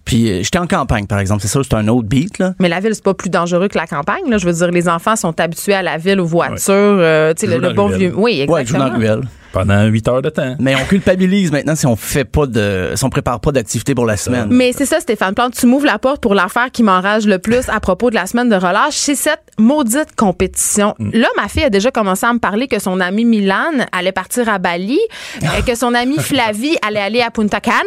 Puis 0.06 0.32
euh, 0.32 0.42
j'étais 0.44 0.58
en 0.58 0.66
campagne, 0.66 1.06
par 1.06 1.20
exemple. 1.20 1.42
C'est 1.42 1.48
ça, 1.50 1.60
c'est 1.64 1.76
un 1.76 1.88
autre 1.88 2.08
beat, 2.08 2.40
là. 2.40 2.54
Mais 2.60 2.70
la 2.70 2.80
ville, 2.80 2.96
c'est 2.96 3.04
pas 3.04 3.14
plus 3.14 3.30
dangereux 3.30 3.68
que 3.68 3.78
la 3.78 3.86
campagne. 3.86 4.28
Là. 4.30 4.38
Je 4.38 4.46
veux 4.46 4.54
dire, 4.54 4.72
les 4.72 4.88
enfants 4.90 5.16
sont 5.16 5.40
habitués 5.40 5.74
à 5.76 5.84
la 5.84 5.98
ville, 5.98 6.20
aux 6.20 6.26
voitures. 6.26 6.58
euh, 6.74 7.34
tu 7.36 7.46
sais, 7.46 7.54
Ils 7.54 7.60
le, 7.60 7.70
jouent 7.70 7.76
bon 7.76 7.88
vieux. 7.90 8.14
Oui, 8.16 8.46
Ouais, 8.48 8.64
je 8.66 8.70
joue 8.70 8.78
dans 8.78 8.86
la 8.86 8.96
exactement. 8.96 8.98
ruelle. 9.16 9.28
Pendant 9.52 9.86
8 9.86 10.08
heures 10.08 10.22
de 10.22 10.30
temps. 10.30 10.56
Mais 10.60 10.76
on 10.76 10.86
culpabilise 10.86 11.52
maintenant 11.52 11.76
si 11.76 11.86
on 11.86 11.96
fait 11.96 12.26
pas 12.26 12.46
de, 12.46 12.92
si 12.96 13.04
on 13.04 13.10
prépare 13.10 13.40
pas 13.40 13.52
d'activité 13.52 13.96
pour 13.96 14.06
la 14.06 14.18
semaine. 14.18 14.48
Mais 14.50 14.74
c'est 14.74 14.86
ça, 14.86 15.00
Stéphane 15.00 15.34
Plante. 15.34 15.54
Tu 15.56 15.66
m'ouvres 15.66 15.86
la 15.86 16.00
porte 16.00 16.22
pour 16.22 16.36
l'affaire 16.36 16.72
qui 16.72 16.84
m'enrage 16.84 17.26
le 17.26 17.40
plus 17.40 17.68
à 17.70 17.80
propos 17.80 18.10
de 18.10 18.16
la 18.16 18.26
semaine 18.26 18.50
de 18.50 18.56
relâche. 18.56 18.94
C'est 18.96 19.16
cette 19.16 19.42
maudite 19.58 20.16
compétition. 20.16 20.96
Là, 21.00 21.28
ma 21.38 21.48
fille 21.48 21.64
a 21.64 21.70
déjà 21.70 21.92
commencé 21.92 22.26
à 22.26 22.34
me 22.34 22.40
parler 22.40 22.68
que 22.68 22.80
son 22.80 23.00
amie 23.00 23.26
Milan 23.26 23.72
allait 23.92 24.12
partir 24.12 24.50
à 24.50 24.60
Bali, 24.60 25.00
euh, 25.44 25.48
que 25.66 25.76
son 25.76 25.94
amie 25.94 26.20
Flavie 26.20 26.78
allait 26.86 27.00
aller 27.00 27.22
à 27.22 27.32
Punta 27.32 27.60
Cana, 27.60 27.80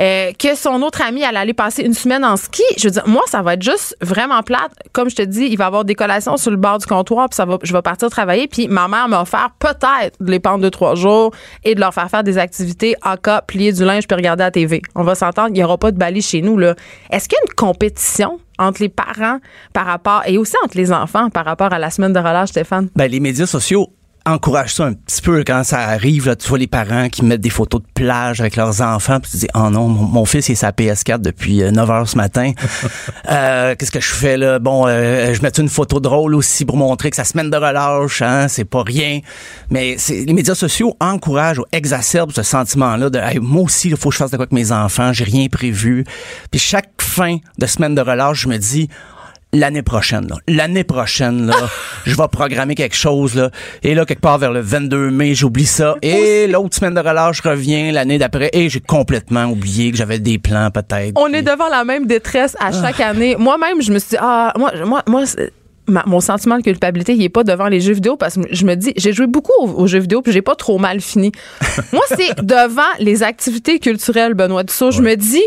euh, 0.00 0.32
que 0.38 0.54
son 0.54 0.82
autre 0.82 1.02
amie 1.02 1.24
allait 1.24 1.38
aller 1.38 1.54
passer 1.54 1.82
une 1.82 1.94
semaine 1.94 2.24
en 2.24 2.36
ski. 2.36 2.62
Je 2.78 2.84
veux 2.84 2.92
dire, 2.92 3.04
moi, 3.06 3.22
ça 3.26 3.42
va 3.42 3.54
être 3.54 3.62
juste 3.62 3.96
vraiment 4.00 4.42
plate. 4.42 4.72
Comme 4.92 5.10
je 5.10 5.16
te 5.16 5.22
dis, 5.22 5.46
il 5.50 5.56
va 5.56 5.64
y 5.64 5.66
avoir 5.66 5.84
des 5.84 5.94
collations 5.94 6.36
sur 6.36 6.50
le 6.50 6.56
bord 6.56 6.78
du 6.78 6.86
comptoir, 6.86 7.28
puis 7.28 7.36
ça 7.36 7.44
va, 7.44 7.58
je 7.62 7.72
vais 7.72 7.82
partir 7.82 8.08
travailler. 8.10 8.48
Puis 8.48 8.68
ma 8.68 8.88
mère 8.88 9.08
m'a 9.08 9.22
offert 9.22 9.50
peut-être 9.58 10.16
de 10.20 10.30
les 10.30 10.40
prendre 10.40 10.62
deux, 10.62 10.70
trois 10.70 10.93
et 11.64 11.74
de 11.74 11.80
leur 11.80 11.92
faire 11.92 12.10
faire 12.10 12.24
des 12.24 12.38
activités 12.38 12.96
en 13.04 13.16
cas, 13.16 13.42
plier 13.42 13.72
du 13.72 13.84
linge 13.84 14.06
puis 14.06 14.16
regarder 14.16 14.44
la 14.44 14.50
TV. 14.50 14.82
On 14.94 15.02
va 15.02 15.14
s'entendre, 15.14 15.48
il 15.50 15.54
n'y 15.54 15.64
aura 15.64 15.78
pas 15.78 15.90
de 15.92 15.98
Bali 15.98 16.22
chez 16.22 16.42
nous. 16.42 16.60
Est-ce 16.60 17.28
qu'il 17.28 17.36
y 17.36 17.40
a 17.40 17.44
une 17.48 17.54
compétition 17.54 18.38
entre 18.58 18.82
les 18.82 18.88
parents 18.88 19.38
par 19.72 19.86
rapport, 19.86 20.22
et 20.26 20.38
aussi 20.38 20.54
entre 20.64 20.76
les 20.76 20.92
enfants 20.92 21.30
par 21.30 21.44
rapport 21.44 21.72
à 21.72 21.78
la 21.78 21.90
semaine 21.90 22.12
de 22.12 22.18
relâche, 22.18 22.50
Stéphane? 22.50 22.88
Ben, 22.94 23.10
les 23.10 23.20
médias 23.20 23.46
sociaux 23.46 23.88
encouragent 24.26 24.74
ça 24.74 24.84
un 24.86 24.92
petit 24.94 25.20
peu 25.20 25.44
quand 25.46 25.64
ça 25.64 25.80
arrive. 25.80 26.26
Là, 26.26 26.36
tu 26.36 26.48
vois 26.48 26.58
les 26.58 26.66
parents 26.66 27.08
qui 27.08 27.24
mettent 27.24 27.40
des 27.40 27.50
photos 27.50 27.82
de 27.82 27.86
plage 27.94 28.40
avec 28.40 28.56
leurs 28.56 28.80
enfants, 28.80 29.20
puis 29.20 29.30
tu 29.30 29.36
dis, 29.38 29.48
oh 29.54 29.70
non, 29.70 29.88
mon, 29.88 30.04
mon 30.04 30.24
fils 30.24 30.48
il 30.48 30.52
est 30.52 30.54
sa 30.56 30.70
PS4 30.70 31.18
depuis 31.20 31.62
euh, 31.62 31.70
9 31.70 31.90
heures 31.90 32.08
ce 32.08 32.16
matin. 32.16 32.52
Euh, 33.30 33.74
Qu'est-ce 33.78 33.90
que 33.90 34.00
je 34.00 34.12
fais 34.12 34.36
là? 34.36 34.58
Bon, 34.58 34.86
euh, 34.86 35.32
je 35.32 35.40
mets 35.42 35.48
une 35.48 35.68
photo 35.68 35.98
drôle 35.98 36.34
aussi 36.34 36.64
pour 36.66 36.76
montrer 36.76 37.08
que 37.10 37.16
sa 37.16 37.24
semaine 37.24 37.48
de 37.50 37.56
relâche, 37.56 38.20
hein, 38.22 38.48
c'est 38.48 38.64
pas 38.66 38.82
rien. 38.82 39.20
Mais 39.70 39.96
c'est- 39.98 40.24
les 40.26 40.32
médias 40.34 40.54
sociaux 40.54 40.94
encouragent 41.00 41.58
ou 41.58 41.64
exacerbent 41.72 42.32
ce 42.32 42.42
sentiment-là 42.42 43.08
de 43.10 43.18
Hey, 43.18 43.38
moi 43.40 43.62
aussi, 43.62 43.88
il 43.88 43.96
faut 43.96 44.10
que 44.10 44.14
je 44.14 44.18
fasse 44.18 44.30
de 44.30 44.36
quoi 44.36 44.44
avec 44.44 44.52
mes 44.52 44.72
enfants, 44.72 45.12
j'ai 45.14 45.24
rien 45.24 45.46
prévu. 45.48 46.04
Puis 46.50 46.60
chaque 46.60 46.90
fin 47.00 47.38
de 47.58 47.66
semaine 47.66 47.94
de 47.94 48.00
relâche, 48.02 48.42
je 48.42 48.48
me 48.48 48.58
dis 48.58 48.88
l'année 49.54 49.82
prochaine, 49.82 50.26
là. 50.28 50.36
L'année 50.48 50.84
prochaine, 50.84 51.46
là, 51.46 51.56
je 52.04 52.14
vais 52.14 52.28
programmer 52.30 52.74
quelque 52.74 52.96
chose, 52.96 53.34
là. 53.34 53.50
Et 53.82 53.94
là, 53.94 54.04
quelque 54.04 54.20
part 54.20 54.38
vers 54.38 54.52
le 54.52 54.60
22 54.60 55.10
mai, 55.10 55.34
j'oublie 55.34 55.64
ça. 55.66 55.94
Et 56.02 56.46
l'autre 56.46 56.76
semaine 56.76 56.94
de 56.94 57.00
relâche, 57.00 57.40
je 57.42 57.48
reviens 57.48 57.92
l'année 57.92 58.18
d'après 58.18 58.50
et 58.52 58.68
j'ai 58.68 58.80
complètement 58.80 59.44
oublié 59.46 59.90
que 59.90 59.96
j'avais 59.96 60.18
des 60.18 60.38
plans, 60.38 60.70
peut-être. 60.70 61.12
On 61.16 61.32
est 61.32 61.42
devant 61.42 61.68
la 61.68 61.84
même 61.84 62.06
détresse 62.06 62.56
à 62.60 62.72
chaque 62.72 63.00
année. 63.00 63.36
Moi-même, 63.38 63.80
je 63.80 63.92
me 63.92 63.98
suis 63.98 64.10
dit, 64.10 64.16
ah, 64.20 64.52
moi, 64.58 64.72
moi, 64.84 65.02
moi, 65.06 65.24
ma- 65.86 66.04
mon 66.06 66.20
sentiment 66.20 66.58
de 66.58 66.62
culpabilité, 66.62 67.14
il 67.14 67.22
est 67.22 67.28
pas 67.28 67.44
devant 67.44 67.68
les 67.68 67.80
jeux 67.80 67.94
vidéo 67.94 68.16
parce 68.16 68.34
que 68.36 68.42
je 68.50 68.64
me 68.64 68.74
dis, 68.74 68.92
j'ai 68.96 69.12
joué 69.12 69.26
beaucoup 69.26 69.52
aux, 69.60 69.68
aux 69.82 69.86
jeux 69.86 69.98
vidéo 70.00 70.22
puis 70.22 70.32
j'ai 70.32 70.42
pas 70.42 70.54
trop 70.56 70.78
mal 70.78 71.00
fini. 71.00 71.32
moi, 71.92 72.02
c'est 72.08 72.42
devant 72.42 72.82
les 72.98 73.22
activités 73.22 73.78
culturelles, 73.78 74.34
Benoît 74.34 74.64
Dussault. 74.64 74.90
Je 74.90 75.02
me 75.02 75.14
dis, 75.16 75.42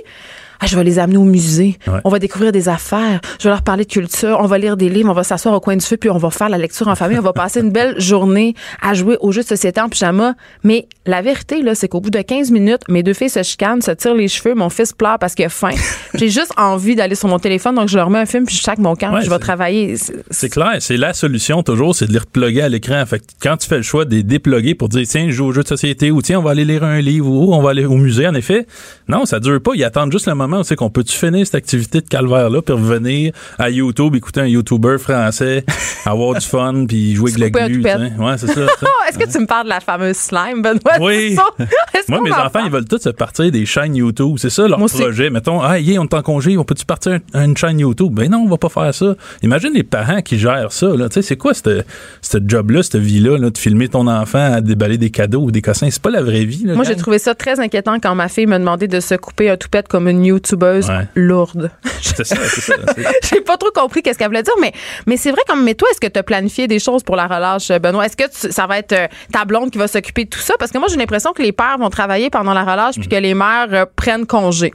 ah, 0.60 0.66
je 0.68 0.76
vais 0.76 0.84
les 0.84 1.00
amener 1.00 1.18
au 1.18 1.24
musée. 1.24 1.78
Ouais. 1.88 2.00
On 2.04 2.10
va 2.10 2.20
découvrir 2.20 2.52
des 2.52 2.70
affaires. 2.70 3.20
Je 3.40 3.44
vais 3.46 3.50
leur 3.50 3.62
parler 3.62 3.86
de 3.86 3.92
culture. 3.92 4.38
On 4.42 4.46
va 4.48 4.58
lire 4.58 4.78
des 4.78 4.90
livres. 4.90 5.10
On 5.10 5.14
va 5.14 5.24
s'asseoir 5.24 5.54
au 5.56 5.60
coin 5.60 5.76
du 5.76 5.86
feu 5.86 5.98
puis 5.98 6.10
on 6.10 6.18
va 6.18 6.30
faire 6.30 6.50
la 6.50 6.58
lecture 6.58 6.88
en 6.88 6.96
famille. 6.96 7.20
On 7.20 7.24
va 7.24 7.34
passer 7.34 7.60
une 7.62 7.72
belle 7.72 8.00
journée 8.00 8.56
à 8.82 8.94
jouer 8.94 9.18
aux 9.22 9.32
jeux 9.32 9.42
de 9.44 9.48
société 9.48 9.80
en 9.82 9.90
pyjama. 9.90 10.34
Mais 10.64 10.88
la 11.06 11.22
vérité, 11.22 11.62
là, 11.62 11.76
c'est 11.76 11.88
qu'au 11.88 12.02
bout 12.02 12.10
de 12.10 12.22
15 12.22 12.52
minutes, 12.52 12.82
mes 12.90 13.04
deux 13.04 13.14
filles 13.14 13.30
se 13.30 13.44
chicanent, 13.44 13.82
se 13.82 13.92
tirent 13.92 14.16
les 14.16 14.28
cheveux. 14.28 14.56
Mon 14.56 14.70
fils 14.70 14.94
pleure 14.94 15.20
parce 15.20 15.36
qu'il 15.36 15.46
a 15.46 15.50
faim. 15.50 15.72
J'ai 16.16 16.30
juste 16.30 16.54
envie 16.58 16.96
d'aller 16.96 17.16
sur 17.16 17.28
mon 17.30 17.40
téléphone. 17.40 17.76
Donc, 17.76 17.90
je 17.90 17.98
leur 17.98 18.10
mets 18.10 18.20
un 18.20 18.26
film 18.26 18.46
puis 18.46 18.56
je 18.56 18.62
chaque 18.62 18.80
mon 18.80 18.96
camp. 18.96 19.14
Ouais, 19.14 19.22
je 19.24 19.30
vais 19.30 19.40
travailler. 19.40 19.96
C'est- 19.98 20.16
C'est 20.32 20.50
clair, 20.50 20.76
c'est 20.80 20.98
la 20.98 21.14
solution 21.14 21.64
toujours, 21.64 21.96
c'est 21.96 22.08
de 22.08 22.14
les 22.14 22.20
reploguer 22.20 22.62
à 22.62 22.70
l'écran. 22.70 23.04
Fait 23.06 23.20
que 23.20 23.26
quand 23.42 23.58
tu 23.58 23.68
fais 23.68 23.78
le 23.78 23.84
choix 23.84 24.06
de 24.06 24.16
les 24.16 24.24
déploguer 24.24 24.76
pour 24.76 24.90
dire 24.90 25.06
tiens, 25.08 25.26
je 25.28 25.32
joue 25.34 25.46
au 25.46 25.52
jeu 25.52 25.64
de 25.64 25.68
société 25.68 26.12
ou 26.12 26.22
tiens, 26.22 26.40
on 26.40 26.44
va 26.44 26.52
aller 26.52 26.66
lire 26.66 26.84
un 26.84 27.00
livre 27.02 27.30
ou 27.30 27.54
on 27.54 27.62
va 27.62 27.72
aller 27.72 27.86
au 27.86 27.96
musée, 27.96 28.28
en 28.28 28.34
effet, 28.34 28.66
non, 29.08 29.26
ça 29.26 29.40
dure 29.40 29.62
pas. 29.62 29.72
Ils 29.76 29.84
attendent 29.84 30.12
juste 30.12 30.28
le 30.28 30.34
moment 30.36 30.47
où 30.56 30.64
c'est 30.64 30.76
qu'on 30.76 30.90
peut-tu 30.90 31.16
finir 31.16 31.46
cette 31.46 31.56
activité 31.56 32.02
de 32.02 32.08
calvaire-là 32.08 32.62
puis 32.62 32.74
revenir 32.74 33.34
à 33.60 33.70
YouTube, 33.70 34.16
écouter 34.16 34.42
un 34.42 34.46
YouTuber 34.48 34.98
français, 35.00 35.66
avoir 36.06 36.40
du 36.40 36.46
fun 36.46 36.86
puis 36.88 37.16
jouer 37.16 37.32
avec 37.40 37.56
la 37.56 37.68
glu. 37.70 37.82
Ouais, 37.84 38.38
c'est 38.38 38.48
ça. 38.48 38.54
ça. 38.56 38.88
Est-ce 39.10 39.18
que 39.18 39.30
tu 39.32 39.40
me 39.40 39.46
parles 39.46 39.66
de 39.66 39.70
la 39.70 39.80
fameuse 39.80 40.16
slime, 40.18 40.62
Benoît? 40.62 40.98
Oui. 41.02 41.36
Moi, 42.10 42.22
mes 42.22 42.32
en 42.32 42.46
enfants, 42.46 42.62
ils 42.66 42.72
veulent 42.72 42.86
tous 42.86 43.00
se 43.00 43.10
partir 43.10 43.52
des 43.52 43.66
chaînes 43.66 43.96
YouTube. 43.96 44.36
C'est 44.38 44.50
ça 44.50 44.68
leur 44.68 44.78
Moi 44.80 44.86
aussi. 44.86 44.98
projet. 45.02 45.30
Mettons, 45.30 45.62
ah, 45.62 45.80
yeah, 45.80 46.00
on 46.00 46.06
est 46.06 46.14
en 46.14 46.22
congé, 46.22 46.58
on 46.58 46.64
peut-tu 46.64 46.86
partir 46.86 47.20
un- 47.34 47.46
une 47.46 47.58
chaîne 47.58 47.80
YouTube? 47.80 48.14
Ben 48.14 48.30
non, 48.30 48.40
on 48.46 48.50
va 48.50 48.58
pas 48.58 48.70
faire 48.70 48.94
ça. 48.94 49.16
Imagine 49.44 49.72
les 49.74 49.84
parents 49.84 50.22
qui 50.22 50.38
gèrent 50.40 50.72
ça. 50.72 50.88
Tu 50.96 51.04
sais, 51.12 51.22
c'est 51.22 51.38
quoi 51.38 51.54
ce 51.54 52.38
job-là, 52.46 52.84
cette 52.84 52.98
vie-là, 52.98 53.38
là, 53.38 53.50
de 53.50 53.58
filmer 53.58 53.88
ton 53.90 54.08
enfant 54.08 54.54
à 54.54 54.62
déballer 54.62 54.98
des 54.98 55.10
cadeaux 55.10 55.42
ou 55.42 55.52
des 55.52 55.62
cossins? 55.62 55.90
C'est 55.90 56.02
pas 56.02 56.10
la 56.10 56.22
vraie 56.22 56.46
vie. 56.46 56.64
Là, 56.66 56.76
Moi, 56.76 56.84
j'ai 56.86 56.96
trouvé 56.96 57.20
ça 57.20 57.36
très 57.36 57.60
inquiétant 57.60 58.00
quand 58.00 58.14
ma 58.16 58.28
fille 58.28 58.46
m'a 58.46 58.60
demandé 58.60 58.88
de 58.88 59.00
se 59.00 59.16
couper 59.16 59.50
un 59.50 59.58
toupette 59.58 59.88
comme 59.88 60.08
une 60.08 60.22
YouTubeuse 60.38 60.90
Ouais. 60.90 61.08
lourde. 61.16 61.70
C'est 62.02 62.24
ça, 62.24 62.36
c'est 62.36 62.62
ça. 62.62 62.74
c'est- 62.96 63.36
J'ai 63.36 63.42
pas 63.42 63.58
trop 63.58 63.72
compris 63.72 64.02
qu'est-ce 64.02 64.18
qu'elle 64.18 64.28
voulait 64.28 64.44
dire, 64.44 64.54
mais, 64.62 64.72
mais 65.06 65.18
c'est 65.18 65.32
vrai 65.32 65.42
comme, 65.48 65.64
mais 65.64 65.74
toi, 65.76 65.88
est-ce 65.92 66.00
que 66.00 66.08
tu 66.08 66.18
as 66.20 66.24
planifié 66.24 66.68
des 66.68 66.80
choses 66.80 67.04
pour 67.04 67.16
la 67.16 67.28
relâche, 67.28 67.68
Benoît? 67.70 68.06
Est-ce 68.06 68.18
que 68.18 68.24
tu- 68.30 68.52
ça 68.52 68.66
va 68.68 68.78
être 68.80 68.94
euh, 68.94 69.08
ta 69.32 69.46
blonde 69.46 69.72
qui 69.72 69.78
va 69.78 69.88
s'occuper 69.88 70.26
de 70.26 70.30
tout 70.30 70.40
ça? 70.40 70.54
Parce 70.60 70.72
que 70.72 70.78
moi, 70.78 70.88
j'ai 70.90 70.98
l'impression 70.98 71.34
que 71.34 71.42
les 71.42 71.52
pères 71.52 71.78
vont 71.80 71.90
travailler 71.90 72.30
pendant 72.30 72.54
la 72.54 72.64
relâche 72.64 72.98
Mm. 72.98 73.00
puis 73.02 73.10
que 73.10 73.16
les 73.16 73.34
mères 73.34 73.68
euh, 73.74 73.86
prennent 73.96 74.26
congé. 74.26 74.74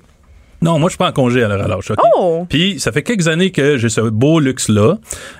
Non, 0.62 0.78
moi, 0.78 0.88
je 0.90 0.96
prends 0.96 1.12
congé 1.12 1.42
à 1.42 1.48
la 1.48 1.62
relâche. 1.62 1.92
Oh! 2.16 2.46
Puis, 2.48 2.78
ça 2.80 2.92
fait 2.92 3.02
quelques 3.02 3.28
années 3.28 3.50
que 3.50 3.76
j'ai 3.76 3.88
ce 3.88 4.00
beau 4.00 4.40
luxe-là. 4.40 4.96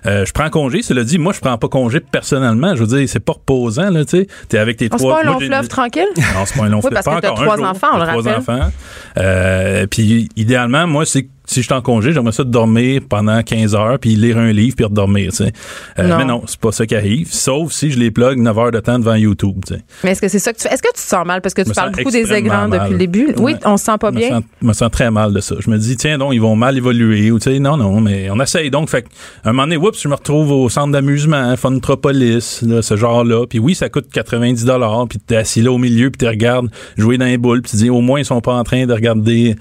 Euh, 0.06 0.24
je 0.26 0.32
prends 0.32 0.50
congé. 0.50 0.82
Cela 0.82 1.04
dit, 1.04 1.18
moi, 1.18 1.32
je 1.32 1.40
prends 1.40 1.56
pas 1.56 1.68
congé 1.68 2.00
personnellement. 2.00 2.74
Je 2.74 2.82
veux 2.84 2.98
dire, 2.98 3.08
c'est 3.08 3.20
pas 3.20 3.32
reposant, 3.34 3.90
là, 3.90 4.04
tu 4.04 4.18
sais. 4.18 4.26
T'es 4.48 4.58
avec 4.58 4.76
tes 4.76 4.86
c'est 4.86 4.96
trois... 4.98 5.20
pas 5.22 5.28
un 5.28 5.32
long 5.32 5.38
fleuve 5.40 5.68
tranquille? 5.68 6.08
Non, 6.16 6.44
c'est 6.44 6.58
pas 6.58 6.64
un 6.64 6.68
long 6.68 6.76
Oui, 6.78 6.90
fleuve. 6.90 6.94
parce 7.02 7.06
que 7.16 7.20
t'as 7.20 7.32
trois 7.32 7.56
jour. 7.56 7.66
enfants, 7.66 7.86
on 7.94 7.98
le 7.98 8.02
trois 8.06 8.16
rappelle. 8.22 8.34
enfants. 8.34 8.70
Euh, 9.18 9.86
puis 9.90 10.28
idéalement, 10.36 10.86
moi, 10.86 11.06
c'est 11.06 11.28
si 11.52 11.60
je 11.60 11.66
suis 11.66 11.74
en 11.74 11.82
congé, 11.82 12.12
j'aimerais 12.12 12.32
ça 12.32 12.44
dormir 12.44 13.02
pendant 13.08 13.42
15 13.42 13.74
heures, 13.74 13.98
puis 13.98 14.14
lire 14.16 14.38
un 14.38 14.52
livre, 14.52 14.74
puis 14.76 14.84
redormir, 14.84 15.30
tu 15.30 15.36
sais. 15.38 15.52
Euh, 15.98 16.08
Non. 16.08 16.18
Mais 16.18 16.24
non, 16.24 16.42
c'est 16.46 16.58
pas 16.60 16.72
ça 16.72 16.86
qui 16.86 16.94
arrive. 16.94 17.32
Sauf 17.32 17.72
si 17.72 17.90
je 17.90 17.98
les 17.98 18.10
plug 18.10 18.38
9 18.38 18.58
heures 18.58 18.70
de 18.72 18.80
temps 18.80 18.98
devant 18.98 19.14
YouTube, 19.14 19.56
tu 19.66 19.74
sais. 19.74 19.80
Mais 20.04 20.10
est-ce 20.12 20.20
que 20.20 20.28
c'est 20.28 20.38
ça 20.38 20.52
que 20.52 20.58
tu 20.58 20.66
fais? 20.68 20.74
Est-ce 20.74 20.82
que 20.82 20.88
tu 20.88 20.94
te 20.94 21.00
sens 21.00 21.24
mal? 21.26 21.40
Parce 21.40 21.54
que 21.54 21.62
tu 21.62 21.68
me 21.68 21.74
parles 21.74 21.92
beaucoup 21.92 22.10
des 22.10 22.32
écrans 22.32 22.68
depuis 22.68 22.92
le 22.92 22.98
début. 22.98 23.28
Oui, 23.38 23.52
Ouais. 23.52 23.58
on 23.64 23.76
se 23.76 23.84
sent 23.84 23.98
pas 24.00 24.10
Je 24.12 24.16
bien. 24.18 24.28
sens, 24.30 24.42
me 24.60 24.72
sens 24.72 24.90
très 24.90 25.10
mal 25.10 25.32
de 25.32 25.40
ça. 25.40 25.54
Je 25.60 25.70
me 25.70 25.78
dis, 25.78 25.96
tiens, 25.96 26.18
donc, 26.18 26.32
ils 26.34 26.40
vont 26.40 26.56
mal 26.56 26.76
évoluer. 26.76 27.30
Ou, 27.30 27.38
tu 27.38 27.50
sais, 27.52 27.58
non, 27.58 27.76
non, 27.76 28.00
mais 28.00 28.30
on 28.30 28.40
essaye 28.40 28.70
donc. 28.70 28.88
Fait 28.88 29.04
un 29.44 29.52
moment 29.52 29.64
donné, 29.64 29.76
oups, 29.76 30.00
je 30.00 30.08
me 30.08 30.14
retrouve 30.14 30.50
au 30.52 30.68
centre 30.68 30.92
d'amusement, 30.92 31.54
Funtropolis, 31.56 32.62
là, 32.62 32.82
ce 32.82 32.96
genre-là. 32.96 33.46
Puis 33.46 33.58
oui, 33.58 33.74
ça 33.74 33.88
coûte 33.88 34.06
90 34.12 34.66
Puis 35.08 35.18
t'es 35.18 35.36
assis 35.36 35.60
là 35.62 35.72
au 35.72 35.78
milieu, 35.78 36.10
puis 36.10 36.18
tu 36.18 36.26
regardes 36.26 36.68
jouer 36.96 37.18
dans 37.18 37.24
les 37.26 37.38
boules. 37.38 37.62
Puis 37.62 37.72
tu 37.72 37.76
dis, 37.76 37.90
au 37.90 38.00
moins, 38.00 38.20
ils 38.20 38.24
sont 38.24 38.40
pas 38.40 38.54
en 38.54 38.64
train 38.64 38.86
de 38.86 38.92
regarder 38.92 39.56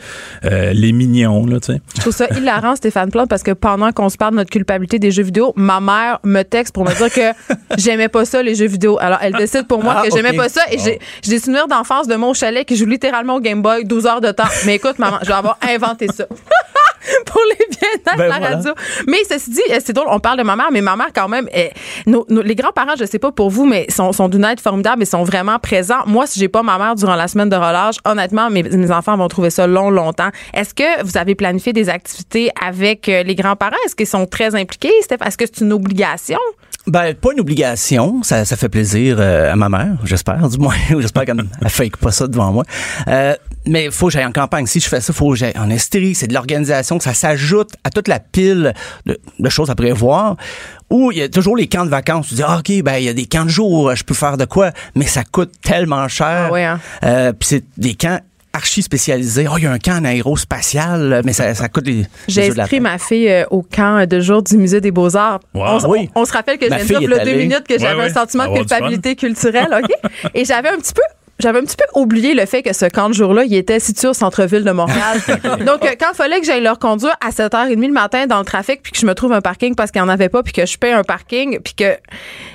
euh, 0.46 0.72
les 0.74 0.92
mignons, 0.92 1.46
là, 1.46 1.60
tu 1.60 1.74
sais. 1.74 1.81
Je 1.96 2.02
trouve 2.02 2.14
ça 2.14 2.28
hilarant, 2.38 2.76
Stéphane 2.76 3.12
Plante, 3.12 3.30
parce 3.30 3.44
que 3.44 3.52
pendant 3.52 3.92
qu'on 3.92 4.10
se 4.10 4.18
parle 4.18 4.32
de 4.32 4.38
notre 4.38 4.50
culpabilité 4.50 4.98
des 4.98 5.12
jeux 5.12 5.24
vidéo, 5.24 5.52
ma 5.56 5.80
mère 5.82 6.20
me 6.24 6.44
texte 6.44 6.74
pour 6.74 6.86
me 6.86 6.96
dire 6.96 7.12
que 7.14 7.54
j'aimais 7.78 8.08
pas 8.08 8.24
ça, 8.26 8.42
les 8.42 8.56
jeux 8.56 8.68
vidéo. 8.68 8.98
Alors, 9.02 9.20
elle 9.22 9.34
décide 9.34 9.68
pour 9.68 9.84
moi 9.84 9.96
Ah, 9.98 10.02
que 10.08 10.16
j'aimais 10.16 10.34
pas 10.34 10.48
ça. 10.50 10.62
Et 10.72 10.80
j'ai 10.80 11.00
j'ai 11.22 11.32
des 11.32 11.40
souvenirs 11.40 11.68
d'enfance 11.68 12.08
de 12.08 12.16
mon 12.16 12.34
chalet 12.34 12.66
qui 12.66 12.76
joue 12.78 12.86
littéralement 12.86 13.36
au 13.36 13.40
Game 13.42 13.62
Boy 13.62 13.84
12 13.84 14.06
heures 14.08 14.22
de 14.22 14.32
temps. 14.32 14.48
Mais 14.66 14.76
écoute, 14.76 15.00
maman, 15.00 15.18
je 15.22 15.28
vais 15.28 15.34
avoir 15.34 15.58
inventé 15.62 16.08
ça. 16.08 16.26
pour 17.26 17.42
les 17.50 17.66
bien-être 17.70 18.04
Ben 18.06 18.14
de 18.16 18.22
la 18.30 18.40
voilà. 18.40 18.56
radio. 18.58 18.74
Mais 19.08 19.18
ceci 19.28 19.50
dit, 19.52 19.62
euh, 19.72 19.80
c'est 19.84 19.94
drôle, 19.94 20.08
on 20.10 20.20
parle 20.20 20.38
de 20.38 20.44
ma 20.44 20.56
mère, 20.56 20.70
mais 20.72 20.82
ma 20.82 20.96
mère, 20.96 21.10
quand 21.14 21.28
même, 21.28 21.48
nos- 22.06 22.26
nos- 22.30 22.42
les 22.42 22.56
grands-parents, 22.56 22.96
je 23.00 23.06
sais 23.06 23.20
pas 23.20 23.32
pour 23.32 23.50
vous, 23.50 23.66
mais 23.66 23.86
sont, 23.90 24.12
sont 24.14 24.30
d'une 24.30 24.44
aide 24.46 24.60
formidable 24.60 25.02
et 25.04 25.06
sont 25.06 25.24
vraiment 25.24 25.60
présents. 25.60 26.02
Moi, 26.06 26.28
si 26.28 26.40
j'ai 26.40 26.48
pas 26.48 26.64
ma 26.64 26.78
mère 26.78 26.96
durant 26.96 27.16
la 27.16 27.28
semaine 27.28 27.50
de 27.50 27.56
relâche, 27.56 27.96
honnêtement, 28.06 28.50
mes, 28.50 28.64
mes 28.64 28.92
enfants 28.92 29.18
vont 29.18 29.28
trouver 29.28 29.50
ça 29.50 29.68
long, 29.68 29.90
longtemps. 29.90 30.30
Est-ce 30.54 30.74
que 30.74 31.04
vous 31.04 31.18
avez 31.18 31.36
planifié 31.36 31.74
des 31.74 31.90
activités 31.90 32.50
avec 32.62 33.10
euh, 33.10 33.24
les 33.24 33.36
grands-parents? 33.36 33.76
Est-ce 33.86 33.96
qu'ils 33.96 34.08
sont 34.08 34.26
très 34.26 34.56
impliqués, 34.56 34.92
Steph? 35.02 35.18
Est-ce 35.26 35.38
que 35.38 35.46
c'est 35.46 35.62
une 35.64 35.74
obligation? 35.74 36.40
Ben, 36.88 37.14
pas 37.14 37.32
une 37.34 37.40
obligation. 37.42 38.24
Ça, 38.24 38.44
ça 38.44 38.56
fait 38.58 38.70
plaisir 38.70 39.18
euh, 39.20 39.52
à 39.52 39.56
ma 39.56 39.70
mère, 39.70 39.98
j'espère, 40.04 40.48
du 40.50 40.58
moins. 40.58 40.74
j'espère 41.00 41.26
qu'elle 41.26 41.36
ne 41.36 41.70
fake 41.70 41.98
pas 41.98 42.12
ça 42.12 42.28
devant 42.28 42.52
moi. 42.52 42.64
Euh, 43.08 43.36
mais 43.68 43.86
il 43.86 43.92
faut 43.92 44.08
que 44.08 44.14
j'aille 44.14 44.26
en 44.26 44.32
campagne. 44.32 44.66
Si 44.66 44.80
je 44.80 44.88
fais 44.90 45.02
ça, 45.02 45.14
il 45.14 45.16
faut 45.16 45.30
que 45.32 45.36
j'aille 45.36 45.58
en 45.58 45.70
Estrie. 45.70 46.16
C'est 46.16 46.28
de 46.28 46.34
l'organisation. 46.34 47.00
Ça 47.00 47.14
s'ajoute 47.14 47.70
à 47.84 47.90
toute 47.90 48.08
la 48.08 48.20
pile 48.20 48.74
de, 49.06 49.20
de 49.40 49.50
choses 49.50 49.70
à 49.70 49.76
prévoir. 49.76 50.36
Ou 50.90 51.12
il 51.12 51.20
y 51.20 51.22
a 51.22 51.30
toujours 51.30 51.56
les 51.56 51.68
camps 51.68 51.86
de 51.86 51.90
vacances. 51.90 52.28
Tu 52.30 52.36
dis, 52.36 52.44
ah, 52.46 52.58
OK, 52.60 52.84
ben, 52.84 52.96
il 52.98 53.04
y 53.06 53.10
a 53.10 53.14
des 53.14 53.26
camps 53.26 53.46
de 53.46 53.50
jour. 53.50 53.96
Je 53.96 54.04
peux 54.04 54.14
faire 54.14 54.38
de 54.38 54.46
quoi? 54.46 54.72
Mais 54.96 55.06
ça 55.06 55.24
coûte 55.24 55.52
tellement 55.62 56.08
cher. 56.08 56.48
Ah 56.48 56.52
ouais, 56.52 56.64
hein? 56.64 56.80
Euh, 57.04 57.32
Puis 57.34 57.48
c'est 57.50 57.64
des 57.78 57.94
camps 57.94 58.20
archi 58.54 58.82
spécialisés. 58.82 59.46
Oh, 59.50 59.54
il 59.58 59.64
y 59.64 59.68
a 59.68 59.72
un 59.72 59.80
camp 59.80 60.02
en 60.02 60.04
aérospatial, 60.06 61.22
mais 61.24 61.32
ça, 61.34 61.56
ça 61.56 61.70
coûte 61.70 61.86
des, 61.86 62.06
J'ai 62.28 62.50
inscrit 62.50 62.80
ma 62.82 62.98
fille 62.98 63.30
euh, 63.30 63.46
au 63.50 63.62
camp 63.62 64.06
de 64.08 64.20
jour 64.20 64.44
du 64.44 64.58
musée 64.58 64.82
des 64.82 64.92
Beaux-Arts. 64.92 65.40
Wow. 65.54 65.64
On, 65.86 65.90
Oui. 65.90 66.10
on- 66.16 66.22
on 66.22 66.26
se 66.26 66.34
rappelle 66.34 66.58
que 66.58 66.66
dire, 66.66 66.74
est 66.78 66.84
il 66.86 67.10
y 67.10 67.14
a 67.14 67.24
deux 67.26 67.36
minutes, 67.36 67.64
que 67.68 67.80
j'avais 67.80 67.96
Ouais, 68.02 68.10
un 68.10 68.14
sentiment 68.14 68.52
de 68.52 68.58
culpabilité 68.58 69.16
culturelle, 69.16 69.70
OK? 69.84 69.90
Et 70.34 70.44
j'avais 70.44 70.68
un 70.70 70.78
petit 70.78 70.94
peu 70.94 71.02
j'avais 71.42 71.60
un 71.60 71.64
petit 71.64 71.76
peu 71.76 72.00
oublié 72.00 72.34
le 72.34 72.46
fait 72.46 72.64
que 72.64 72.74
ce 72.74 72.86
camp 72.86 73.10
de 73.10 73.14
jour-là, 73.14 73.44
il 73.44 73.54
était 73.56 73.80
situé 73.80 74.08
au 74.08 74.14
centre-ville 74.14 74.64
de 74.64 74.72
Montréal. 74.72 75.20
Donc, 75.66 75.84
euh, 75.86 75.96
quand 76.00 76.12
il 76.14 76.16
fallait 76.16 76.40
que 76.40 76.46
j'aille 76.46 76.62
le 76.64 76.70
reconduire 76.70 77.16
à 77.26 77.30
7h30 77.32 77.80
le 77.88 77.92
matin 77.94 78.28
dans 78.28 78.40
le 78.40 78.46
trafic, 78.46 78.82
puis 78.84 78.92
que 78.92 79.00
je 79.00 79.06
me 79.06 79.14
trouve 79.16 79.34
un 79.34 79.42
parking 79.42 79.76
parce 79.76 79.92
qu'il 79.92 80.02
n'y 80.02 80.08
en 80.08 80.10
avait 80.12 80.30
pas, 80.30 80.44
puis 80.44 80.54
que 80.54 80.66
je 80.66 80.78
paie 80.78 80.92
un 80.94 81.04
parking, 81.04 81.60
puis 81.60 81.74
que 81.74 81.98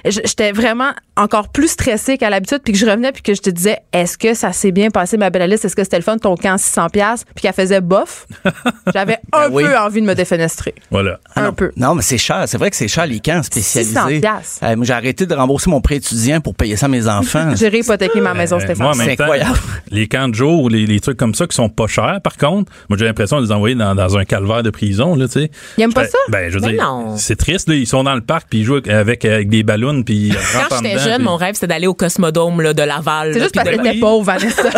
j'étais 0.04 0.52
vraiment 0.52 0.90
encore 1.16 1.48
plus 1.48 1.68
stressée 1.68 2.18
qu'à 2.18 2.28
l'habitude, 2.30 2.60
puis 2.62 2.72
que 2.72 2.78
je 2.78 2.86
revenais, 2.86 3.10
puis 3.12 3.22
que 3.22 3.34
je 3.34 3.40
te 3.40 3.50
disais, 3.50 3.78
est-ce 3.92 4.18
que 4.18 4.34
ça 4.34 4.52
s'est 4.52 4.72
bien 4.72 4.90
passé, 4.90 5.16
ma 5.16 5.30
belle 5.30 5.42
Alice? 5.42 5.64
Est-ce 5.64 5.74
que 5.76 5.82
c'était 5.82 5.96
le 5.96 6.02
fun, 6.02 6.18
ton 6.18 6.36
camp 6.36 6.56
600$? 6.56 7.22
Puis 7.34 7.42
qu'elle 7.42 7.52
faisait 7.54 7.80
bof. 7.80 8.26
J'avais 8.94 9.18
un 9.32 9.48
Ben 9.48 9.54
oui. 9.54 9.64
peu 9.64 9.76
envie 9.78 10.00
de 10.02 10.06
me 10.06 10.14
défenestrer. 10.14 10.74
Voilà. 10.90 11.18
Ah 11.34 11.40
un 11.40 11.44
non. 11.46 11.52
peu. 11.54 11.72
Non, 11.76 11.94
mais 11.94 12.02
c'est 12.02 12.18
cher. 12.18 12.44
C'est 12.46 12.58
vrai 12.58 12.70
que 12.70 12.76
c'est 12.76 12.88
cher, 12.88 13.06
les 13.06 13.20
camps 13.20 13.40
600 13.42 13.80
spécialisés. 13.82 14.20
piastres. 14.20 14.58
Euh, 14.62 14.76
moi, 14.76 14.84
j'ai 14.84 14.92
arrêté 14.92 15.24
de 15.26 15.34
rembourser 15.34 15.70
mon 15.70 15.80
prêt 15.80 15.96
étudiant 15.96 16.40
pour 16.40 16.54
payer 16.54 16.76
ça 16.76 16.86
à 16.86 16.88
mes 16.90 17.08
enfants. 17.08 17.54
J'ai 17.56 17.68
réhypothéqué 17.68 18.20
ma 18.20 18.34
maison, 18.34 18.56
Euh, 18.56 18.60
Stéphane. 18.76 18.86
moi, 18.86 18.94
en 18.94 18.96
même 18.96 19.06
C'est 19.16 19.22
incroyable. 19.22 19.58
les 19.90 20.06
camps 20.08 20.28
de 20.28 20.34
jour, 20.34 20.70
les, 20.70 20.86
les 20.86 21.00
trucs 21.00 21.16
comme 21.16 21.34
ça 21.34 21.46
qui 21.46 21.54
sont 21.56 21.68
pas 21.68 21.86
chers, 21.86 22.20
par 22.22 22.36
contre, 22.36 22.70
moi, 22.88 22.96
j'ai 22.98 23.04
l'impression 23.04 23.40
de 23.40 23.46
les 23.46 23.52
envoyer 23.52 23.74
dans, 23.74 23.94
dans 23.94 24.16
un 24.16 24.24
calvaire 24.24 24.62
de 24.62 24.70
prison, 24.70 25.14
là, 25.16 25.26
tu 25.26 25.32
sais. 25.40 25.50
Ils 25.78 25.82
aiment 25.84 25.92
pas 25.92 26.02
Ben, 26.02 26.08
ça? 26.10 26.18
Ben, 26.28 26.48
je 26.50 26.54
veux 26.54 26.60
Ben 26.60 26.70
dire, 26.72 26.82
non. 26.82 27.16
c'est 27.16 27.36
triste, 27.36 27.68
là. 27.68 27.74
Ils 27.74 27.86
sont 27.86 28.04
dans 28.04 28.14
le 28.14 28.20
parc, 28.20 28.46
puis 28.48 28.60
ils 28.60 28.64
jouent 28.64 28.80
avec, 28.88 29.24
avec 29.24 29.48
des 29.48 29.62
ballons, 29.62 30.02
puis 30.02 30.32
Quand 30.70 30.76
j'étais 30.82 30.94
dedans, 30.94 31.04
jeune, 31.04 31.14
puis- 31.16 31.24
mon 31.24 31.36
rêve, 31.36 31.54
c'était 31.54 31.66
d'aller 31.68 31.86
au 31.86 31.94
Cosmodome 31.94 32.60
là, 32.62 32.72
de 32.74 32.82
Laval. 32.82 33.32
C'est 33.32 33.38
là, 33.38 33.44
juste 33.46 33.54
parce 33.54 33.68
de- 33.68 33.76
qu'elle 33.76 33.86
était 33.86 33.98
pauvre, 34.00 34.24
Vanessa. 34.24 34.62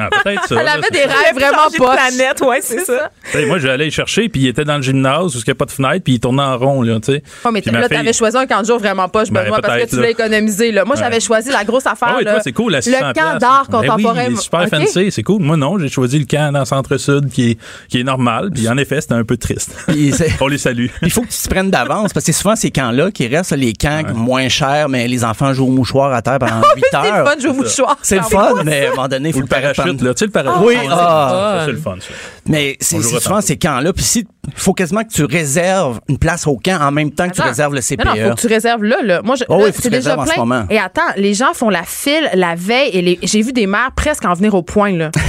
Ah, 0.00 0.08
peut-être 0.22 0.46
ça. 0.48 0.56
Elle 0.60 0.64
là, 0.64 0.72
avait 0.74 0.90
des 0.92 1.00
rêves 1.00 1.34
vraiment 1.34 1.68
pas. 1.76 1.96
planète, 1.96 2.40
ouais, 2.40 2.60
c'est 2.62 2.84
ça. 2.84 3.10
Moi, 3.46 3.58
j'allais 3.58 3.86
les 3.86 3.90
chercher, 3.90 4.28
puis 4.28 4.42
il 4.42 4.46
était 4.48 4.64
dans 4.64 4.76
le 4.76 4.82
gymnase 4.82 5.34
où 5.34 5.38
il 5.40 5.44
n'y 5.46 5.50
a 5.50 5.54
pas 5.56 5.64
de 5.64 5.72
fenêtre, 5.72 6.04
puis 6.04 6.14
il 6.14 6.20
tournait 6.20 6.42
en 6.42 6.56
rond, 6.56 6.82
là, 6.82 7.00
tu 7.00 7.12
sais. 7.14 7.22
Oh, 7.44 7.50
mais 7.50 7.60
là, 7.66 7.88
t'avais 7.88 8.12
choisi 8.12 8.36
un 8.36 8.46
camp 8.46 8.60
de 8.60 8.66
jour 8.66 8.78
vraiment 8.78 9.08
pas, 9.08 9.24
je 9.24 9.32
Benoît, 9.32 9.60
parce 9.60 9.82
que 9.84 9.88
tu 9.96 10.04
économisé. 10.04 10.70
Là. 10.70 10.84
Moi, 10.84 10.94
j'avais 10.96 11.18
choisi 11.20 11.50
la 11.50 11.64
grosse 11.64 11.86
affaire. 11.86 12.16
Ah 12.20 12.22
toi, 12.24 12.40
c'est 12.42 12.52
cool, 12.52 12.72
la 12.72 12.82
600 12.82 12.97
Le 13.00 13.12
camp 13.12 13.38
d'art 13.38 13.66
Ben 13.68 13.80
oui, 13.80 13.86
contemporain. 13.88 14.24
il 14.24 14.32
est 14.34 14.40
super 14.40 14.68
fancy, 14.68 15.10
c'est 15.10 15.22
cool. 15.22 15.42
Moi, 15.42 15.56
non, 15.56 15.78
j'ai 15.78 15.88
choisi 15.88 16.18
le 16.18 16.24
camp 16.24 16.52
dans 16.52 16.60
le 16.60 16.64
centre-sud 16.64 17.30
qui 17.30 17.50
est, 17.50 17.58
qui 17.88 18.00
est 18.00 18.04
normal, 18.04 18.50
puis 18.52 18.68
en 18.68 18.76
effet, 18.76 19.00
c'était 19.00 19.14
un 19.14 19.24
peu 19.24 19.36
triste. 19.36 19.74
On 20.40 20.46
les 20.46 20.58
salue. 20.58 20.86
Il 21.02 21.10
faut 21.10 21.22
que 21.22 21.28
tu 21.28 21.38
te 21.38 21.48
prennes 21.48 21.70
d'avance 21.70 22.12
parce 22.12 22.26
que 22.26 22.32
c'est 22.32 22.38
souvent 22.38 22.56
ces 22.56 22.70
camps-là 22.70 23.10
qui 23.10 23.26
restent 23.26 23.56
les 23.56 23.72
camps 23.72 24.02
moins 24.14 24.48
chers, 24.48 24.88
mais 24.88 25.08
les 25.08 25.24
enfants 25.24 25.52
jouent 25.52 25.66
au 25.66 25.70
mouchoir 25.70 26.12
à 26.12 26.22
terre 26.22 26.38
pendant 26.38 26.62
8 26.76 26.84
C'est 26.90 27.02
le 27.02 27.06
heures. 27.06 27.26
fun, 27.26 27.34
je 27.40 27.48
vous 27.48 27.54
mouchoir. 27.54 27.96
C'est 28.02 28.16
le 28.16 28.22
fun, 28.22 28.54
mais 28.64 28.86
à 28.86 28.88
un 28.88 28.94
moment 28.94 29.08
donné, 29.08 29.28
il 29.30 29.32
faut 29.32 29.38
Ou 29.38 29.42
le 29.42 29.48
parachute, 29.48 30.02
là. 30.02 30.14
Tu 30.14 30.18
sais, 30.18 30.24
le 30.26 30.30
parachute. 30.30 30.66
Oui, 30.66 30.76
ah. 30.90 31.62
c'est 31.64 31.72
le 31.72 31.78
fun, 31.78 31.96
ça. 32.00 32.14
Mais 32.46 32.76
c'est 32.80 33.00
souvent 33.02 33.40
ces 33.40 33.56
camps-là. 33.56 33.92
Puis 33.92 34.04
si 34.04 34.26
faut 34.54 34.74
quasiment 34.74 35.04
que 35.04 35.12
tu 35.12 35.24
réserves 35.24 36.00
une 36.08 36.18
place 36.18 36.46
au 36.46 36.56
camp 36.56 36.78
en 36.80 36.90
même 36.90 37.10
temps 37.10 37.28
que 37.28 37.34
tu 37.34 37.42
réserves 37.42 37.74
le 37.74 37.80
CPE. 37.80 38.04
Non, 38.04 38.14
non, 38.14 38.28
faut 38.30 38.34
que 38.36 38.40
tu 38.40 38.46
réserves 38.46 38.84
là, 38.84 38.96
là. 39.02 39.22
Moi, 39.22 39.36
je, 39.36 39.44
Oh 39.48 39.60
oui, 39.64 39.70
c'est 39.74 39.90
déjà 39.90 39.96
réserves 40.14 40.20
en 40.20 40.26
ce 40.26 40.32
plein. 40.32 40.44
moment. 40.44 40.64
Et 40.70 40.78
attends, 40.78 41.02
les 41.16 41.34
gens 41.34 41.52
font 41.54 41.70
la 41.70 41.82
file 41.84 42.28
la 42.34 42.54
veille 42.54 42.90
et 42.92 43.02
les- 43.02 43.18
j'ai 43.22 43.42
vu 43.42 43.52
des 43.52 43.66
mères 43.66 43.90
presque 43.96 44.24
en 44.24 44.34
venir 44.34 44.54
au 44.54 44.62
point, 44.62 44.92
là. 44.92 45.10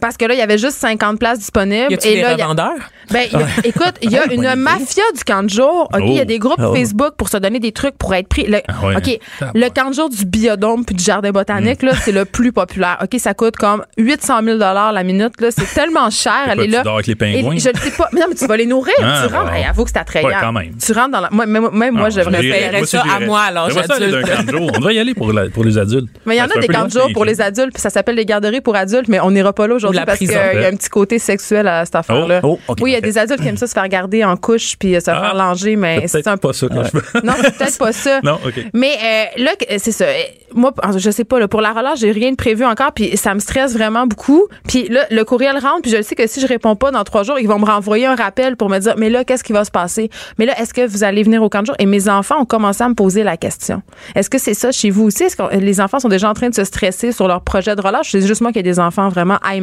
Parce 0.00 0.16
que 0.16 0.24
là, 0.24 0.34
il 0.34 0.38
y 0.38 0.42
avait 0.42 0.58
juste 0.58 0.78
50 0.78 1.18
places 1.18 1.38
disponibles. 1.40 1.90
Y 1.90 1.94
a-tu 1.94 2.08
et 2.08 2.14
des 2.16 2.22
là, 2.22 2.32
il 2.32 2.38
y 2.38 2.42
a- 2.42 2.44
revendeurs? 2.46 2.74
Ben, 3.10 3.26
il 3.32 3.38
y 3.38 3.42
a- 3.42 3.46
écoute, 3.64 3.94
il 4.02 4.10
y 4.10 4.18
a 4.18 4.32
une 4.32 4.54
mafia 4.56 5.02
du 5.16 5.24
camp 5.24 5.42
de 5.42 5.50
jour. 5.50 5.88
OK, 5.92 6.00
il 6.04 6.14
y 6.14 6.18
a 6.18 6.22
Oh. 6.22 6.24
des 6.26 6.38
groupes 6.38 6.60
Oh. 6.62 6.74
Facebook 6.74 7.14
pour 7.16 7.28
se 7.28 7.36
donner 7.38 7.58
des 7.58 7.72
trucs 7.72 7.96
pour 7.96 8.14
être 8.14 8.28
pris. 8.28 8.44
Le, 8.46 8.60
Ah 8.68 8.86
ouais. 8.86 8.96
OK, 8.96 9.18
Ah 9.40 9.46
le 9.54 9.68
camp 9.70 9.90
de 9.90 9.94
jour 9.94 10.08
du 10.10 10.24
biodôme 10.24 10.84
puis 10.84 10.94
du 10.94 11.02
jardin 11.02 11.30
botanique, 11.30 11.82
Mm. 11.82 11.86
là, 11.86 11.92
c'est 12.02 12.12
le 12.12 12.24
plus 12.24 12.52
populaire. 12.52 12.98
OK, 13.02 13.18
ça 13.18 13.34
coûte 13.34 13.56
comme 13.56 13.84
800 13.96 14.40
000 14.44 14.58
la 14.58 15.02
minute. 15.04 15.40
Là, 15.40 15.48
c'est 15.50 15.72
tellement 15.74 16.10
cher. 16.10 16.32
Aller 16.48 16.64
tu 16.66 16.70
là. 16.70 16.82
dors 16.82 16.94
avec 16.94 17.06
les 17.06 17.14
pingouins? 17.14 17.54
Et 17.54 17.58
je 17.58 17.68
le 17.70 17.78
sais 17.78 17.90
pas. 17.90 18.08
Mais 18.12 18.20
non, 18.20 18.26
mais 18.28 18.34
tu 18.34 18.46
vas 18.46 18.56
les 18.56 18.66
nourrir. 18.66 18.94
Ah, 19.02 19.24
tu 19.26 19.32
rentres. 19.34 19.50
wow. 19.50 19.54
Hey, 19.56 19.64
avoue 19.64 19.84
que 19.84 19.90
c'est 19.90 19.98
attrayant. 19.98 20.28
Ouais, 20.28 20.34
quand 20.40 20.52
même. 20.52 20.74
Tu 20.84 20.92
rentres 20.92 21.10
dans 21.10 21.20
la. 21.20 21.28
Moi, 21.30 21.46
même, 21.46 21.62
même 21.62 21.70
moi, 21.72 21.90
moi 21.92 22.08
aussi, 22.08 22.16
ça 22.16 23.02
à 23.02 23.20
moi, 23.20 23.46
jour. 23.50 24.70
On 24.74 24.78
devrait 24.78 24.94
y 24.94 24.98
aller 24.98 25.14
pour, 25.14 25.32
les 25.64 25.78
adultes. 25.78 26.08
Mais 26.26 26.36
il 26.36 26.38
y 26.38 26.42
en 26.42 26.46
a 26.46 26.58
des 26.58 26.68
camps 26.68 26.84
de 26.86 26.90
jour 26.90 27.08
pour 27.14 27.24
les 27.24 27.40
adultes, 27.40 27.72
puis 27.72 27.80
ça 27.82 27.90
s'appelle 27.90 28.16
les 28.16 28.24
garderies 28.26 28.60
pour 28.60 28.76
adultes, 28.76 29.08
mais 29.08 29.20
on 29.20 29.30
n'ira 29.30 29.52
pas 29.52 29.66
là 29.66 29.74
aujourd'hui 29.74 29.87
parce 30.06 30.18
qu'il 30.18 30.30
y 30.30 30.34
a 30.34 30.68
un 30.68 30.76
petit 30.76 30.88
côté 30.88 31.18
sexuel 31.18 31.66
à 31.68 31.84
cette 31.84 31.94
affaire-là. 31.96 32.40
Oh, 32.42 32.58
oui, 32.80 32.90
il 32.90 32.94
y 32.94 32.96
a 32.96 33.00
des 33.00 33.18
adultes 33.18 33.40
qui 33.40 33.48
aiment 33.48 33.56
ça 33.56 33.66
se 33.66 33.72
faire 33.72 33.88
garder 33.88 34.24
en 34.24 34.36
couche 34.36 34.76
puis 34.78 34.94
euh, 34.96 35.00
se 35.00 35.10
Ah, 35.10 35.20
faire 35.20 35.34
langer, 35.34 35.76
mais 35.76 36.06
C'est 36.06 36.26
un 36.26 36.36
pas 36.36 36.52
ça 36.52 36.68
que 36.68 36.74
je 36.74 36.90
veux. 36.92 37.02
Non, 37.24 37.32
c'est 37.42 37.56
peut-être 37.56 37.78
pas 37.78 37.92
ça. 37.92 38.20
Non, 38.24 38.38
OK. 38.44 38.54
Mais 38.74 38.92
euh, 39.02 39.42
là, 39.44 39.50
c'est 39.78 39.92
ça. 39.92 40.04
Euh, 40.04 40.12
Moi, 40.54 40.72
je 40.96 41.10
sais 41.10 41.24
pas, 41.24 41.38
là, 41.38 41.48
pour 41.48 41.60
la 41.60 41.72
relâche, 41.72 42.00
j'ai 42.00 42.10
rien 42.10 42.30
de 42.30 42.36
prévu 42.36 42.64
encore, 42.64 42.92
puis 42.92 43.16
ça 43.16 43.34
me 43.34 43.40
stresse 43.40 43.72
vraiment 43.74 44.06
beaucoup. 44.06 44.44
Puis 44.66 44.88
là, 44.88 45.04
le 45.10 45.22
courriel 45.24 45.56
rentre, 45.58 45.82
puis 45.82 45.90
je 45.90 46.02
sais 46.02 46.14
que 46.14 46.26
si 46.26 46.40
je 46.40 46.46
réponds 46.46 46.76
pas 46.76 46.90
dans 46.90 47.04
trois 47.04 47.22
jours, 47.22 47.38
ils 47.38 47.48
vont 47.48 47.58
me 47.58 47.64
renvoyer 47.66 48.06
un 48.06 48.14
rappel 48.16 48.56
pour 48.56 48.68
me 48.68 48.78
dire, 48.78 48.94
mais 48.96 49.10
là, 49.10 49.24
qu'est-ce 49.24 49.44
qui 49.44 49.52
va 49.52 49.64
se 49.64 49.70
passer? 49.70 50.10
Mais 50.38 50.46
là, 50.46 50.58
est-ce 50.60 50.74
que 50.74 50.86
vous 50.86 51.04
allez 51.04 51.22
venir 51.22 51.42
au 51.42 51.48
camp 51.48 51.60
de 51.60 51.66
jour? 51.66 51.76
Et 51.78 51.86
mes 51.86 52.08
enfants 52.08 52.40
ont 52.40 52.44
commencé 52.44 52.82
à 52.82 52.88
me 52.88 52.94
poser 52.94 53.22
la 53.24 53.36
question. 53.36 53.82
Est-ce 54.14 54.28
que 54.30 54.38
c'est 54.38 54.54
ça 54.54 54.72
chez 54.72 54.90
vous 54.90 55.04
aussi? 55.04 55.24
Est-ce 55.24 55.36
que 55.36 55.56
les 55.56 55.80
enfants 55.80 56.00
sont 56.00 56.08
déjà 56.08 56.28
en 56.28 56.34
train 56.34 56.48
de 56.48 56.54
se 56.54 56.64
stresser 56.64 57.12
sur 57.12 57.28
leur 57.28 57.42
projet 57.42 57.76
de 57.76 57.80
relâche? 57.80 58.10
C'est 58.10 58.20
juste 58.26 58.40
moi 58.40 58.52
qui 58.52 58.58
ai 58.58 58.62
des 58.62 58.80
enfants 58.80 59.08
vraiment 59.08 59.38
high 59.44 59.62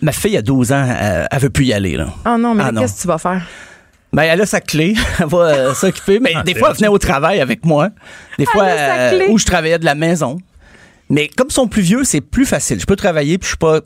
ma 0.00 0.12
fille 0.12 0.36
a 0.36 0.42
12 0.42 0.72
ans, 0.72 0.86
euh, 0.88 1.26
elle 1.30 1.38
veut 1.38 1.50
plus 1.50 1.66
y 1.66 1.72
aller. 1.72 1.96
Là. 1.96 2.08
Oh 2.26 2.36
non, 2.38 2.54
mais 2.54 2.64
Ah 2.66 2.72
qu'est-ce 2.76 2.96
que 2.96 3.02
tu 3.02 3.08
vas 3.08 3.18
faire? 3.18 3.46
Ben, 4.12 4.22
elle 4.22 4.40
a 4.40 4.46
sa 4.46 4.60
clé, 4.60 4.94
elle 5.20 5.26
va 5.26 5.38
euh, 5.38 5.74
s'occuper, 5.74 6.18
mais 6.20 6.32
Ah, 6.34 6.42
des 6.42 6.54
fois, 6.54 6.70
elle 6.70 6.76
venait 6.76 6.88
au 6.88 6.98
travail 6.98 7.40
avec 7.40 7.64
moi. 7.64 7.90
Des 8.38 8.46
fois, 8.46 8.64
a 8.64 8.76
sa 8.76 8.94
euh, 9.14 9.28
où 9.28 9.38
je 9.38 9.44
travaillais 9.44 9.78
de 9.78 9.84
la 9.84 9.94
maison. 9.94 10.38
Mais 11.10 11.28
comme 11.28 11.48
ils 11.50 11.54
sont 11.54 11.68
plus 11.68 11.82
vieux, 11.82 12.04
c'est 12.04 12.20
plus 12.20 12.46
facile. 12.46 12.80
Je 12.80 12.86
peux 12.86 12.96
travailler, 12.96 13.38
puis 13.38 13.46
je 13.46 13.50
suis 13.50 13.58
pas 13.58 13.80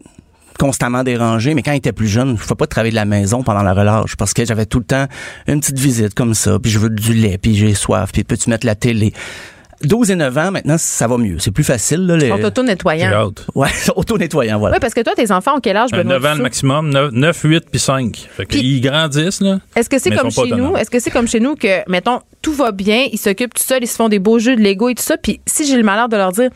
constamment 0.58 1.02
dérangé, 1.02 1.54
mais 1.54 1.62
quand 1.62 1.72
ils 1.72 1.78
étaient 1.78 1.92
plus 1.92 2.08
jeunes, 2.08 2.36
je 2.38 2.48
ne 2.48 2.54
pas 2.54 2.66
travailler 2.66 2.90
de 2.90 2.96
la 2.96 3.04
maison 3.04 3.42
pendant 3.42 3.62
la 3.62 3.72
relâche 3.72 4.16
parce 4.16 4.32
que 4.32 4.44
j'avais 4.44 4.66
tout 4.66 4.78
le 4.78 4.84
temps 4.84 5.06
une 5.48 5.60
petite 5.60 5.78
visite 5.78 6.14
comme 6.14 6.34
ça, 6.34 6.58
puis 6.60 6.70
je 6.70 6.78
veux 6.78 6.90
du 6.90 7.14
lait, 7.14 7.38
puis 7.38 7.56
j'ai 7.56 7.74
soif, 7.74 8.10
puis 8.12 8.22
peux-tu 8.22 8.50
mettre 8.50 8.66
la 8.66 8.74
télé? 8.74 9.12
12 9.82 10.10
et 10.10 10.16
9 10.16 10.38
ans, 10.38 10.50
maintenant, 10.50 10.76
ça 10.78 11.06
va 11.06 11.18
mieux. 11.18 11.38
C'est 11.38 11.50
plus 11.50 11.64
facile. 11.64 12.06
Là, 12.06 12.16
les... 12.16 12.28
Ils 12.28 12.32
sont 12.36 12.44
auto-nettoyants. 12.44 13.30
Ouais, 13.54 13.68
auto-nettoyant, 13.96 14.58
voilà. 14.58 14.76
Oui, 14.76 14.80
parce 14.80 14.94
que 14.94 15.00
toi, 15.00 15.14
tes 15.14 15.30
enfants 15.30 15.56
ont 15.56 15.60
quel 15.60 15.76
âge, 15.76 15.90
Benoît 15.90 16.18
9 16.18 16.26
ans 16.26 16.34
le 16.36 16.42
maximum, 16.42 16.90
9, 16.90 17.12
9 17.12 17.40
8 17.42 17.64
puis 17.70 17.80
5. 17.80 18.28
Fait 18.36 18.44
Puis- 18.46 18.60
qu'ils 18.60 18.80
grandissent, 18.80 19.40
là. 19.40 19.58
Est-ce 19.76 19.88
que 19.90 19.98
c'est 19.98 20.10
comme 20.10 20.28
ils 20.28 20.32
chez 20.32 20.50
nous? 20.50 20.76
Est-ce 20.76 20.90
que 20.90 21.00
c'est 21.00 21.10
comme 21.10 21.28
chez 21.28 21.40
nous 21.40 21.54
que, 21.54 21.88
mettons, 21.90 22.20
tout 22.40 22.52
va 22.52 22.72
bien, 22.72 23.06
ils 23.12 23.18
s'occupent 23.18 23.54
tout 23.54 23.62
seuls, 23.62 23.82
ils 23.82 23.86
se 23.86 23.96
font 23.96 24.08
des 24.08 24.18
beaux 24.18 24.38
jeux 24.38 24.56
de 24.56 24.60
Lego 24.60 24.88
et 24.88 24.94
tout 24.94 25.02
ça, 25.02 25.16
puis 25.16 25.40
si 25.46 25.66
j'ai 25.66 25.76
le 25.76 25.82
malheur 25.84 26.08
de 26.08 26.16
leur 26.16 26.32
dire, 26.32 26.50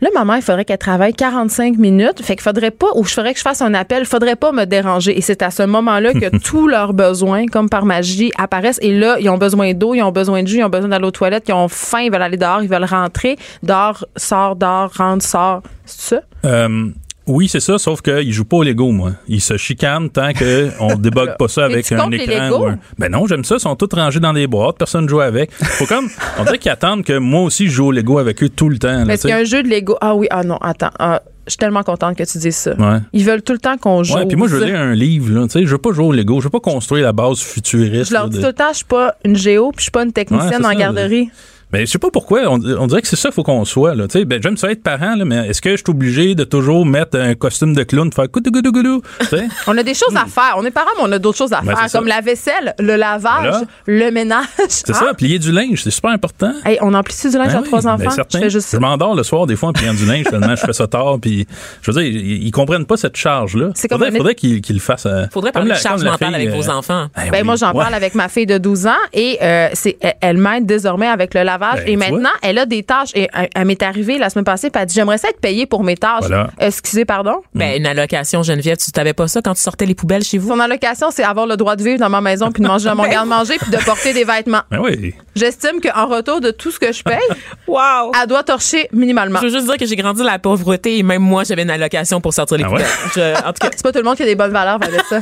là, 0.00 0.08
maman, 0.14 0.34
il 0.34 0.42
faudrait 0.42 0.64
qu'elle 0.64 0.78
travaille 0.78 1.12
45 1.12 1.76
minutes, 1.76 2.22
fait 2.22 2.34
qu'il 2.34 2.42
faudrait 2.42 2.70
pas, 2.70 2.88
ou 2.94 3.04
je 3.04 3.12
ferais 3.12 3.32
que 3.32 3.38
je 3.38 3.42
fasse 3.42 3.62
un 3.62 3.74
appel, 3.74 4.00
il 4.00 4.06
faudrait 4.06 4.36
pas 4.36 4.52
me 4.52 4.64
déranger. 4.64 5.16
Et 5.16 5.20
c'est 5.20 5.42
à 5.42 5.50
ce 5.50 5.62
moment-là 5.64 6.12
que 6.14 6.38
tous 6.44 6.68
leurs 6.68 6.92
besoins, 6.92 7.46
comme 7.46 7.68
par 7.68 7.84
magie, 7.84 8.32
apparaissent. 8.38 8.78
Et 8.82 8.96
là, 8.96 9.16
ils 9.20 9.28
ont 9.30 9.38
besoin 9.38 9.72
d'eau, 9.74 9.94
ils 9.94 10.02
ont 10.02 10.12
besoin 10.12 10.42
de 10.42 10.48
jus, 10.48 10.58
ils 10.58 10.64
ont 10.64 10.68
besoin 10.68 10.88
d'aller 10.88 11.06
aux 11.06 11.10
toilettes, 11.10 11.44
ils 11.48 11.54
ont 11.54 11.68
faim, 11.68 12.00
ils 12.00 12.12
veulent 12.12 12.22
aller 12.22 12.36
dehors, 12.36 12.62
ils 12.62 12.68
veulent 12.68 12.84
rentrer. 12.84 13.36
Dehors, 13.62 14.06
sort, 14.16 14.56
dehors, 14.56 14.92
rentre, 14.96 15.24
sort. 15.24 15.62
C'est 15.84 16.16
ça? 16.16 16.22
Euh, 16.44 16.90
oui, 17.28 17.48
c'est 17.48 17.60
ça, 17.60 17.78
sauf 17.78 18.00
qu'ils 18.02 18.32
jouent 18.32 18.44
pas 18.44 18.56
au 18.58 18.62
Lego, 18.62 18.90
moi. 18.90 19.12
Ils 19.28 19.40
se 19.40 19.56
chicanent 19.56 20.10
tant 20.10 20.32
qu'on 20.32 20.94
débogue 20.98 21.36
pas 21.38 21.48
ça 21.48 21.64
avec 21.66 21.90
un 21.92 22.10
écran. 22.10 22.50
Ou 22.60 22.66
un- 22.66 22.78
Ben 22.98 23.10
non, 23.12 23.26
j'aime 23.26 23.44
ça. 23.44 23.56
Ils 23.56 23.60
sont 23.60 23.76
tous 23.76 23.94
rangés 23.94 24.20
dans 24.20 24.32
des 24.32 24.46
boîtes. 24.46 24.78
Personne 24.78 25.04
ne 25.04 25.08
joue 25.08 25.20
avec. 25.20 25.52
Faut 25.52 25.86
comme, 25.86 26.08
on 26.38 26.44
dirait 26.44 26.58
qu'ils 26.58 26.70
attendent 26.72 27.04
que 27.04 27.16
moi 27.18 27.42
aussi 27.42 27.66
je 27.66 27.72
joue 27.72 27.86
au 27.86 27.92
Lego 27.92 28.18
avec 28.18 28.42
eux 28.42 28.48
tout 28.48 28.68
le 28.68 28.78
temps. 28.78 29.04
tu 29.06 29.16
qu'il 29.18 29.30
y 29.30 29.32
a 29.32 29.36
un 29.36 29.44
jeu 29.44 29.62
de 29.62 29.68
Lego? 29.68 29.96
Ah 30.00 30.14
oui, 30.14 30.26
ah 30.30 30.42
non, 30.42 30.56
attends. 30.56 30.90
Ah, 30.98 31.22
je 31.46 31.52
suis 31.52 31.58
tellement 31.58 31.82
contente 31.82 32.16
que 32.16 32.24
tu 32.24 32.36
dises 32.38 32.56
ça. 32.56 32.74
Ouais. 32.74 32.98
Ils 33.14 33.24
veulent 33.24 33.42
tout 33.42 33.54
le 33.54 33.58
temps 33.58 33.78
qu'on 33.78 34.02
joue. 34.02 34.16
Puis 34.26 34.36
moi, 34.36 34.48
je 34.48 34.56
veux 34.56 34.64
lire 34.66 34.78
un 34.80 34.94
livre, 34.94 35.32
là. 35.32 35.46
Tu 35.46 35.52
sais, 35.60 35.62
je 35.66 35.70
veux 35.70 35.78
pas 35.78 35.92
jouer 35.92 36.04
au 36.06 36.12
Lego. 36.12 36.40
Je 36.40 36.44
veux 36.44 36.50
pas 36.50 36.60
construire 36.60 37.04
la 37.04 37.12
base 37.12 37.38
futuriste. 37.40 38.10
Je 38.10 38.14
leur 38.14 38.28
dis 38.28 38.36
de- 38.36 38.42
tout 38.42 38.48
le 38.48 38.52
temps, 38.52 38.68
je 38.72 38.76
suis 38.76 38.84
pas 38.84 39.14
une 39.24 39.36
géo, 39.36 39.70
puis 39.70 39.78
je 39.78 39.82
suis 39.84 39.90
pas 39.90 40.02
une 40.04 40.12
technicienne 40.12 40.64
en 40.64 40.68
ça, 40.68 40.74
garderie. 40.74 41.30
Mais 41.72 41.84
je 41.86 41.90
sais 41.90 41.98
pas 41.98 42.10
pourquoi. 42.10 42.40
On, 42.46 42.54
on 42.64 42.86
dirait 42.86 43.02
que 43.02 43.08
c'est 43.08 43.16
ça 43.16 43.28
qu'il 43.28 43.34
faut 43.34 43.42
qu'on 43.42 43.64
soit. 43.64 43.94
Là. 43.94 44.08
Tu 44.08 44.18
sais, 44.20 44.24
Ben, 44.24 44.42
j'aime 44.42 44.56
ça 44.56 44.70
être 44.70 44.82
parent, 44.82 45.14
là, 45.16 45.24
mais 45.24 45.48
est-ce 45.48 45.60
que 45.60 45.70
je 45.70 45.76
suis 45.76 45.84
obligé 45.88 46.34
de 46.34 46.44
toujours 46.44 46.86
mettre 46.86 47.18
un 47.18 47.34
costume 47.34 47.74
de 47.74 47.82
clown, 47.82 48.10
faire 48.12 48.28
goudou 48.28 48.50
goudou 48.50 48.72
goudou? 48.72 49.02
Tu 49.20 49.26
sais? 49.26 49.48
On 49.66 49.76
a 49.76 49.82
des 49.82 49.94
choses 49.94 50.16
à 50.16 50.24
faire. 50.26 50.54
On 50.56 50.64
est 50.64 50.70
parents, 50.70 50.86
mais 50.96 51.02
on 51.06 51.12
a 51.12 51.18
d'autres 51.18 51.36
choses 51.38 51.52
à 51.52 51.60
Hmm. 51.60 51.66
Ben, 51.66 51.76
faire, 51.76 51.90
ça. 51.90 51.98
comme 51.98 52.08
la 52.08 52.20
vaisselle, 52.20 52.74
le 52.78 52.96
lavage, 52.96 53.40
Voilà. 53.50 53.62
le 53.86 54.10
ménage. 54.10 54.46
C'est 54.68 54.94
ça, 54.94 55.12
plier 55.14 55.38
du 55.38 55.52
linge, 55.52 55.82
c'est 55.82 55.90
super 55.90 56.10
important. 56.10 56.52
Hey, 56.64 56.78
on 56.80 56.94
emplit 56.94 57.14
du 57.22 57.36
linge 57.36 57.48
Ben 57.48 57.56
à 57.56 57.60
oui, 57.60 57.66
trois 57.66 57.80
ben 57.82 57.90
enfants? 57.94 58.10
certain. 58.10 58.38
je 58.38 58.44
fais 58.44 58.50
juste 58.50 58.66
Je 58.68 58.70
ça. 58.72 58.80
m'endors 58.80 59.14
le 59.14 59.22
soir 59.22 59.46
des 59.46 59.56
fois 59.56 59.68
en 59.70 59.72
pliant 59.72 59.92
du 59.94 60.06
linge 60.06 60.24
tellement 60.24 60.54
je 60.56 60.64
fais 60.64 60.72
ça 60.72 60.86
tard 60.86 61.18
puis 61.20 61.46
je 61.82 61.90
veux 61.90 62.00
dire 62.02 62.10
ils, 62.10 62.44
ils 62.46 62.50
comprennent 62.50 62.86
pas 62.86 62.96
cette 62.96 63.16
charge 63.16 63.56
là. 63.56 63.70
C'est 63.74 63.88
comme 63.88 64.02
faudrait, 64.10 64.34
qu'ils 64.34 64.60
qu'ils 64.60 64.76
le 64.76 64.80
fassent. 64.80 65.06
euh, 65.06 65.26
Faudrait 65.32 65.52
parler 65.52 65.68
la- 65.70 65.74
de 65.74 65.80
charge 65.80 66.04
mentale 66.04 66.34
avec 66.34 66.50
vos 66.50 66.68
euh, 66.68 66.72
enfants. 66.72 67.08
ben 67.16 67.30
Ben, 67.30 67.44
moi, 67.44 67.56
j'en 67.56 67.72
parle 67.72 67.92
avec 67.94 68.14
ma 68.14 68.28
fille 68.28 68.46
de 68.46 68.56
12 68.58 68.86
ans 68.86 68.92
et 69.12 69.38
euh, 69.42 69.68
c'est, 69.74 69.96
elle- 70.00 70.14
elle 70.20 70.38
m'aide 70.38 70.64
désormais 70.66 71.08
avec 71.08 71.34
le 71.34 71.42
lavage. 71.42 71.57
Ben, 71.58 71.82
et 71.86 71.96
maintenant, 71.96 72.30
elle 72.42 72.58
a 72.58 72.66
des 72.66 72.82
tâches. 72.82 73.10
Et 73.14 73.28
elle, 73.34 73.48
elle 73.54 73.64
m'est 73.66 73.82
arrivée 73.82 74.18
la 74.18 74.30
semaine 74.30 74.44
passée, 74.44 74.70
puis 74.70 74.80
elle 74.80 74.86
dit 74.88 74.94
J'aimerais 74.94 75.18
ça 75.18 75.28
être 75.28 75.40
payée 75.40 75.66
pour 75.66 75.82
mes 75.84 75.96
tâches. 75.96 76.20
Voilà. 76.26 76.50
Excusez, 76.58 77.04
pardon? 77.04 77.36
Ben, 77.54 77.76
une 77.78 77.86
allocation, 77.86 78.42
Geneviève, 78.42 78.76
tu 78.76 78.90
t'avais 78.92 79.12
pas 79.12 79.28
ça 79.28 79.40
quand 79.42 79.54
tu 79.54 79.60
sortais 79.62 79.86
les 79.86 79.94
poubelles 79.94 80.24
chez 80.24 80.38
vous? 80.38 80.48
Son 80.48 80.60
allocation, 80.60 81.10
c'est 81.10 81.24
avoir 81.24 81.46
le 81.46 81.56
droit 81.56 81.76
de 81.76 81.82
vivre 81.82 81.98
dans 81.98 82.10
ma 82.10 82.20
maison, 82.20 82.50
puis 82.50 82.62
de 82.62 82.68
manger 82.68 82.86
dans 82.88 82.96
mon 82.96 83.02
garde-manger, 83.08 83.56
puis 83.60 83.70
de 83.70 83.76
porter 83.84 84.12
des 84.12 84.24
vêtements. 84.24 84.62
Ben 84.70 84.78
oui. 84.80 85.14
J'estime 85.34 85.80
qu'en 85.80 86.06
retour 86.06 86.40
de 86.40 86.50
tout 86.50 86.70
ce 86.70 86.78
que 86.78 86.92
je 86.92 87.02
paye, 87.02 87.18
Wow! 87.68 88.12
elle 88.20 88.26
doit 88.28 88.42
torcher 88.42 88.88
minimalement. 88.92 89.38
Je 89.40 89.46
veux 89.46 89.52
juste 89.52 89.66
dire 89.66 89.76
que 89.76 89.86
j'ai 89.86 89.96
grandi 89.96 90.18
dans 90.20 90.24
la 90.26 90.38
pauvreté 90.38 90.98
et 90.98 91.02
même 91.02 91.22
moi, 91.22 91.44
j'avais 91.44 91.62
une 91.62 91.70
allocation 91.70 92.20
pour 92.20 92.32
sortir 92.34 92.56
les 92.58 92.64
Ah 92.64 92.70
ouais? 92.70 92.82
poubelles. 92.82 93.34
Je- 93.36 93.44
en 93.48 93.52
tout 93.52 93.58
cas, 93.60 93.68
C'est 93.76 93.82
pas 93.82 93.92
tout 93.92 93.98
le 93.98 94.04
monde 94.04 94.16
qui 94.16 94.22
a 94.22 94.26
des 94.26 94.34
bonnes 94.34 94.50
valeurs 94.52 94.78
ça. 95.08 95.18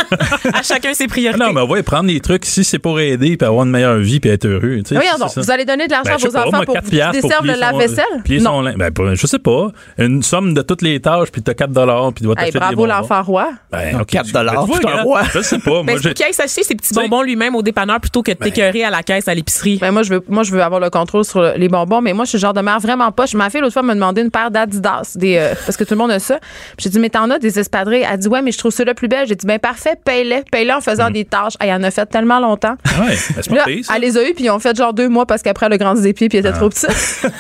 à 0.55 0.63
chacun 0.63 0.95
ses 0.95 1.07
priorités. 1.07 1.43
Non, 1.45 1.53
mais 1.53 1.61
ouais, 1.63 1.83
prendre 1.83 2.07
des 2.07 2.21
trucs 2.21 2.45
si 2.47 2.65
c'est 2.65 2.79
pour 2.79 2.99
aider 3.01 3.37
puis 3.37 3.47
avoir 3.47 3.65
une 3.67 3.71
meilleure 3.73 3.99
vie 3.99 4.21
puis 4.21 4.31
être 4.31 4.47
heureux. 4.47 4.79
Tu 4.79 4.89
sais, 4.89 4.95
Voyons 4.95 5.11
c'est 5.15 5.19
donc, 5.21 5.31
ça. 5.31 5.41
vous 5.41 5.51
allez 5.51 5.65
donner 5.65 5.87
de 5.87 5.93
l'argent 5.93 6.13
Ben, 6.13 6.19
je 6.27 6.31
vos 6.31 6.33
pas, 6.35 6.49
enfants 6.49 6.57
moi, 6.59 6.65
pour 6.67 6.81
qu'ils 6.81 7.05
desservent 7.13 7.47
le 7.47 7.55
lave-vaisselle? 7.55 8.05
plier 8.25 8.41
Non. 8.41 8.51
son 8.57 8.61
linge. 8.63 8.77
Ben, 8.77 8.91
pas- 8.93 9.15
je 9.15 9.27
sais 9.27 9.39
pas. 9.39 9.69
Une 9.99 10.23
somme 10.23 10.55
de 10.55 10.63
toutes 10.63 10.83
les 10.83 11.01
tâches 11.01 11.31
puis 11.31 11.43
t'as 11.43 11.55
4 11.55 11.71
dollars 11.73 12.13
puis 12.13 12.23
tu 12.23 12.25
dois 12.25 12.35
Hey, 12.39 12.51
bravo 12.53 12.87
l'enfant 12.87 13.23
roi. 13.23 13.51
Ben, 13.73 14.01
ok, 14.01 14.07
4 14.07 14.27
tu- 14.27 14.33
dollars, 14.33 14.67
roi. 14.67 15.23
Je 15.33 15.41
sais 15.43 15.59
pas. 15.59 15.83
Ben, 15.83 15.93
Moi, 15.93 16.01
pour 16.03 16.13
qu'il 16.15 16.25
aille 16.27 16.33
s'acheter 16.35 16.63
ses 16.63 16.75
petits 16.75 16.95
bonbons 16.95 17.23
lui-même 17.23 17.55
au 17.55 17.63
dépanneur 17.63 18.01
plutôt 18.01 18.23
que 18.23 18.33
de 18.33 18.37
t'écœurer 18.37 18.85
à 18.85 18.91
la 18.91 19.03
caisse 19.03 19.29
à 19.29 19.35
l'épicerie. 19.35 19.79
Ben 19.81 19.91
moi 19.93 20.03
je 20.03 20.15
veux 20.15 20.25
moi 20.29 20.43
je 20.43 20.53
veux 20.53 20.63
avoir 20.63 20.81
le 20.81 20.91
contrôle 20.91 21.25
sur 21.25 21.41
le- 21.41 21.55
les 21.57 21.69
bonbons 21.69 22.01
mais 22.01 22.13
moi 22.13 22.25
je 22.25 22.31
suis 22.31 22.37
le 22.39 22.41
genre 22.43 22.55
de 22.55 22.61
mère 22.61 22.79
vraiment 22.81 23.11
poche. 23.13 23.35
Ma 23.35 23.51
fille 23.51 23.61
l'autre 23.61 23.73
fois 23.73 23.83
me 23.83 23.95
demandé 23.95 24.23
une 24.23 24.31
paire 24.31 24.51
d'Adidas 24.51 25.13
des 25.17 25.37
euh, 25.39 25.55
parce 25.67 25.77
que 25.77 25.85
tout 25.85 25.95
le 25.95 25.99
monde 25.99 26.11
a 26.11 26.19
ça. 26.19 26.39
J'ai 26.79 26.89
dit 26.91 26.99
mais 26.99 27.11
t'en 27.11 27.31
as 27.31 27.39
des 27.39 27.59
espadrilles? 27.59 28.05
Elle 28.11 28.19
dit 28.19 28.29
ouais 28.29 28.43
mais 28.43 28.53
je 28.53 28.59
trouve 28.59 28.73
ceux-là 28.73 28.95
plus 28.95 29.09
belles. 29.09 29.27
J'ai 29.27 29.35
dit 29.37 29.47
ben 29.47 29.59
parfait, 29.59 29.95
paye-les, 30.05 30.43
paye-les 30.51 30.73
en 30.73 30.81
faisant 30.81 31.11
des 31.11 31.25
tâches. 31.25 31.55
Elle 31.61 31.73
en 31.73 31.83
a 31.83 31.91
fait 31.91 32.07
tellement 32.07 32.39
longtemps. 32.41 32.77
Ouais, 33.01 33.17
ben, 33.49 33.55
Là, 33.57 33.65
pas 33.65 33.71
ça. 33.83 33.95
elle 33.97 34.03
les 34.03 34.17
a 34.19 34.29
eu 34.29 34.35
puis 34.35 34.45
ils 34.45 34.51
ont 34.51 34.59
fait 34.59 34.77
genre 34.77 34.93
deux 34.93 35.09
mois 35.09 35.27
parce 35.27 35.43
qu'après 35.43 35.67
elle 35.67 35.73
a 35.75 35.79
grandi 35.79 36.03
des 36.03 36.13
pieds 36.17 36.29
puis 36.29 36.39
elle 36.39 36.47
était 36.47 36.57
trop 36.57 36.69
petite. 36.69 36.89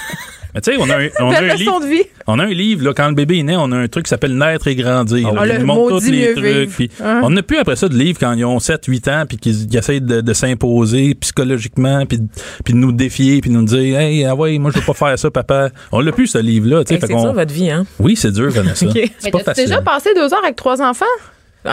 Mais 0.55 0.63
tu 0.63 0.73
sais, 0.73 0.79
on 0.81 0.89
a 0.89 0.97
un, 0.97 1.09
on 1.21 1.31
a 1.33 1.39
un 1.39 1.55
livre. 1.55 1.81
de 1.81 1.87
vie. 1.87 2.03
On 2.27 2.39
a 2.39 2.45
un 2.45 2.49
livre, 2.51 2.83
là, 2.83 2.95
quand 2.95 3.07
le 3.09 3.15
bébé 3.15 3.41
est 3.41 3.43
né, 3.43 3.57
on 3.59 3.71
a 3.73 3.77
un 3.77 3.89
truc 3.89 4.07
qui 4.07 4.09
s'appelle 4.09 4.39
Naître 4.39 4.67
et 4.69 4.75
grandir. 4.75 5.31
là. 5.35 5.43
Ah, 5.45 5.59
nous 5.59 5.67
montre 5.67 5.99
tous 6.01 6.11
les 6.11 6.33
trucs. 6.33 6.91
Hein? 7.05 7.21
On 7.23 7.29
n'a 7.29 7.43
plus 7.43 7.59
après 7.59 7.77
ça 7.77 7.91
de 7.91 7.95
livres 7.95 8.19
quand 8.19 8.33
ils 8.33 8.45
ont 8.47 8.59
7, 8.59 8.87
8 8.87 9.09
ans, 9.09 9.25
puis 9.29 9.37
qu'ils 9.37 9.77
essayent 9.77 10.01
de, 10.01 10.23
de 10.23 10.33
s'imposer 10.33 11.15
psychologiquement, 11.17 12.07
puis, 12.07 12.21
de- 12.21 12.29
puis 12.65 12.73
de 12.73 12.79
nous 12.79 12.93
défier, 12.93 13.43
puis 13.43 13.51
de 13.51 13.55
nous 13.57 13.65
dire 13.67 13.99
Hey, 14.01 14.25
ah 14.25 14.35
ouais, 14.35 14.57
moi 14.59 14.71
je 14.75 14.79
veux 14.79 14.85
pas 14.87 14.95
faire 14.95 15.19
ça, 15.19 15.31
papa. 15.31 15.69
On 15.93 16.01
l'a 16.01 16.13
plus, 16.13 16.29
ce 16.29 16.39
livre-là. 16.39 16.85
tu 16.85 16.89
sais, 16.89 16.95
Hey, 16.95 17.01
fait 17.01 17.07
c'est 17.09 17.13
qu'on- 17.13 17.23
ça, 17.25 17.33
votre 17.33 17.53
vie, 17.53 17.71
hein? 17.71 17.85
Oui, 17.99 18.17
c'est 18.17 18.33
dur, 18.33 18.49
Vanessa. 18.51 18.87
Ok. 18.87 18.99
C'est 19.19 19.57
déjà 19.57 19.83
passé 19.83 20.15
deux 20.15 20.33
heures 20.33 20.43
avec 20.43 20.57
trois 20.57 20.81
enfants? 20.81 21.05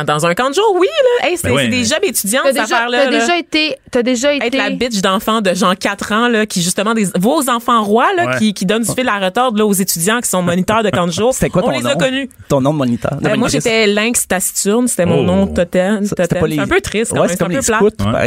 Dans 0.05 0.25
un 0.25 0.33
camp 0.33 0.49
de 0.49 0.53
jour, 0.55 0.75
oui, 0.79 0.87
là. 1.21 1.27
Hey, 1.29 1.37
c'est 1.37 1.47
Ben 1.47 1.53
ouais, 1.55 1.63
c'est 1.63 1.69
des 1.69 1.77
mais- 1.77 1.83
jobs 1.83 2.03
étudiants, 2.03 2.41
cette 2.45 2.53
déjà, 2.53 2.63
affaire-là. 2.63 3.05
t'as 3.05 3.11
déjà 3.11 3.37
été 3.37 3.75
t'as 3.91 4.01
déjà 4.03 4.33
été 4.33 4.47
être 4.47 4.55
la 4.55 4.69
bitch 4.71 5.01
d'enfants 5.01 5.41
de 5.41 5.53
genre 5.53 5.75
4 5.77 6.11
ans 6.11 6.27
là 6.27 6.45
qui 6.45 6.61
justement 6.61 6.93
des 6.93 7.07
vos 7.19 7.47
enfants 7.49 7.83
rois 7.83 8.07
là 8.15 8.25
Ouais. 8.25 8.37
qui, 8.39 8.53
qui 8.53 8.65
donnent 8.65 8.83
du 8.83 8.91
fil 8.91 9.07
à 9.07 9.19
retordre 9.19 9.57
là 9.57 9.65
aux 9.65 9.73
étudiants 9.73 10.19
qui 10.21 10.29
sont 10.29 10.41
moniteurs 10.41 10.81
de 10.83 10.89
camp 10.89 11.05
de 11.05 11.11
jour. 11.11 11.33
C'était 11.33 11.49
quoi 11.49 11.61
On 11.63 11.71
ton 11.71 11.79
les 11.79 11.85
a 11.85 11.93
nom? 11.93 11.97
connus. 11.97 12.29
Ton 12.49 12.61
nom 12.61 12.73
de 12.73 12.77
moniteur? 12.77 13.17
Euh, 13.23 13.35
moi 13.35 13.47
j'étais 13.49 13.85
lynx 13.87 14.27
taciturne, 14.27 14.87
c'était 14.87 15.05
mon 15.05 15.19
Oh. 15.19 15.23
nom 15.23 15.47
totem. 15.47 16.05
C'était 16.05 16.23
totem. 16.27 16.39
pas 16.41 16.47
les- 16.47 16.55
C'est 16.55 16.61
un 16.61 16.67
peu 16.67 16.81
triste 16.81 17.11
quand 17.11 17.17
Ouais, 17.21 17.27
même, 17.27 17.29
c'est 17.29 17.41
un 17.43 17.45
comme 17.45 17.53
peu 17.53 17.59
les 17.59 17.65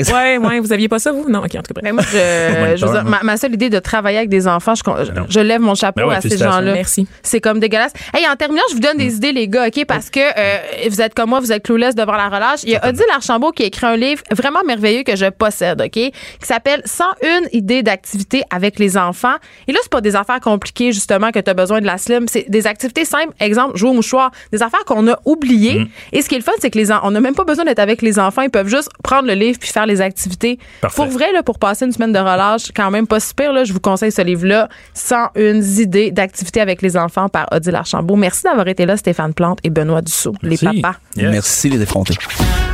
plat. 0.05 0.15
Ouais, 0.15 0.39
ouais, 0.39 0.61
vous 0.61 0.73
aviez 0.73 0.89
pas 0.89 0.99
ça 0.99 1.13
vous? 1.13 1.29
Non, 1.29 1.41
OK, 1.41 1.55
en 1.57 1.63
tout 1.63 1.75
cas. 1.75 1.81
Mais 1.83 1.93
moi, 1.93 2.03
je, 2.11 2.77
je 2.77 2.87
veux 2.87 2.93
dire, 2.93 3.05
ma, 3.05 3.23
ma 3.23 3.37
seule 3.37 3.55
idée 3.55 3.71
de 3.71 3.79
travailler 3.79 4.19
avec 4.19 4.29
des 4.31 4.47
enfants, 4.47 4.75
je, 4.75 5.41
lève 5.41 5.61
mon 5.61 5.75
chapeau 5.75 6.03
Ben 6.09 6.17
à 6.17 6.21
ces 6.21 6.37
gens-là. 6.37 6.73
Merci. 6.75 7.07
C'est 7.23 7.41
comme 7.41 7.59
dégueulasse. 7.61 7.93
Hey, 8.15 8.27
en 8.29 8.37
terminant, 8.37 8.63
je 8.71 8.75
vous 8.75 8.81
donne 8.81 8.97
des 8.99 9.15
idées, 9.17 9.33
les 9.33 9.49
gars, 9.49 9.67
OK? 9.69 9.85
Parce 9.87 10.11
que 10.11 10.21
euh, 10.21 10.89
vous 10.89 11.01
êtes 11.01 11.15
comme 11.15 11.31
moi, 11.31 11.41
vous 11.41 11.53
clueless 11.59 11.95
devant 11.95 12.17
la 12.17 12.29
relâche. 12.29 12.63
Il 12.63 12.71
y 12.71 12.77
a 12.77 12.89
Odile 12.89 13.05
Archambault 13.15 13.53
qui 13.53 13.63
a 13.63 13.67
écrit 13.67 13.87
un 13.87 13.97
livre 13.97 14.23
vraiment 14.33 14.63
merveilleux 14.65 15.03
que 15.03 15.17
je 15.17 15.27
possède, 15.27 15.81
OK? 15.81 15.91
Qui 15.91 16.13
s'appelle 16.41 16.83
101 16.85 17.49
idées 17.53 17.83
d'activités 17.83 18.43
avec 18.51 18.79
les 18.79 18.97
enfants. 18.97 19.37
Et 19.69 19.73
là, 19.73 19.79
c'est 19.83 19.93
pas 19.93 20.01
des 20.01 20.17
affaires 20.17 20.41
compliquées, 20.41 20.93
justement, 20.93 21.31
que 21.31 21.39
tu 21.39 21.51
as 21.51 21.55
besoin 21.55 21.81
de 21.81 21.87
la 21.87 21.99
slim. 21.99 22.27
C'est 22.29 22.49
des 22.49 22.67
activités 22.67 23.05
simples. 23.05 23.33
Exemple, 23.41 23.77
jouer 23.77 23.91
au 23.91 23.95
mouchoir. 23.95 24.31
Des 24.53 24.63
affaires 24.63 24.85
qu'on 24.85 25.07
a 25.09 25.19
oubliées. 25.25 25.81
Mm. 25.81 25.89
Et 26.13 26.23
ce 26.23 26.29
qui 26.29 26.35
est 26.35 26.39
le 26.39 26.45
fun, 26.45 26.53
c'est 26.61 26.71
que 26.71 26.79
les 26.79 26.87
on 27.03 27.11
n'a 27.11 27.21
même 27.21 27.35
pas 27.35 27.45
besoin 27.45 27.65
d'être 27.65 27.79
avec 27.79 28.03
les 28.03 28.19
enfants. 28.19 28.43
Ils 28.43 28.51
peuvent 28.51 28.69
juste 28.69 28.89
prendre 29.03 29.27
le 29.27 29.35
livre 29.35 29.59
puis 29.59 29.71
faire 29.71 29.87
les 29.87 30.01
activités. 30.01 30.59
Parfait. 30.81 30.97
Pour 30.97 31.07
vrai, 31.07 31.33
là, 31.33 31.43
pour 31.43 31.59
passer 31.59 31.85
une 31.85 31.93
semaine 31.93 32.13
de 32.13 32.19
relâche, 32.19 32.71
quand 32.75 32.91
même 32.91 33.07
pas 33.07 33.21
super, 33.21 33.53
là, 33.53 33.65
je 33.65 33.73
vous 33.73 33.81
conseille 33.81 34.13
ce 34.13 34.23
livre-là. 34.23 34.69
101 34.95 35.61
idées 35.81 36.11
d'activités 36.11 36.61
avec 36.61 36.83
les 36.83 36.97
enfants 36.97 37.29
par 37.29 37.47
Odile 37.53 37.75
Archambault. 37.75 38.17
Merci 38.17 38.45
d'avoir 38.45 38.69
été 38.69 38.87
là, 38.87 38.97
Stéphane 38.97 39.35
Plante 39.35 39.59
et 39.65 39.71
Benoît 39.71 40.03
Dussault, 40.03 40.35
les 40.43 40.59
papas. 40.59 40.97
Yes. 41.17 41.36
Merci 41.37 41.69
les 41.69 41.83
effrontés. 41.83 42.15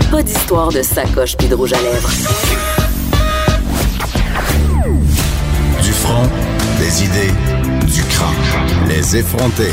Pas 0.08 0.22
d'histoire 0.22 0.68
de 0.68 0.82
sacoche 0.82 1.36
puis 1.36 1.48
de 1.48 1.56
rouge 1.56 1.72
à 1.72 1.82
lèvres. 1.82 2.08
Du 5.82 5.90
front, 5.90 6.28
des 6.78 7.04
idées, 7.04 7.34
du 7.92 8.04
crâne. 8.04 8.88
Les 8.88 9.16
effrontés. 9.16 9.72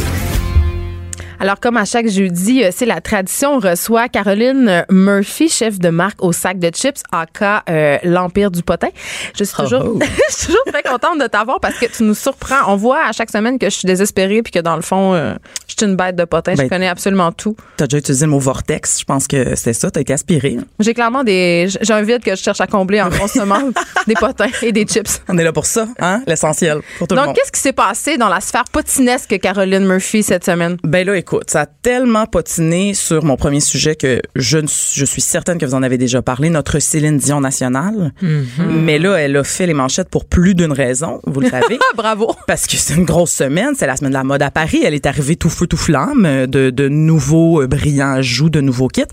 Alors, 1.40 1.60
comme 1.60 1.78
à 1.78 1.86
chaque 1.86 2.08
jeudi, 2.10 2.64
euh, 2.64 2.70
c'est 2.76 2.86
la 2.86 3.00
tradition. 3.02 3.56
On 3.56 3.60
reçoit 3.60 4.10
Caroline 4.10 4.68
euh, 4.68 4.82
Murphy, 4.90 5.48
chef 5.48 5.80
de 5.80 5.90
marque 5.90 6.22
au 6.24 6.34
sac 6.34 6.60
de 6.60 6.70
chips, 6.70 7.02
aka 7.14 7.64
euh, 7.70 7.98
l'Empire 8.04 8.52
du 8.52 8.62
potin. 8.62 8.90
Je 9.38 9.44
suis 9.46 9.56
toujours, 9.56 9.84
Oh, 9.86 9.94
oh. 9.96 10.00
je 10.30 10.36
suis 10.36 10.46
toujours 10.48 10.64
très 10.68 10.84
contente 10.84 11.20
de 11.22 11.28
t'avoir 11.28 11.60
parce 11.62 11.76
que 11.80 11.86
tu 11.86 12.04
nous 12.04 12.14
surprends. 12.14 12.68
On 12.68 12.76
voit 12.76 13.06
à 13.06 13.12
chaque 13.14 13.30
semaine 13.32 13.58
que 13.58 13.68
je 13.70 13.76
suis 13.78 13.86
désespérée 13.86 14.42
puis 14.44 14.52
que 14.52 14.60
dans 14.60 14.76
le 14.76 14.82
fond, 14.82 15.14
euh, 15.14 15.34
je 15.68 15.76
suis 15.78 15.86
une 15.90 15.96
bête 15.96 16.18
de 16.18 16.26
potin. 16.26 16.54
je 16.54 16.58
Ben, 16.58 16.68
connais 16.70 16.90
absolument 16.90 17.32
tout. 17.32 17.56
T'as 17.78 17.88
déjà 17.88 18.00
utilisé 18.00 18.26
le 18.26 18.32
mot 18.32 18.40
vortex. 18.40 19.00
Je 19.00 19.06
pense 19.06 19.26
que 19.26 19.56
c'était 19.56 19.72
ça. 19.74 19.90
T'as 19.92 20.02
été 20.02 20.12
aspiré. 20.12 20.58
J'ai 20.80 20.94
clairement 20.94 21.24
des, 21.24 21.70
j'ai 21.82 21.94
un 21.94 22.02
vide 22.02 22.22
que 22.22 22.32
je 22.36 22.42
cherche 22.44 22.60
à 22.60 22.68
combler 22.68 23.02
en 23.02 23.10
consommant 23.10 23.62
des 24.08 24.16
potins 24.16 24.50
et 24.62 24.74
des 24.74 24.84
chips. 24.84 25.22
On 25.30 25.38
est 25.38 25.44
là 25.46 25.54
pour 25.54 25.66
ça, 25.66 25.88
hein? 26.00 26.22
L'essentiel 26.28 26.80
pour 26.98 27.08
tout 27.08 27.16
le 27.16 27.20
Donc, 27.20 27.28
monde. 27.28 27.36
qu'est-ce 27.38 27.52
qui 27.54 27.62
s'est 27.62 27.72
passé 27.72 28.18
dans 28.18 28.28
la 28.28 28.42
sphère 28.42 28.66
potinesque 28.66 29.40
Caroline 29.40 29.86
Murphy 29.86 30.22
cette 30.22 30.44
semaine? 30.44 30.76
Ben 30.84 31.06
là, 31.08 31.16
écoute, 31.16 31.29
ça 31.48 31.62
a 31.62 31.66
tellement 31.66 32.26
patiné 32.26 32.94
sur 32.94 33.24
mon 33.24 33.36
premier 33.38 33.60
sujet 33.60 33.96
que 33.96 34.22
je, 34.36 34.58
ne- 34.58 34.68
je 34.68 35.06
suis 35.06 35.22
certaine 35.22 35.58
que 35.58 35.66
vous 35.66 35.74
en 35.76 35.84
avez 35.84 35.98
déjà 35.98 36.22
parlé, 36.22 36.50
notre 36.50 36.80
Céline 36.80 37.18
Dion 37.18 37.42
nationale. 37.42 38.14
Mais 38.58 39.00
là, 39.00 39.16
elle 39.18 39.36
a 39.38 39.44
fait 39.44 39.68
les 39.68 39.74
manchettes 39.74 40.10
pour 40.10 40.26
plus 40.26 40.56
d'une 40.56 40.72
raison, 40.72 41.20
vous 41.26 41.40
le 41.42 41.50
savez. 41.50 41.78
Ah, 41.82 41.94
bravo! 41.96 42.36
Parce 42.48 42.66
que 42.68 42.76
c'est 42.78 42.96
une 42.96 43.06
grosse 43.06 43.32
semaine, 43.32 43.74
c'est 43.78 43.88
la 43.88 43.96
semaine 43.96 44.12
de 44.12 44.18
la 44.18 44.24
mode 44.24 44.42
à 44.42 44.52
Paris. 44.52 44.82
Elle 44.84 44.94
est 44.94 45.06
arrivée 45.06 45.36
tout 45.36 45.50
feu 45.50 45.68
tout 45.68 45.78
flamme, 45.78 46.26
euh, 46.26 46.48
de, 46.48 46.70
de 46.70 46.88
nouveaux 46.88 47.62
euh, 47.62 47.68
brillants 47.68 48.14
ajouts, 48.14 48.50
de 48.50 48.62
nouveaux 48.62 48.88
kits. 48.88 49.04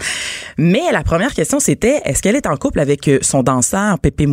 Mais 0.58 0.82
la 0.92 1.02
première 1.02 1.34
question, 1.34 1.60
c'était 1.60 2.00
est-ce 2.04 2.22
qu'elle 2.22 2.36
est 2.36 2.46
en 2.46 2.56
couple 2.56 2.80
avec 2.80 3.08
euh, 3.08 3.18
son 3.22 3.42
danseur 3.42 3.98
Pépé? 3.98 4.26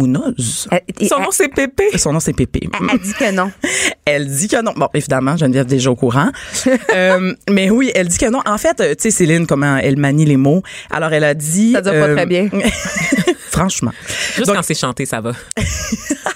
Elle, 0.71 1.07
Son 1.07 1.19
nom, 1.19 1.27
c'est 1.31 1.49
Pépé. 1.49 1.85
Son 1.97 2.13
nom, 2.13 2.19
c'est 2.19 2.33
Pépé. 2.33 2.69
elle- 2.73 2.87
elle 2.91 2.99
dit 2.99 3.13
que 3.13 3.31
non. 3.31 3.51
Elle 4.05 4.27
dit 4.27 4.47
que 4.47 4.61
non. 4.61 4.73
Bon, 4.75 4.89
évidemment, 4.93 5.37
Geneviève 5.37 5.65
déjà 5.65 5.89
au 5.91 5.95
courant. 5.95 6.29
Euh, 6.95 7.33
mais 7.49 7.69
oui, 7.73 7.91
elle 7.95 8.07
dit 8.07 8.17
que 8.17 8.29
non. 8.29 8.41
En 8.45 8.57
fait, 8.57 8.79
euh, 8.79 8.95
tu 8.95 9.03
sais, 9.03 9.11
Céline, 9.11 9.47
comment 9.47 9.77
elle 9.77 9.97
manie 9.97 10.25
les 10.25 10.37
mots. 10.37 10.63
Alors, 10.89 11.11
elle 11.13 11.23
a 11.23 11.33
dit... 11.33 11.73
Ça 11.73 11.81
dure 11.81 11.93
pas 11.93 12.13
très 12.13 12.25
bien. 12.25 12.49
franchement. 13.53 13.91
Juste 14.35 14.47
Donc- 14.47 14.55
quand 14.55 14.63
c'est 14.63 14.73
chanté, 14.73 15.05
ça 15.05 15.21
va. 15.21 15.33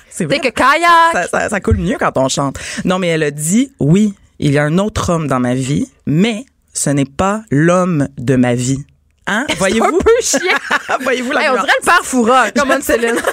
C'est 0.09 0.25
vrai. 0.25 0.39
C'est 0.41 0.51
que 0.51 0.55
kayak! 0.55 1.13
Ça, 1.13 1.27
ça, 1.27 1.49
ça 1.49 1.59
coule 1.59 1.77
mieux 1.77 1.97
quand 1.99 2.17
on 2.17 2.27
chante. 2.27 2.57
Non, 2.85 2.97
mais 2.97 3.07
elle 3.09 3.21
a 3.21 3.29
dit, 3.29 3.71
oui, 3.79 4.15
il 4.39 4.51
y 4.51 4.57
a 4.57 4.63
un 4.63 4.79
autre 4.79 5.11
homme 5.11 5.27
dans 5.27 5.39
ma 5.39 5.53
vie, 5.53 5.91
mais 6.07 6.43
ce 6.73 6.89
n'est 6.89 7.05
pas 7.05 7.43
l'homme 7.51 8.07
de 8.17 8.35
ma 8.35 8.55
vie. 8.55 8.83
Hein? 9.27 9.45
Voyez-vous? 9.57 9.99
Voyez-vous 11.01 11.31
la 11.33 11.41
Hey, 11.41 11.49
on 11.49 11.53
dirait 11.53 11.67
le 11.81 11.85
père 11.85 12.01
Foura. 12.03 12.45
Comment 12.55 12.81
Céline? 12.81 13.15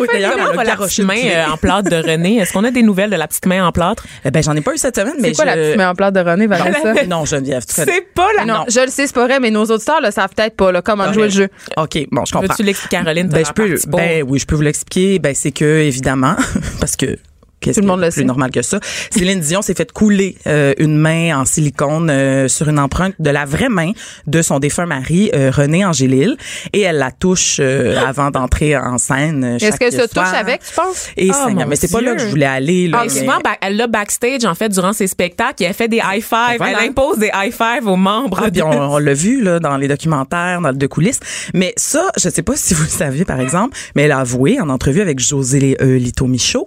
Oui, 0.00 0.06
d'ailleurs, 0.10 0.54
la 0.54 0.64
garoché 0.64 1.02
petite 1.02 1.04
main 1.04 1.14
pied. 1.14 1.36
euh, 1.36 1.46
en 1.48 1.56
plâtre 1.58 1.90
de 1.90 1.96
René? 1.96 2.38
Est-ce 2.38 2.52
qu'on 2.52 2.64
a 2.64 2.70
des 2.70 2.82
nouvelles 2.82 3.10
de 3.10 3.16
la 3.16 3.28
petite 3.28 3.44
main 3.46 3.66
en 3.66 3.72
plâtre? 3.72 4.06
Eh 4.24 4.30
Ben, 4.30 4.42
j'en 4.42 4.54
ai 4.56 4.62
pas 4.62 4.72
eu 4.72 4.78
cette 4.78 4.96
semaine, 4.96 5.16
mais 5.20 5.28
C'est 5.34 5.34
quoi 5.34 5.44
je... 5.44 5.50
la 5.50 5.56
petite 5.56 5.76
main 5.76 5.90
en 5.90 5.94
plate 5.94 6.14
de 6.14 6.20
René, 6.20 6.46
Vanessa? 6.46 7.04
Non, 7.06 7.24
Geneviève, 7.26 7.64
tu 7.66 7.74
connais. 7.74 8.00
pas 8.14 8.28
la 8.38 8.46
Non, 8.46 8.64
je 8.68 8.80
le 8.80 8.86
sais, 8.88 9.06
c'est 9.06 9.12
pas 9.14 9.26
vrai, 9.26 9.38
mais 9.38 9.50
nos 9.50 9.64
auditeurs 9.66 10.00
le 10.00 10.10
savent 10.10 10.30
peut-être 10.34 10.56
pas, 10.56 10.72
là, 10.72 10.80
comment 10.80 11.12
jouer 11.12 11.24
le 11.24 11.30
jeu. 11.30 11.48
OK, 11.76 11.98
bon, 12.10 12.24
je 12.24 12.32
comprends. 12.32 12.48
Veux-tu 12.48 12.62
l'expliquer, 12.62 12.96
Caroline? 12.96 13.28
Ben, 13.28 13.44
je 13.44 13.52
peux, 13.52 13.68
la 13.68 13.76
ben 13.88 14.24
oui, 14.26 14.38
je 14.38 14.46
peux 14.46 14.54
vous 14.56 14.62
l'expliquer. 14.62 15.18
Ben, 15.18 15.34
c'est 15.34 15.52
que, 15.52 15.64
évidemment, 15.64 16.36
parce 16.80 16.96
que 16.96 17.18
qu'est-ce 17.60 17.80
Tout 17.80 17.86
le 17.86 17.90
monde 17.92 18.00
le 18.00 18.08
plus 18.08 18.20
sait. 18.20 18.24
normal 18.24 18.50
que 18.50 18.62
ça? 18.62 18.80
Céline 19.10 19.40
Dion 19.40 19.62
s'est 19.62 19.74
fait 19.74 19.92
couler 19.92 20.36
euh, 20.46 20.72
une 20.78 20.96
main 20.96 21.38
en 21.40 21.44
silicone 21.44 22.10
euh, 22.10 22.48
sur 22.48 22.68
une 22.68 22.78
empreinte 22.78 23.14
de 23.18 23.30
la 23.30 23.44
vraie 23.44 23.68
main 23.68 23.92
de 24.26 24.42
son 24.42 24.58
défunt 24.58 24.86
mari, 24.86 25.30
euh, 25.34 25.50
René 25.54 25.84
Angélil, 25.84 26.36
et 26.72 26.80
elle 26.80 26.96
la 26.98 27.10
touche 27.10 27.58
euh, 27.60 27.96
avant 27.98 28.30
d'entrer 28.30 28.76
en 28.76 28.98
scène. 28.98 29.44
euh, 29.44 29.56
Est-ce 29.58 29.76
qu'elle 29.76 29.92
se 29.92 30.06
touche 30.08 30.32
avec, 30.34 30.62
tu 30.62 30.74
penses? 30.74 31.08
Et 31.16 31.30
Oh, 31.32 31.50
mon 31.50 31.66
mais 31.66 31.76
c'est 31.76 31.90
pas 31.92 32.00
là 32.00 32.14
que 32.14 32.20
je 32.22 32.26
voulais 32.26 32.46
aller. 32.46 32.88
Là, 32.88 32.98
Ah, 33.00 33.04
mais- 33.04 33.10
souvent, 33.20 33.38
ba- 33.42 33.56
elle 33.60 33.76
l'a 33.76 33.86
backstage, 33.86 34.44
en 34.44 34.54
fait, 34.54 34.68
durant 34.68 34.92
ses 34.92 35.06
spectacles. 35.06 35.62
Elle 35.64 35.74
fait 35.74 35.88
des 35.88 35.98
high 35.98 36.22
five. 36.22 36.30
Ben 36.50 36.56
voilà. 36.58 36.78
Elle 36.82 36.90
impose 36.90 37.18
des 37.18 37.30
high 37.34 37.52
five 37.52 37.86
aux 37.86 37.96
membres. 37.96 38.38
Ah, 38.40 38.50
puis 38.50 38.60
de- 38.60 38.62
on, 38.62 38.94
on 38.94 38.98
l'a 38.98 39.14
vu 39.14 39.42
là 39.42 39.58
dans 39.60 39.76
les 39.76 39.88
documentaires, 39.88 40.60
dans 40.60 40.70
le 40.70 40.76
de 40.76 40.86
coulisses. 40.86 41.20
Mais 41.54 41.72
ça, 41.76 42.10
je 42.16 42.28
sais 42.28 42.42
pas 42.42 42.52
si 42.56 42.74
vous 42.74 42.82
le 42.84 42.88
saviez 42.88 43.24
par 43.24 43.40
exemple, 43.40 43.76
mais 43.94 44.02
elle 44.02 44.12
a 44.12 44.18
avoué 44.18 44.60
en 44.60 44.68
entrevue 44.70 45.00
avec 45.00 45.18
José 45.20 45.76
Lito 45.80 46.26
Michaud 46.26 46.66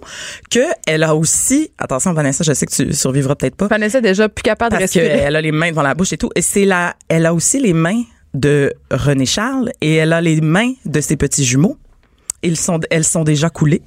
que 0.50 0.60
elle 0.86 1.02
a 1.02 1.14
aussi, 1.14 1.70
attention 1.78 2.12
Vanessa, 2.12 2.44
je 2.44 2.52
sais 2.52 2.66
que 2.66 2.72
tu 2.72 2.92
survivras 2.92 3.34
peut-être 3.34 3.56
pas, 3.56 3.66
Vanessa 3.68 3.98
est 3.98 4.02
déjà 4.02 4.28
plus 4.28 4.42
capable 4.42 4.72
de 4.72 4.78
parce 4.78 4.92
respirer. 4.92 5.18
qu'elle 5.18 5.36
a 5.36 5.40
les 5.40 5.52
mains 5.52 5.70
devant 5.70 5.82
la 5.82 5.94
bouche 5.94 6.12
et 6.12 6.18
tout. 6.18 6.30
Et 6.34 6.42
c'est 6.42 6.64
la, 6.64 6.94
elle 7.08 7.26
a 7.26 7.34
aussi 7.34 7.58
les 7.60 7.72
mains 7.72 8.02
de 8.34 8.72
René 8.90 9.26
Charles 9.26 9.70
et 9.80 9.94
elle 9.94 10.12
a 10.12 10.20
les 10.20 10.40
mains 10.40 10.72
de 10.84 11.00
ses 11.00 11.16
petits 11.16 11.44
jumeaux. 11.44 11.76
Ils 12.42 12.56
sont, 12.56 12.80
elles 12.90 13.04
sont 13.04 13.24
déjà 13.24 13.48
coulées. 13.48 13.82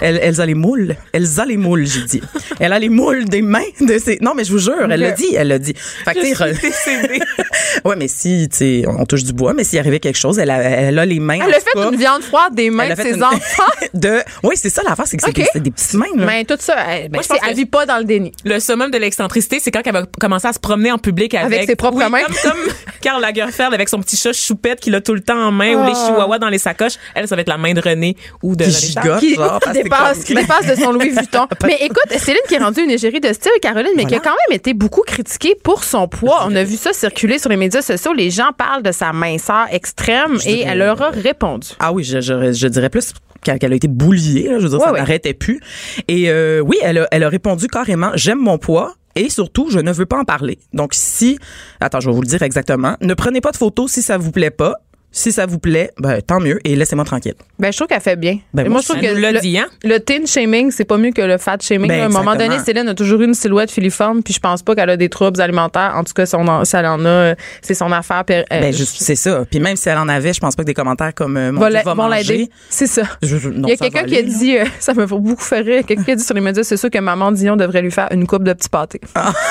Elle, 0.00 0.18
elles 0.22 0.40
a 0.40 0.46
les 0.46 0.54
moules. 0.54 0.96
Elles 1.12 1.40
a 1.40 1.44
les 1.46 1.56
moules, 1.56 1.86
j'ai 1.86 2.02
dit. 2.02 2.20
Elle 2.58 2.72
a 2.72 2.78
les 2.78 2.88
moules 2.88 3.24
des 3.26 3.42
mains 3.42 3.60
de 3.80 3.98
ses. 3.98 4.18
Non, 4.20 4.32
mais 4.34 4.44
je 4.44 4.52
vous 4.52 4.58
jure, 4.58 4.74
elle 4.90 5.00
l'a 5.00 5.10
dit, 5.12 5.34
elle 5.36 5.48
l'a 5.48 5.58
dit. 5.58 5.74
Fait 6.04 6.14
que, 6.14 6.20
ouais, 7.88 7.96
mais 7.96 8.08
si, 8.08 8.48
tu 8.50 8.56
sais, 8.56 8.84
on 8.86 9.04
touche 9.06 9.24
du 9.24 9.32
bois, 9.32 9.52
mais 9.54 9.64
s'il 9.64 9.78
arrivait 9.78 10.00
quelque 10.00 10.18
chose, 10.18 10.38
elle 10.38 10.50
a, 10.50 10.58
elle 10.62 10.98
a 10.98 11.06
les 11.06 11.20
mains. 11.20 11.38
Elle 11.42 11.54
a 11.54 11.60
fait 11.60 11.70
cas, 11.74 11.90
une 11.90 11.96
viande 11.98 12.22
froide 12.22 12.54
des 12.54 12.70
mains 12.70 12.84
elle 12.90 12.96
de 12.96 13.02
ses 13.02 13.14
une- 13.16 13.24
enfants. 13.24 13.62
de. 13.94 14.20
Oui, 14.42 14.54
c'est 14.56 14.70
ça 14.70 14.82
l'affaire, 14.86 15.06
c'est 15.06 15.16
que 15.16 15.22
c'est 15.24 15.32
des, 15.32 15.60
des 15.60 15.70
petites 15.70 15.94
mains. 15.94 16.06
Là. 16.16 16.26
Mais 16.26 16.44
tout 16.44 16.56
ça, 16.58 16.74
elle, 16.88 17.08
ben, 17.08 17.16
Moi, 17.18 17.22
je 17.22 17.28
c'est- 17.28 17.34
pense 17.40 17.48
elle 17.48 17.56
vit 17.56 17.66
pas 17.66 17.86
dans 17.86 17.98
le 17.98 18.04
déni. 18.04 18.32
Le 18.44 18.58
summum 18.60 18.90
de 18.90 18.98
l'excentricité, 18.98 19.58
c'est 19.60 19.70
quand 19.70 19.82
elle 19.84 19.92
va 19.92 20.04
commencer 20.20 20.48
à 20.48 20.52
se 20.52 20.58
promener 20.58 20.92
en 20.92 20.98
public 20.98 21.34
avec, 21.34 21.58
Avec 21.58 21.68
ses 21.68 21.76
propres 21.76 21.98
Oui, 22.04 22.10
mains. 22.10 22.22
Comme, 22.24 22.34
comme 22.52 22.60
Karl 23.00 23.20
Lagerfeld 23.20 23.74
avec 23.74 23.88
son 23.88 24.00
petit 24.00 24.16
chat 24.16 24.32
choupette 24.32 24.80
qu'il 24.80 24.94
a 24.94 25.00
tout 25.00 25.14
le 25.14 25.20
temps 25.20 25.38
en 25.40 25.52
main 25.52 25.74
ou 25.74 25.86
les 25.86 25.92
Ah. 25.94 26.06
chihuahuas 26.06 26.38
dans 26.38 26.48
les 26.48 26.58
sacoches. 26.58 26.94
Elle, 27.14 27.28
ça 27.28 27.34
va 27.36 27.42
être 27.42 27.48
la 27.48 27.58
main 27.58 27.72
de 27.74 27.80
René 27.80 28.16
ou 28.42 28.56
de 28.56 28.64
René 28.64 29.18
Qui, 29.20 29.34
genre, 29.34 29.58
parce 29.62 29.76
que 29.78 29.88
dépasse, 29.98 30.24
qui 30.24 30.34
dépasse 30.34 30.66
de 30.66 30.74
son 30.82 30.92
Louis 30.92 31.10
Vuitton. 31.10 31.46
mais 31.66 31.76
écoute, 31.80 32.06
Céline 32.18 32.40
qui 32.48 32.54
est 32.54 32.58
rendue 32.58 32.82
une 32.82 32.90
égérie 32.90 33.20
de 33.20 33.32
style, 33.32 33.52
Caroline, 33.60 33.92
mais 33.96 34.04
qui 34.06 34.14
a 34.14 34.20
quand 34.20 34.30
même 34.48 34.56
été 34.56 34.74
beaucoup 34.74 35.02
critiquée 35.02 35.54
pour 35.62 35.84
son 35.84 36.08
poids. 36.08 36.44
On 36.46 36.54
a 36.56 36.64
vu 36.64 36.76
ça 36.76 36.92
circuler 36.92 37.38
sur 37.38 37.50
les 37.50 37.56
médias 37.56 37.82
sociaux. 37.82 38.12
Les 38.12 38.30
gens 38.30 38.50
parlent 38.56 38.82
de 38.82 38.92
sa 38.92 39.12
minceur 39.12 39.66
extrême 39.70 40.38
et 40.46 40.60
elle 40.62 40.78
leur 40.78 41.00
a 41.02 41.10
répondu. 41.10 41.68
Ah 41.78 41.92
oui, 41.92 42.04
je, 42.04 42.20
je, 42.20 42.52
je 42.52 42.66
dirais 42.68 42.88
plus 42.90 43.12
qu'elle 43.42 43.58
qu'elle 43.58 43.72
a 43.72 43.76
été 43.76 43.88
bouliée. 43.88 44.48
Là, 44.48 44.58
je 44.58 44.64
veux 44.64 44.68
dire, 44.70 44.78
Ouais, 44.78 44.84
ça 44.86 44.92
ouais. 44.92 44.98
n'arrêtait 45.00 45.34
plus. 45.34 45.60
Et 46.08 46.30
euh, 46.30 46.60
oui, 46.60 46.76
elle 46.82 46.98
a, 46.98 47.08
elle 47.10 47.22
a 47.24 47.28
répondu 47.28 47.66
carrément, 47.68 48.10
j'aime 48.14 48.38
mon 48.38 48.58
poids. 48.58 48.94
Et 49.16 49.28
surtout, 49.28 49.68
je 49.70 49.80
ne 49.80 49.90
veux 49.92 50.06
pas 50.06 50.18
en 50.18 50.24
parler. 50.24 50.58
Donc, 50.72 50.94
si, 50.94 51.36
attends, 51.80 51.98
je 51.98 52.08
vais 52.08 52.14
vous 52.14 52.22
le 52.22 52.28
dire 52.28 52.42
exactement. 52.42 52.94
Ne 53.00 53.12
prenez 53.14 53.40
pas 53.40 53.50
de 53.50 53.56
photos 53.56 53.90
si 53.90 54.02
ça 54.02 54.16
vous 54.18 54.30
plaît 54.30 54.50
pas. 54.52 54.76
Si 55.12 55.32
ça 55.32 55.44
vous 55.44 55.58
plaît, 55.58 55.90
ben, 55.98 56.20
tant 56.22 56.38
mieux 56.38 56.60
et 56.64 56.76
laissez-moi 56.76 57.04
tranquille. 57.04 57.34
Ben, 57.58 57.72
je 57.72 57.76
trouve 57.76 57.88
qu'elle 57.88 58.00
fait 58.00 58.14
bien. 58.14 58.38
Ben, 58.54 58.68
moi, 58.68 58.80
je 58.80 58.86
trouve 58.88 59.02
Elle 59.04 59.16
que 59.20 59.34
le, 59.34 59.40
dit, 59.40 59.58
hein? 59.58 59.66
le 59.82 59.98
teen 59.98 60.24
shaming, 60.24 60.70
c'est 60.70 60.84
pas 60.84 60.98
mieux 60.98 61.10
que 61.10 61.20
le 61.20 61.36
fat 61.36 61.56
shaming. 61.60 61.88
Ben, 61.88 62.02
à 62.02 62.04
un 62.06 62.08
moment 62.08 62.36
donné, 62.36 62.58
Céline 62.60 62.88
a 62.88 62.94
toujours 62.94 63.20
eu 63.20 63.24
une 63.24 63.34
silhouette 63.34 63.72
filiforme, 63.72 64.22
puis 64.22 64.32
je 64.32 64.38
pense 64.38 64.62
pas 64.62 64.76
qu'elle 64.76 64.88
a 64.90 64.96
des 64.96 65.08
troubles 65.08 65.40
alimentaires. 65.40 65.94
En 65.96 66.04
tout 66.04 66.12
cas, 66.12 66.26
si 66.26 66.36
elle 66.36 66.86
en 66.86 67.04
a, 67.04 67.08
euh, 67.08 67.34
c'est 67.60 67.74
son 67.74 67.90
affaire. 67.90 68.24
puis, 68.24 68.36
euh, 68.36 68.42
ben, 68.50 68.72
juste, 68.72 68.96
c'est 69.00 69.16
ça. 69.16 69.44
Puis 69.50 69.58
même 69.58 69.74
si 69.76 69.88
elle 69.88 69.98
en 69.98 70.08
avait, 70.08 70.32
je 70.32 70.38
pense 70.40 70.54
pas 70.54 70.62
que 70.62 70.68
des 70.68 70.74
commentaires 70.74 71.12
comme 71.14 71.36
euh, 71.36 71.50
mon 71.50 71.60
va 71.60 71.66
Dieu, 71.70 71.74
la- 71.78 71.82
va 71.82 71.94
vont 71.94 72.08
manger. 72.08 72.36
l'aider. 72.36 72.50
C'est 72.68 72.86
ça. 72.86 73.02
Je- 73.22 73.36
je- 73.36 73.48
non, 73.48 73.66
Il 73.66 73.70
y 73.70 73.74
a 73.74 73.76
ça 73.78 73.90
quelqu'un 73.90 74.06
qui 74.06 74.16
a 74.16 74.22
dit, 74.22 74.58
euh, 74.58 74.64
ça 74.78 74.94
me 74.94 75.06
fait 75.08 75.14
beaucoup 75.18 75.42
faire 75.42 75.64
rire, 75.64 75.82
quelqu'un 75.84 76.04
qui 76.04 76.10
a 76.12 76.14
dit 76.16 76.24
sur 76.24 76.34
les 76.34 76.40
médias 76.40 76.62
sociaux 76.62 76.88
que 76.88 76.98
maman 77.00 77.32
Dion 77.32 77.56
devrait 77.56 77.82
lui 77.82 77.90
faire 77.90 78.08
une 78.12 78.28
coupe 78.28 78.44
de 78.44 78.52
petits 78.52 78.68
pâtés. 78.68 79.00
Ah. 79.16 79.32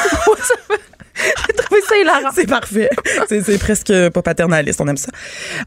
Trouvé 1.58 1.82
ça 1.82 1.98
hilarant. 1.98 2.30
C'est 2.34 2.48
parfait. 2.48 2.90
c'est 3.28 3.60
presque 3.60 4.10
pas 4.10 4.22
paternaliste, 4.22 4.80
on 4.82 4.88
aime 4.88 4.98
ça. 4.98 5.12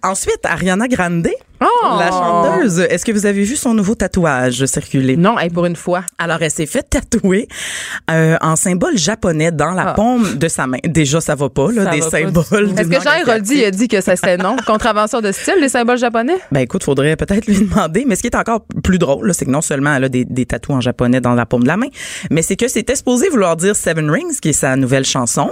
Ensuite, 0.03 0.41
Ariana 0.45 0.89
Grande, 0.89 1.29
Oh! 1.63 1.99
la 1.99 2.11
chanteuse. 2.11 2.81
Est-ce 2.81 3.05
que 3.05 3.13
vous 3.13 3.27
avez 3.27 3.43
vu 3.45 3.57
son 3.57 3.75
nouveau 3.75 3.95
tatouage 3.95 4.65
circuler? 4.67 5.17
Non, 5.17 5.39
hey, 5.39 5.51
pour 5.51 5.67
une 5.67 5.77
fois. 5.77 6.03
Alors, 6.19 6.39
elle 6.43 6.51
s'est 6.51 6.67
fait 6.67 6.83
tatouer 6.83 7.49
euh, 8.11 8.37
en 8.41 8.57
symbole 8.57 8.97
japonais 8.99 9.53
dans 9.53 9.71
la 9.73 9.91
Ah. 9.91 9.95
paume 9.95 10.35
de 10.37 10.49
sa 10.49 10.67
main. 10.67 10.79
Déjà, 10.85 11.21
ça 11.21 11.35
va 11.35 11.49
pas, 11.49 11.71
là, 11.73 11.85
Ça 11.85 11.91
des 11.91 12.01
symboles. 12.03 12.73
Est-ce 12.79 12.89
que 12.89 13.01
Jean 13.03 13.15
Héroldi 13.21 13.65
a 13.65 13.71
dit 13.71 13.89
que 13.89 14.01
ça 14.01 14.17
c'était 14.17 14.37
non? 14.37 14.57
Contravention 14.67 15.21
de 15.21 15.33
style, 15.33 15.57
les 15.61 15.69
symboles 15.69 15.99
japonais? 15.99 16.39
Ben 16.51 16.61
écoute, 16.61 16.85
faudrait 16.85 17.17
peut-être 17.17 17.47
lui 17.47 17.57
demander. 17.61 18.05
Mais 18.07 18.17
ce 18.17 18.23
qui 18.23 18.29
est 18.29 18.37
encore 18.37 18.65
plus 18.83 18.99
drôle, 18.99 19.33
c'est 19.35 19.45
que 19.45 19.51
non 19.51 19.61
seulement 19.63 19.95
elle 19.95 20.05
a 20.05 20.09
des, 20.09 20.25
des 20.25 20.47
tatous 20.47 20.77
en 20.77 20.81
japonais 20.81 21.21
dans 21.21 21.35
la 21.35 21.47
paume 21.47 21.63
de 21.63 21.69
la 21.69 21.77
main, 21.77 21.89
mais 22.31 22.43
c'est 22.43 22.57
que 22.57 22.69
c'était 22.69 22.97
supposé 22.97 23.29
vouloir 23.29 23.57
dire 23.57 23.77
Seven 23.77 24.11
Rings, 24.11 24.39
qui 24.41 24.51
est 24.51 24.53
sa 24.53 24.75
nouvelle 24.77 25.05
chanson. 25.05 25.51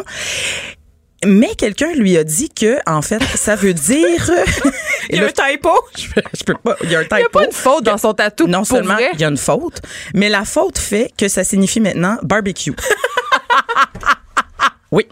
mais 1.27 1.51
quelqu'un 1.57 1.93
lui 1.95 2.17
a 2.17 2.25
dit 2.25 2.49
que, 2.49 2.79
en 2.87 3.03
fait, 3.03 3.23
ça 3.35 3.55
veut 3.57 3.75
dire. 3.75 4.31
Il 5.13 5.19
y 5.19 5.21
a 5.23 5.27
un 5.27 5.29
typo. 5.53 5.71
je, 5.99 6.09
peux- 6.09 6.23
je 6.39 6.45
peux 6.45 6.55
pas. 6.55 6.77
Il 6.83 6.91
y 6.91 6.97
a 6.97 7.01
un 7.01 7.03
typo. 7.03 7.17
Il 7.17 7.19
n'y 7.21 7.25
a 7.25 7.29
pas 7.29 7.47
de 7.47 7.55
faute 7.55 7.85
dans 7.85 7.99
son 7.99 8.15
tatou. 8.15 8.47
Non 8.47 8.65
seulement 8.65 8.97
il 9.13 9.21
y 9.21 9.25
a 9.25 9.29
une 9.29 9.37
faute, 9.37 9.81
mais 10.15 10.29
la 10.29 10.45
faute 10.45 10.79
fait 10.79 11.11
que 11.19 11.29
ça 11.29 11.45
signifie 11.45 11.81
maintenant 11.81 12.19
barbecue. 12.23 12.73
oui. 14.93 15.07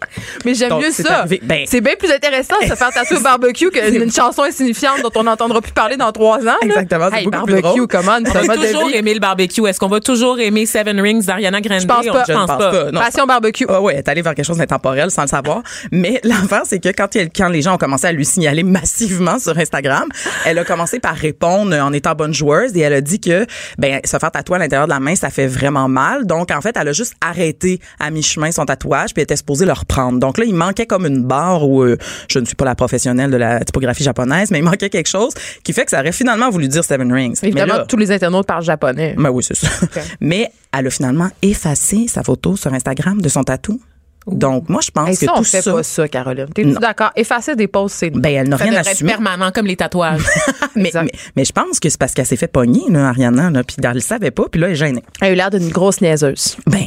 Mais 0.44 0.54
j'aime 0.54 0.76
mieux 0.78 0.90
ça. 0.90 1.24
Ben- 1.42 1.64
c'est 1.66 1.80
bien 1.80 1.94
plus 1.98 2.10
intéressant 2.10 2.54
de 2.60 2.66
se 2.66 2.74
faire 2.74 2.90
tatouer 2.90 3.16
au 3.18 3.20
barbecue 3.20 3.70
qu'une 3.70 4.10
chanson 4.12 4.42
insignifiante 4.42 5.02
dont 5.02 5.10
on 5.14 5.24
n'entendra 5.24 5.60
plus 5.60 5.72
parler 5.72 5.96
dans 5.96 6.10
trois 6.12 6.38
ans. 6.46 6.56
Exactement, 6.62 7.08
c'est 7.12 7.18
Hey, 7.18 7.24
beaucoup 7.26 7.44
plus 7.46 7.54
barbecue, 7.62 7.78
drôle. 7.78 7.86
comment? 7.88 8.18
On 8.18 8.46
va 8.46 8.56
toujours 8.56 8.90
aimer 8.92 9.14
le 9.14 9.20
barbecue. 9.20 9.66
Est-ce 9.66 9.78
qu'on 9.78 9.88
va 9.88 10.00
toujours 10.00 10.40
aimer 10.40 10.66
Seven 10.66 11.00
Rings 11.00 11.24
d'Ariana 11.24 11.60
Grande? 11.60 11.80
Je 11.80 11.86
pense 11.86 12.06
pas. 12.06 12.24
Je 12.26 12.32
pense 12.32 12.46
pas. 12.46 12.90
Non. 12.92 13.00
Passion 13.00 13.26
barbecue. 13.26 13.66
Ah 13.68 13.80
ouais, 13.80 13.96
est 13.96 14.08
allée 14.08 14.22
vers 14.22 14.34
quelque 14.34 14.46
chose 14.46 14.58
d'intemporel 14.58 15.10
sans 15.10 15.22
le 15.22 15.28
savoir. 15.28 15.62
Mais 15.92 16.20
l'affaire, 16.24 16.62
c'est 16.64 16.80
que 16.80 16.88
quand 16.96 17.48
les 17.48 17.62
gens 17.62 17.74
ont 17.74 17.78
commencé 17.78 18.06
à 18.06 18.12
lui 18.12 18.24
signaler 18.24 18.62
massivement 18.64 19.38
sur 19.38 19.56
Instagram, 19.56 20.08
elle 20.44 20.58
a 20.58 20.64
commencé 20.64 20.98
par 20.98 21.14
répondre 21.14 21.74
en 21.76 21.92
étant 21.92 22.14
bonne 22.14 22.34
joueuse 22.34 22.76
et 22.76 22.80
elle 22.80 22.94
a 22.94 23.00
dit 23.00 23.20
que 23.20 23.46
ben 23.78 24.00
se 24.04 24.18
faire 24.18 24.30
tatouer 24.30 24.56
à 24.56 24.58
l'intérieur 24.58 24.86
de 24.88 24.92
la 24.92 25.00
main, 25.00 25.14
ça 25.14 25.30
fait 25.30 25.46
vraiment 25.46 25.88
mal. 25.88 26.26
Donc 26.26 26.50
en 26.50 26.60
fait, 26.60 26.76
elle 26.80 26.88
a 26.88 26.92
juste 26.92 27.14
arrêté 27.20 27.80
à 28.00 28.10
mi-chemin 28.10 28.50
son 28.50 28.64
tatouage 28.64 29.14
puis 29.14 29.20
elle 29.20 29.24
était 29.24 29.36
supposée 29.36 29.66
le 29.68 29.72
reprendre. 29.72 30.18
Donc 30.18 30.38
là, 30.38 30.44
il 30.44 30.54
manquait 30.54 30.86
comme 30.86 31.06
une 31.06 31.22
barre 31.24 31.68
où 31.68 31.82
euh, 31.82 31.96
je 32.28 32.38
ne 32.40 32.44
suis 32.44 32.56
pas 32.56 32.64
la 32.64 32.74
professionnelle 32.74 33.30
de 33.30 33.36
la 33.36 33.60
typographie 33.64 34.02
japonaise, 34.02 34.50
mais 34.50 34.58
il 34.58 34.64
manquait 34.64 34.90
quelque 34.90 35.06
chose 35.08 35.32
qui 35.62 35.72
fait 35.72 35.84
que 35.84 35.90
ça 35.92 36.00
aurait 36.00 36.10
finalement 36.12 36.50
voulu 36.50 36.66
dire 36.68 36.82
Seven 36.84 37.12
Rings. 37.12 37.38
Évidemment, 37.42 37.74
là- 37.76 37.86
tous 37.86 37.96
les 37.96 38.10
internautes 38.10 38.46
parlent 38.46 38.64
japonais. 38.64 39.14
ben 39.16 39.30
oui, 39.30 39.44
c'est 39.46 39.54
ça. 39.56 39.68
Mais 40.20 40.50
elle 40.76 40.86
a 40.88 40.90
finalement 40.90 41.28
effacé 41.42 42.06
sa 42.08 42.22
photo 42.24 42.56
sur 42.56 42.72
Instagram 42.74 43.20
de 43.20 43.28
son 43.28 43.44
tatou. 43.44 43.80
Donc, 44.26 44.68
moi, 44.68 44.80
je 44.84 44.90
pense 44.90 45.08
Hey, 45.08 45.16
que 45.16 45.24
ça, 45.24 45.32
on 45.36 45.38
tout 45.38 45.44
fait 45.44 45.62
ça... 45.62 45.72
pas 45.72 45.82
ça, 45.82 46.06
Caroline. 46.06 46.46
Non. 46.58 46.80
d'accord? 46.80 47.10
Effacer 47.16 47.56
des 47.56 47.66
posts, 47.66 47.96
c'est... 47.96 48.10
Ben, 48.10 48.34
elle 48.34 48.48
n'a 48.50 48.56
rien 48.56 48.72
être 48.72 48.90
assumé. 48.90 49.12
permanent 49.12 49.50
comme 49.52 49.64
les 49.66 49.76
tatouages. 49.76 50.20
Mais, 50.76 50.88
Exact. 50.88 51.04
mais, 51.04 51.10
mais 51.36 51.44
je 51.46 51.52
pense 51.52 51.80
que 51.80 51.88
c'est 51.88 51.98
parce 51.98 52.12
qu'elle 52.12 52.26
s'est 52.26 52.36
fait 52.36 52.46
pogner, 52.46 52.82
là, 52.90 53.08
Ariana, 53.08 53.48
là, 53.50 53.64
puis 53.64 53.76
elle 53.82 53.94
le 53.94 54.00
savait 54.00 54.30
pas, 54.30 54.44
puis 54.50 54.60
là, 54.60 54.66
elle 54.66 54.74
est 54.74 54.76
gênée. 54.76 55.02
Elle 55.22 55.28
a 55.28 55.32
eu 55.32 55.34
l'air 55.34 55.50
d'une 55.50 55.70
grosse 55.70 56.00
niaiseuse. 56.02 56.56
Ben, 56.66 56.84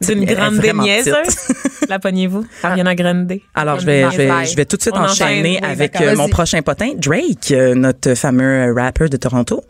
C'est 0.00 0.12
une 0.12 0.24
grande 0.24 0.60
niaiseuse. 0.62 1.14
La 1.88 1.98
pognez-vous? 1.98 2.44
Ariana 2.62 2.94
Grande. 2.94 3.32
Alors, 3.54 3.80
je 3.80 3.86
vais, 3.86 4.04
je 4.10 4.16
vais, 4.16 4.28
Bye. 4.28 4.46
je 4.46 4.56
vais 4.56 4.64
tout 4.64 4.76
de 4.76 4.82
suite 4.82 4.94
On 4.96 5.02
enchaîner 5.04 5.58
enchaîne, 5.58 5.64
oui, 5.64 5.70
avec 5.72 6.00
euh, 6.00 6.16
mon 6.16 6.28
prochain 6.28 6.60
potin, 6.60 6.90
Drake, 6.96 7.52
euh, 7.52 7.74
notre 7.74 8.14
fameux 8.14 8.68
euh, 8.68 8.74
rapper 8.74 9.08
de 9.08 9.16
Toronto. 9.16 9.62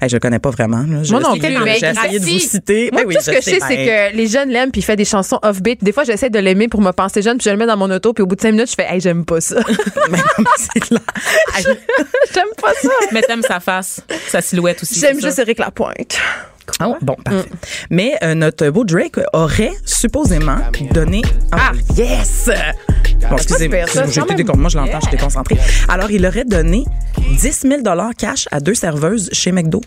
Hey, 0.00 0.08
je 0.10 0.16
le 0.16 0.20
connais 0.20 0.38
pas 0.38 0.50
vraiment. 0.50 0.84
Là. 0.86 1.02
Je- 1.02 1.10
Moi 1.12 1.20
non 1.20 1.36
plus, 1.36 1.58
mais 1.64 1.78
J'ai 1.80 1.86
essayé 1.86 2.18
de 2.18 2.24
vous 2.24 2.38
citer. 2.38 2.90
Moi, 2.92 3.02
Ben 3.02 3.08
oui, 3.08 3.14
tout 3.16 3.22
ce 3.22 3.30
que 3.30 3.36
je 3.38 3.42
sais, 3.42 3.58
ben, 3.58 3.66
c'est 3.68 3.76
que 4.12 4.16
les 4.16 4.26
jeunes 4.26 4.50
l'aiment 4.50 4.70
puis 4.70 4.82
il 4.82 4.84
fait 4.84 4.96
des 4.96 5.06
chansons 5.06 5.38
off-beat. 5.42 5.82
Des 5.82 5.92
fois, 5.92 6.04
j'essaie 6.04 6.28
de 6.28 6.38
l'aimer 6.38 6.68
pour 6.68 6.82
me 6.82 6.90
penser 6.92 7.22
jeune 7.22 7.38
puis 7.38 7.44
je 7.46 7.50
le 7.50 7.56
mets 7.56 7.66
dans 7.66 7.78
mon 7.78 7.90
auto 7.90 8.12
puis 8.12 8.22
au 8.22 8.26
bout 8.26 8.36
de 8.36 8.40
cinq 8.42 8.52
minutes, 8.52 8.68
je 8.70 8.74
fais, 8.74 8.86
hey, 8.88 9.00
j'aime 9.00 9.24
pas 9.24 9.40
ça. 9.40 9.56
mais 10.10 10.18
c'est 10.58 10.80
clair. 10.80 11.00
j'aime 12.34 12.44
pas 12.60 12.74
ça. 12.82 12.90
Mais 13.12 13.22
t'aimes 13.22 13.42
sa 13.42 13.60
face, 13.60 14.02
sa 14.28 14.42
silhouette 14.42 14.82
aussi. 14.82 15.00
J'aime 15.00 15.20
juste? 15.20 15.38
Eric 15.38 15.58
Lapointe. 15.58 16.18
Ah 16.78 16.88
ouais? 16.88 16.96
Bon, 17.02 17.14
parfait. 17.24 17.48
Mais 17.90 18.14
euh, 18.22 18.34
notre 18.34 18.68
beau 18.70 18.84
Drake 18.84 19.18
aurait 19.32 19.72
supposément 19.84 20.58
donné. 20.92 21.22
Ah, 21.52 21.72
yes! 21.96 22.48
Bon, 23.28 23.36
excusez-moi, 23.36 23.78
décon- 24.36 24.56
moi 24.56 24.68
je 24.68 24.78
l'entends, 24.78 25.00
je 25.00 25.08
suis 25.08 25.16
déconcentrée. 25.16 25.58
Alors, 25.88 26.10
il 26.10 26.24
aurait 26.26 26.44
donné 26.44 26.84
10 27.38 27.60
000 27.68 27.82
cash 28.18 28.48
à 28.50 28.60
deux 28.60 28.74
serveuses 28.74 29.28
chez 29.32 29.52
McDo. 29.52 29.80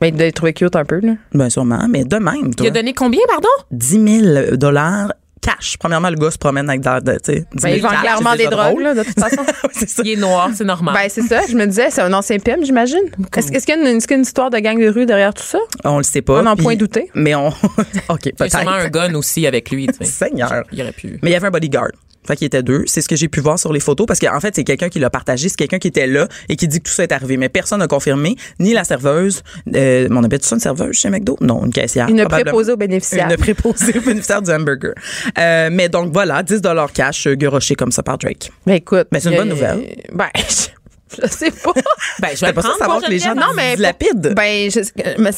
Mais 0.00 0.10
il 0.10 0.20
être 0.22 0.34
trouvé 0.36 0.52
cute 0.52 0.76
un 0.76 0.84
peu, 0.84 1.00
là. 1.00 1.14
Ben 1.34 1.50
sûrement, 1.50 1.86
mais 1.88 2.04
de 2.04 2.16
même, 2.16 2.54
toi. 2.54 2.64
Il 2.66 2.68
a 2.68 2.70
donné 2.70 2.92
combien, 2.94 3.20
pardon? 3.28 3.48
10 3.72 4.22
000 4.46 4.56
dollars 4.56 5.12
cash. 5.40 5.76
Premièrement, 5.78 6.10
le 6.10 6.16
gars 6.16 6.30
se 6.30 6.38
promène 6.38 6.68
avec 6.68 6.80
de, 6.80 7.00
de, 7.00 7.12
tu 7.18 7.32
sais, 7.32 7.46
10 7.54 7.62
Ben, 7.62 7.68
000 7.68 7.74
il 7.76 7.82
vend 7.82 7.88
cash, 7.90 8.00
clairement 8.00 8.36
des 8.36 8.46
drogues, 8.46 8.70
drôle. 8.72 8.82
là, 8.82 8.94
de 8.94 9.02
toute 9.02 9.18
façon. 9.18 9.36
Ouais, 9.64 9.70
c'est 9.72 9.88
ça. 9.88 10.02
Il 10.04 10.10
est 10.12 10.16
noir, 10.16 10.50
c'est 10.54 10.64
normal. 10.64 10.94
ben, 10.94 11.08
c'est 11.08 11.22
ça. 11.22 11.40
Je 11.48 11.54
me 11.56 11.66
disais, 11.66 11.88
c'est 11.90 12.00
un 12.02 12.12
ancien 12.12 12.38
PM, 12.38 12.64
j'imagine. 12.64 12.98
Est-ce 13.36 13.64
qu'il 13.66 13.74
y 13.74 13.78
a 13.78 13.80
une, 13.80 13.96
est-ce 13.96 14.06
qu'il 14.06 14.14
y 14.14 14.14
a 14.14 14.18
une 14.18 14.22
histoire 14.22 14.50
de 14.50 14.58
gang 14.58 14.78
de 14.80 14.88
rue 14.88 15.06
derrière 15.06 15.34
tout 15.34 15.42
ça? 15.42 15.58
On 15.84 15.98
le 15.98 16.02
sait 16.04 16.22
pas. 16.22 16.40
On 16.40 16.42
n'en 16.42 16.54
puis- 16.56 16.64
point 16.64 16.76
douter. 16.76 17.10
Mais 17.14 17.34
on. 17.34 17.48
OK, 18.08 18.26
il 18.26 18.32
y 18.38 18.42
a 18.42 18.48
sûrement 18.50 18.70
un 18.72 18.88
peut-être. 18.88 18.92
gun 18.92 19.14
aussi 19.14 19.46
avec 19.46 19.70
lui. 19.70 19.88
Seigneur. 20.00 20.64
Il 20.72 20.80
aurait 20.82 20.92
pu. 20.92 21.18
Mais 21.22 21.30
il 21.30 21.32
y 21.32 21.36
avait 21.36 21.46
un 21.48 21.50
bodyguard. 21.50 21.88
Fait 22.28 22.36
qu'il 22.36 22.46
était 22.46 22.62
deux. 22.62 22.84
C'est 22.86 23.00
ce 23.00 23.08
que 23.08 23.16
j'ai 23.16 23.28
pu 23.28 23.40
voir 23.40 23.58
sur 23.58 23.72
les 23.72 23.80
photos 23.80 24.06
parce 24.06 24.20
qu'en 24.20 24.38
fait, 24.38 24.54
c'est 24.54 24.64
quelqu'un 24.64 24.90
qui 24.90 24.98
l'a 24.98 25.08
partagé. 25.08 25.48
C'est 25.48 25.56
quelqu'un 25.56 25.78
qui 25.78 25.88
était 25.88 26.06
là 26.06 26.28
et 26.50 26.56
qui 26.56 26.68
dit 26.68 26.78
que 26.78 26.88
tout 26.88 26.92
ça 26.94 27.02
est 27.02 27.12
arrivé. 27.12 27.38
Mais 27.38 27.48
personne 27.48 27.80
n'a 27.80 27.86
confirmé, 27.86 28.36
ni 28.60 28.74
la 28.74 28.84
serveuse. 28.84 29.42
Euh, 29.74 30.08
on 30.10 30.22
appelle 30.22 30.42
ça 30.42 30.56
une 30.56 30.60
serveuse 30.60 30.94
chez 30.94 31.08
McDo? 31.08 31.38
Non, 31.40 31.64
une 31.64 31.72
caissière. 31.72 32.06
Une 32.06 32.22
préposée 32.26 32.72
aux 32.72 32.76
bénéficiaires. 32.76 33.30
Une 33.30 33.36
préposée 33.38 33.96
aux 33.96 34.02
bénéficiaires 34.02 34.42
du 34.42 34.50
hamburger. 34.50 34.92
Euh, 35.38 35.70
mais 35.72 35.88
donc 35.88 36.12
voilà, 36.12 36.42
10 36.42 36.60
cash 36.92 37.26
euh, 37.26 37.34
garoché 37.34 37.74
comme 37.74 37.92
ça 37.92 38.02
par 38.02 38.18
Drake. 38.18 38.52
Mais 38.66 38.76
écoute. 38.76 39.08
Mais 39.10 39.20
c'est 39.20 39.30
une 39.30 39.36
bonne 39.36 39.48
nouvelle. 39.48 39.96
Ben, 40.12 40.28
je, 40.36 41.22
je 41.22 41.28
sais 41.28 41.50
pas. 41.50 41.72
Ben, 42.20 42.28
je 42.34 42.44
vais 42.44 42.52
pas 42.52 42.60
ça 42.60 42.74
savoir 42.78 43.00
que 43.00 43.10
les 43.10 43.20
gens. 43.20 43.34
Non, 43.34 43.54
mais- 43.56 43.76
dilapident? 43.76 44.34
Ben, 44.34 44.70
je, 44.70 44.80
mais- 45.18 45.30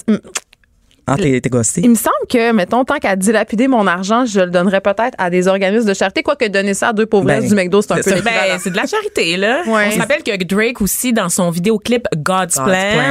Ah, 1.13 1.17
t'es 1.17 1.41
t'es 1.41 1.51
gossé. 1.51 1.81
il 1.83 1.91
me 1.91 1.95
semble 1.97 2.15
que, 2.29 2.53
mettons, 2.53 2.85
tant 2.85 2.99
qu'à 2.99 3.17
dilapider 3.17 3.69
mon 3.69 3.87
argent, 3.87 4.25
je 4.27 4.41
le 4.41 4.51
donnerais 4.51 4.81
peut-être 4.81 5.15
à 5.19 5.29
des 5.31 5.49
organismes 5.49 5.89
de 5.89 5.95
charité. 5.95 6.23
Quoique 6.23 6.47
donner 6.47 6.75
ça 6.75 6.89
à 6.89 6.93
deux 6.93 7.07
pauvresses 7.07 7.43
Ben, 7.43 7.49
du 7.49 7.55
McDo, 7.55 7.83
c'est 7.83 7.93
un 7.93 7.97
c'est 8.03 8.15
peu. 8.17 8.23
Ben, 8.23 8.59
c'est 8.63 8.71
de 8.71 8.77
la 8.77 8.87
charité, 8.87 9.37
là. 9.37 9.63
Ouais. 9.67 9.87
On 9.89 9.91
se 9.91 9.99
rappelle 9.99 10.23
que 10.23 10.45
Drake 10.45 10.81
aussi, 10.81 11.13
dans 11.13 11.29
son 11.29 11.51
vidéoclip 11.51 12.07
God's, 12.17 12.55
God's 12.55 12.57
Plan, 12.57 12.65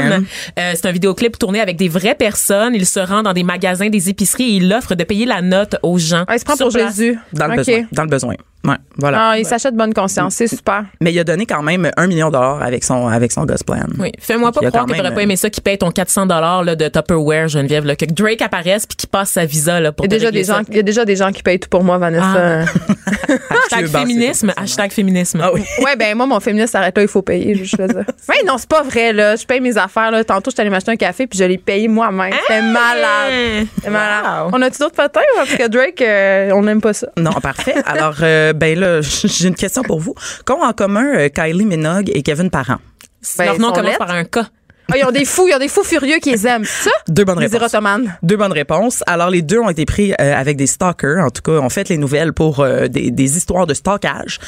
Plan. 0.07 0.23
euh, 0.59 0.71
c'est 0.75 0.85
un 0.85 0.91
vidéoclip 0.91 1.37
tourné 1.37 1.59
avec 1.59 1.75
des 1.77 1.89
vraies 1.89 2.15
personnes. 2.15 2.73
Il 2.73 2.85
se 2.85 2.99
rend 2.99 3.23
dans 3.23 3.33
des 3.33 3.43
magasins, 3.43 3.89
des 3.89 4.09
épiceries 4.09 4.43
et 4.43 4.55
il 4.57 4.73
offre 4.73 4.95
de 4.95 5.03
payer 5.03 5.25
la 5.25 5.41
note 5.41 5.75
aux 5.83 5.97
gens. 5.97 6.23
Ah, 6.27 6.35
il 6.35 6.39
se 6.39 6.45
prend 6.45 6.55
Sur 6.55 6.67
pour 6.67 6.75
place. 6.75 6.95
Jésus. 6.95 7.17
Dans 7.33 7.47
le 7.47 7.57
besoin. 7.57 7.81
Dans 7.91 8.03
le 8.03 8.09
besoin. 8.09 8.35
Ouais, 8.65 8.75
voilà. 8.97 9.29
Ah, 9.29 9.39
il 9.39 9.45
s'achète 9.45 9.75
bonne 9.75 9.93
conscience. 9.93 10.35
C'est 10.35 10.47
super. 10.47 10.85
Mais 10.99 11.13
il 11.13 11.19
a 11.19 11.23
donné 11.23 11.45
quand 11.45 11.63
même 11.63 11.89
un 11.95 12.07
million 12.07 12.27
de 12.27 12.33
dollars 12.33 12.61
avec 12.61 12.83
son, 12.83 13.07
avec 13.07 13.31
son 13.31 13.45
God's 13.45 13.63
Plan. 13.63 13.77
Oui, 13.97 14.11
fais-moi 14.19 14.51
pas 14.51 14.59
croire 14.69 14.85
que 14.85 14.93
t'aurais 14.93 15.13
pas 15.13 15.21
aimé 15.21 15.37
ça 15.37 15.49
qui 15.49 15.61
paye 15.61 15.77
ton 15.77 15.91
400 15.91 16.25
dollars 16.25 16.63
de 16.65 16.87
Tupperware 16.87 17.47
Geneviève 17.47 17.85
là, 17.85 17.95
que 17.95 18.05
Drake 18.05 18.41
apparaisse 18.41 18.85
puis 18.85 18.97
qu'il 18.97 19.09
passe 19.09 19.31
sa 19.31 19.45
visa 19.45 19.79
là 19.79 19.91
pour 19.91 20.05
Il 20.05 20.11
y, 20.11 20.15
a 20.15 20.17
te 20.17 20.19
déjà 20.19 20.31
des 20.31 20.43
gens, 20.43 20.61
il 20.69 20.75
y 20.75 20.79
a 20.79 20.83
déjà 20.83 21.05
des 21.05 21.15
gens 21.15 21.31
qui 21.31 21.41
payent 21.41 21.59
tout 21.59 21.69
pour 21.69 21.83
moi, 21.83 21.97
Vanessa. 21.97 22.65
Hashtag 23.49 23.85
Dieu, 23.85 23.93
bah, 23.93 23.99
féminisme, 23.99 24.53
hashtag 24.55 24.91
féminisme. 24.91 25.39
Ah 25.43 25.51
oui. 25.53 25.63
ouais, 25.83 25.95
ben 25.95 26.15
moi, 26.15 26.25
mon 26.25 26.39
féministe 26.39 26.73
s'arrête 26.73 26.95
là, 26.95 27.03
il 27.03 27.07
faut 27.07 27.21
payer. 27.21 27.55
Je 27.55 27.75
fais 27.75 27.87
ça. 27.87 27.99
Ouais, 28.29 28.43
non, 28.45 28.57
c'est 28.57 28.69
pas 28.69 28.83
vrai, 28.83 29.11
là. 29.11 29.35
Je 29.35 29.45
paye 29.45 29.59
mes 29.59 29.77
affaires, 29.77 30.11
là. 30.11 30.23
Tantôt, 30.23 30.51
je 30.51 30.55
suis 30.55 30.61
allée 30.61 30.69
m'acheter 30.69 30.91
un 30.91 30.95
café, 30.95 31.25
puis 31.25 31.39
je 31.39 31.43
l'ai 31.43 31.57
payé 31.57 31.87
moi-même. 31.87 32.33
C'était 32.41 32.61
malade. 32.61 33.67
C'était 33.75 33.89
malade. 33.89 34.49
On 34.53 34.61
a-tu 34.61 34.79
d'autres 34.79 34.95
potins? 34.95 35.21
Parce 35.35 35.55
que 35.55 35.67
Drake, 35.67 36.01
euh, 36.01 36.51
on 36.53 36.61
n'aime 36.61 36.81
pas 36.81 36.93
ça? 36.93 37.07
Non, 37.17 37.31
parfait. 37.31 37.75
Alors, 37.85 38.15
euh, 38.21 38.48
ben 38.53 38.79
là, 38.79 39.01
j'ai 39.23 39.47
une 39.47 39.55
question 39.55 39.83
pour 39.83 39.99
vous. 39.99 40.15
Qu'ont 40.45 40.63
en 40.63 40.73
commun 40.73 41.15
euh, 41.15 41.29
Kylie 41.29 41.65
Minogue 41.65 42.11
et 42.13 42.21
Kevin 42.23 42.49
Parent? 42.49 42.77
Ben, 43.37 43.45
Leur 43.45 43.55
ils 43.55 43.61
nom 43.61 43.71
commence 43.71 43.97
par 43.97 44.11
un 44.11 44.23
K. 44.23 44.39
Ah, 44.91 44.97
ils 44.97 45.05
ont 45.05 45.11
des 45.11 45.25
fous, 45.25 45.47
ils 45.47 45.53
ont 45.55 45.59
des 45.59 45.67
fous 45.67 45.83
furieux 45.83 46.17
qui 46.21 46.31
les 46.31 46.47
aiment. 46.47 46.65
Ça? 46.65 46.89
Deux 47.07 47.23
bonnes 47.23 47.39
Les 47.39 47.45
réponses. 47.47 47.73
érotomanes. 47.73 48.17
Deux 48.23 48.37
bonnes 48.37 48.51
réponses. 48.53 49.03
Alors, 49.07 49.29
les 49.29 49.41
deux 49.41 49.59
ont 49.59 49.69
été 49.69 49.85
pris 49.85 50.13
euh, 50.13 50.35
avec 50.35 50.57
des 50.57 50.67
stalkers. 50.67 51.23
En 51.23 51.29
tout 51.29 51.41
cas, 51.41 51.59
on 51.61 51.69
fait 51.69 51.89
les 51.89 51.97
nouvelles 51.97 52.33
pour 52.33 52.59
euh, 52.61 52.87
des, 52.87 53.11
des 53.11 53.37
histoires 53.37 53.67
de 53.67 53.73
stalkage. 53.73 54.39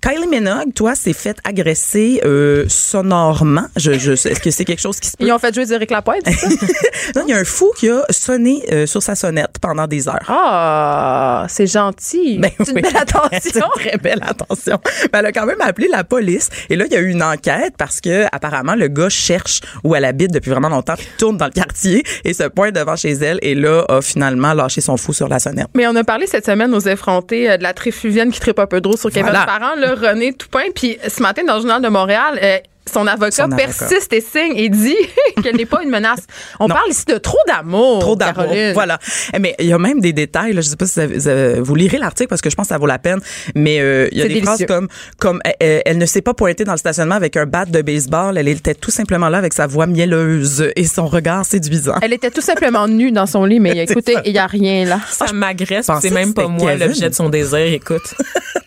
Kylie 0.00 0.26
Minogue, 0.28 0.72
toi, 0.74 0.94
s'est 0.94 1.12
fait 1.12 1.36
agresser 1.44 2.20
euh, 2.24 2.64
sonorement. 2.68 3.66
Je, 3.76 3.98
je, 3.98 4.12
Est-ce 4.12 4.40
que 4.40 4.50
c'est 4.50 4.64
quelque 4.64 4.80
chose 4.80 5.00
qui 5.00 5.08
se 5.08 5.16
peut? 5.16 5.24
Ils 5.26 5.32
ont 5.32 5.38
fait 5.38 5.54
jouer 5.54 5.66
du 5.66 5.72
Eric 5.72 5.90
Lapointe, 5.90 6.22
c'est 6.26 6.32
ça? 6.32 6.48
Non, 7.16 7.22
il 7.26 7.30
y 7.30 7.34
a 7.34 7.38
un 7.38 7.44
fou 7.44 7.70
qui 7.76 7.88
a 7.88 8.02
sonné 8.10 8.62
euh, 8.72 8.86
sur 8.86 9.02
sa 9.02 9.14
sonnette 9.14 9.58
pendant 9.60 9.86
des 9.86 10.08
heures. 10.08 10.24
Ah, 10.28 11.46
c'est 11.48 11.66
gentil. 11.66 12.38
Ben 12.38 12.50
c'est 12.58 12.68
une 12.70 12.76
oui. 12.76 12.82
belle 12.82 12.96
attention. 12.96 13.28
C'est 13.42 13.56
une 13.56 13.62
très 13.74 13.98
belle 13.98 14.22
attention. 14.22 14.78
Ben, 15.12 15.20
elle 15.20 15.26
a 15.26 15.32
quand 15.32 15.46
même 15.46 15.60
appelé 15.60 15.88
la 15.88 16.04
police. 16.04 16.48
Et 16.70 16.76
là, 16.76 16.84
il 16.86 16.92
y 16.92 16.96
a 16.96 17.00
eu 17.00 17.08
une 17.10 17.22
enquête 17.22 17.74
parce 17.78 18.00
que 18.00 18.24
apparemment 18.32 18.74
le 18.74 18.88
gars 18.88 19.08
cherche 19.08 19.60
où 19.88 19.94
elle 19.94 20.04
habite 20.04 20.32
depuis 20.32 20.50
vraiment 20.50 20.68
longtemps, 20.68 20.94
tourne 21.18 21.36
dans 21.36 21.46
le 21.46 21.52
quartier 21.52 22.02
et 22.24 22.34
se 22.34 22.44
pointe 22.44 22.74
devant 22.74 22.96
chez 22.96 23.12
elle. 23.12 23.38
Et 23.42 23.54
là, 23.54 23.84
a 23.88 24.00
finalement 24.00 24.52
lâché 24.54 24.80
son 24.80 24.96
fou 24.96 25.12
sur 25.12 25.28
la 25.28 25.38
sonnette. 25.38 25.68
Mais 25.74 25.86
on 25.86 25.96
a 25.96 26.04
parlé 26.04 26.26
cette 26.26 26.46
semaine 26.46 26.74
aux 26.74 26.80
effrontés 26.80 27.50
euh, 27.50 27.56
de 27.56 27.62
la 27.62 27.72
tréfluvienne 27.72 28.30
qui 28.30 28.40
tripe 28.40 28.58
un 28.58 28.66
peu 28.66 28.80
trop 28.80 28.96
sur 28.96 29.10
Kevin 29.10 29.30
Voilà. 29.30 29.46
Parent, 29.46 29.74
là, 29.76 29.94
René 29.94 30.32
Toupin. 30.32 30.70
Puis 30.74 30.98
ce 31.06 31.22
matin, 31.22 31.42
dans 31.46 31.54
le 31.54 31.60
journal 31.60 31.82
de 31.82 31.88
Montréal, 31.88 32.38
euh, 32.42 32.58
son 32.88 33.06
avocat 33.06 33.30
Son 33.30 33.42
avocat. 33.44 33.56
persiste 33.66 34.12
et 34.12 34.20
signe 34.20 34.56
et 34.56 34.68
dit 34.68 34.96
qu'elle 35.42 35.56
n'est 35.56 35.66
pas 35.66 35.82
une 35.82 35.90
menace. 35.90 36.20
On 36.60 36.66
Non. 36.68 36.74
parle 36.74 36.90
ici 36.90 37.04
de 37.06 37.16
trop 37.18 37.38
d'amour. 37.46 38.00
Trop 38.00 38.16
d'amour. 38.16 38.46
Voilà. 38.74 38.98
Eh, 39.34 39.38
Mais 39.38 39.54
il 39.58 39.66
y 39.66 39.72
a 39.72 39.78
même 39.78 40.00
des 40.00 40.12
détails. 40.12 40.52
Là, 40.52 40.60
je 40.60 40.68
sais 40.68 40.76
pas 40.76 40.86
si 40.86 41.00
vous, 41.06 41.28
avez- 41.28 41.60
lirez 41.76 41.98
l'article 41.98 42.28
parce 42.28 42.40
que 42.40 42.50
je 42.50 42.56
pense 42.56 42.66
que 42.66 42.74
ça 42.74 42.78
vaut 42.78 42.86
la 42.86 42.98
peine. 42.98 43.20
Mais 43.54 43.80
euh, 43.80 44.08
il 44.12 44.18
y 44.18 44.22
a 44.22 44.24
des 44.24 44.34
délicieux. 44.34 44.66
phrases 44.66 44.66
comme 44.66 44.88
comme 45.18 45.40
elle 45.60 45.98
ne 45.98 46.06
s'est 46.06 46.22
pas 46.22 46.34
pointée 46.34 46.64
dans 46.64 46.72
le 46.72 46.78
stationnement 46.78 47.14
avec 47.14 47.36
un 47.36 47.46
bat 47.46 47.64
de 47.64 47.82
baseball. 47.82 48.36
Elle 48.38 48.48
était 48.48 48.74
tout 48.74 48.90
simplement 48.90 49.28
là 49.28 49.38
avec 49.38 49.52
sa 49.52 49.66
voix 49.66 49.86
mielleuse 49.86 50.70
et 50.76 50.84
son 50.84 51.06
regard 51.06 51.44
séduisant. 51.44 51.94
Elle 52.02 52.12
était 52.12 52.30
tout 52.30 52.40
simplement 52.40 52.88
nue 52.88 53.12
dans 53.12 53.26
son 53.26 53.44
lit, 53.44 53.60
mais 53.60 53.76
écoutez, 53.88 54.16
il 54.24 54.32
n'y 54.32 54.38
a 54.38 54.46
rien 54.46 54.84
là. 54.84 55.00
Ça 55.10 55.32
m'agresse, 55.32 55.88
c'est 56.00 56.10
même 56.10 56.34
pas 56.34 56.48
moi 56.48 56.74
l'objet 56.74 57.10
de 57.10 57.14
son 57.14 57.28
désir, 57.28 57.58
écoute. 57.58 58.14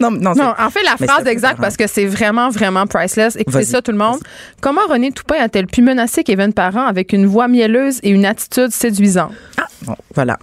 Non, 0.01 0.11
non, 0.11 0.33
Non, 0.35 0.53
c'est- 0.57 0.63
en 0.63 0.69
fait, 0.69 0.83
la 0.83 0.97
phrase 0.97 1.25
exacte, 1.27 1.59
parce 1.61 1.77
que 1.77 1.87
c'est 1.87 2.05
vraiment, 2.05 2.49
vraiment 2.49 2.87
priceless. 2.87 3.35
Écoutez 3.35 3.63
ça, 3.63 3.81
tout 3.81 3.91
le 3.91 3.97
monde. 3.97 4.19
Comment 4.61 4.81
René 4.89 5.11
Toupin 5.11 5.35
a-t-elle 5.39 5.67
pu 5.67 5.81
menacer 5.81 6.23
Kevin 6.23 6.53
Parent 6.53 6.85
avec 6.85 7.13
une 7.13 7.25
voix 7.25 7.47
mielleuse 7.47 7.99
et 8.03 8.09
une 8.09 8.25
attitude 8.25 8.71
séduisante? 8.71 9.31
Bon, 9.83 9.95
voilà. 10.15 10.37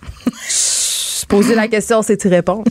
Poser 1.29 1.55
la 1.55 1.69
question, 1.69 2.01
c'est 2.03 2.25
y 2.25 2.29
répondre. 2.29 2.65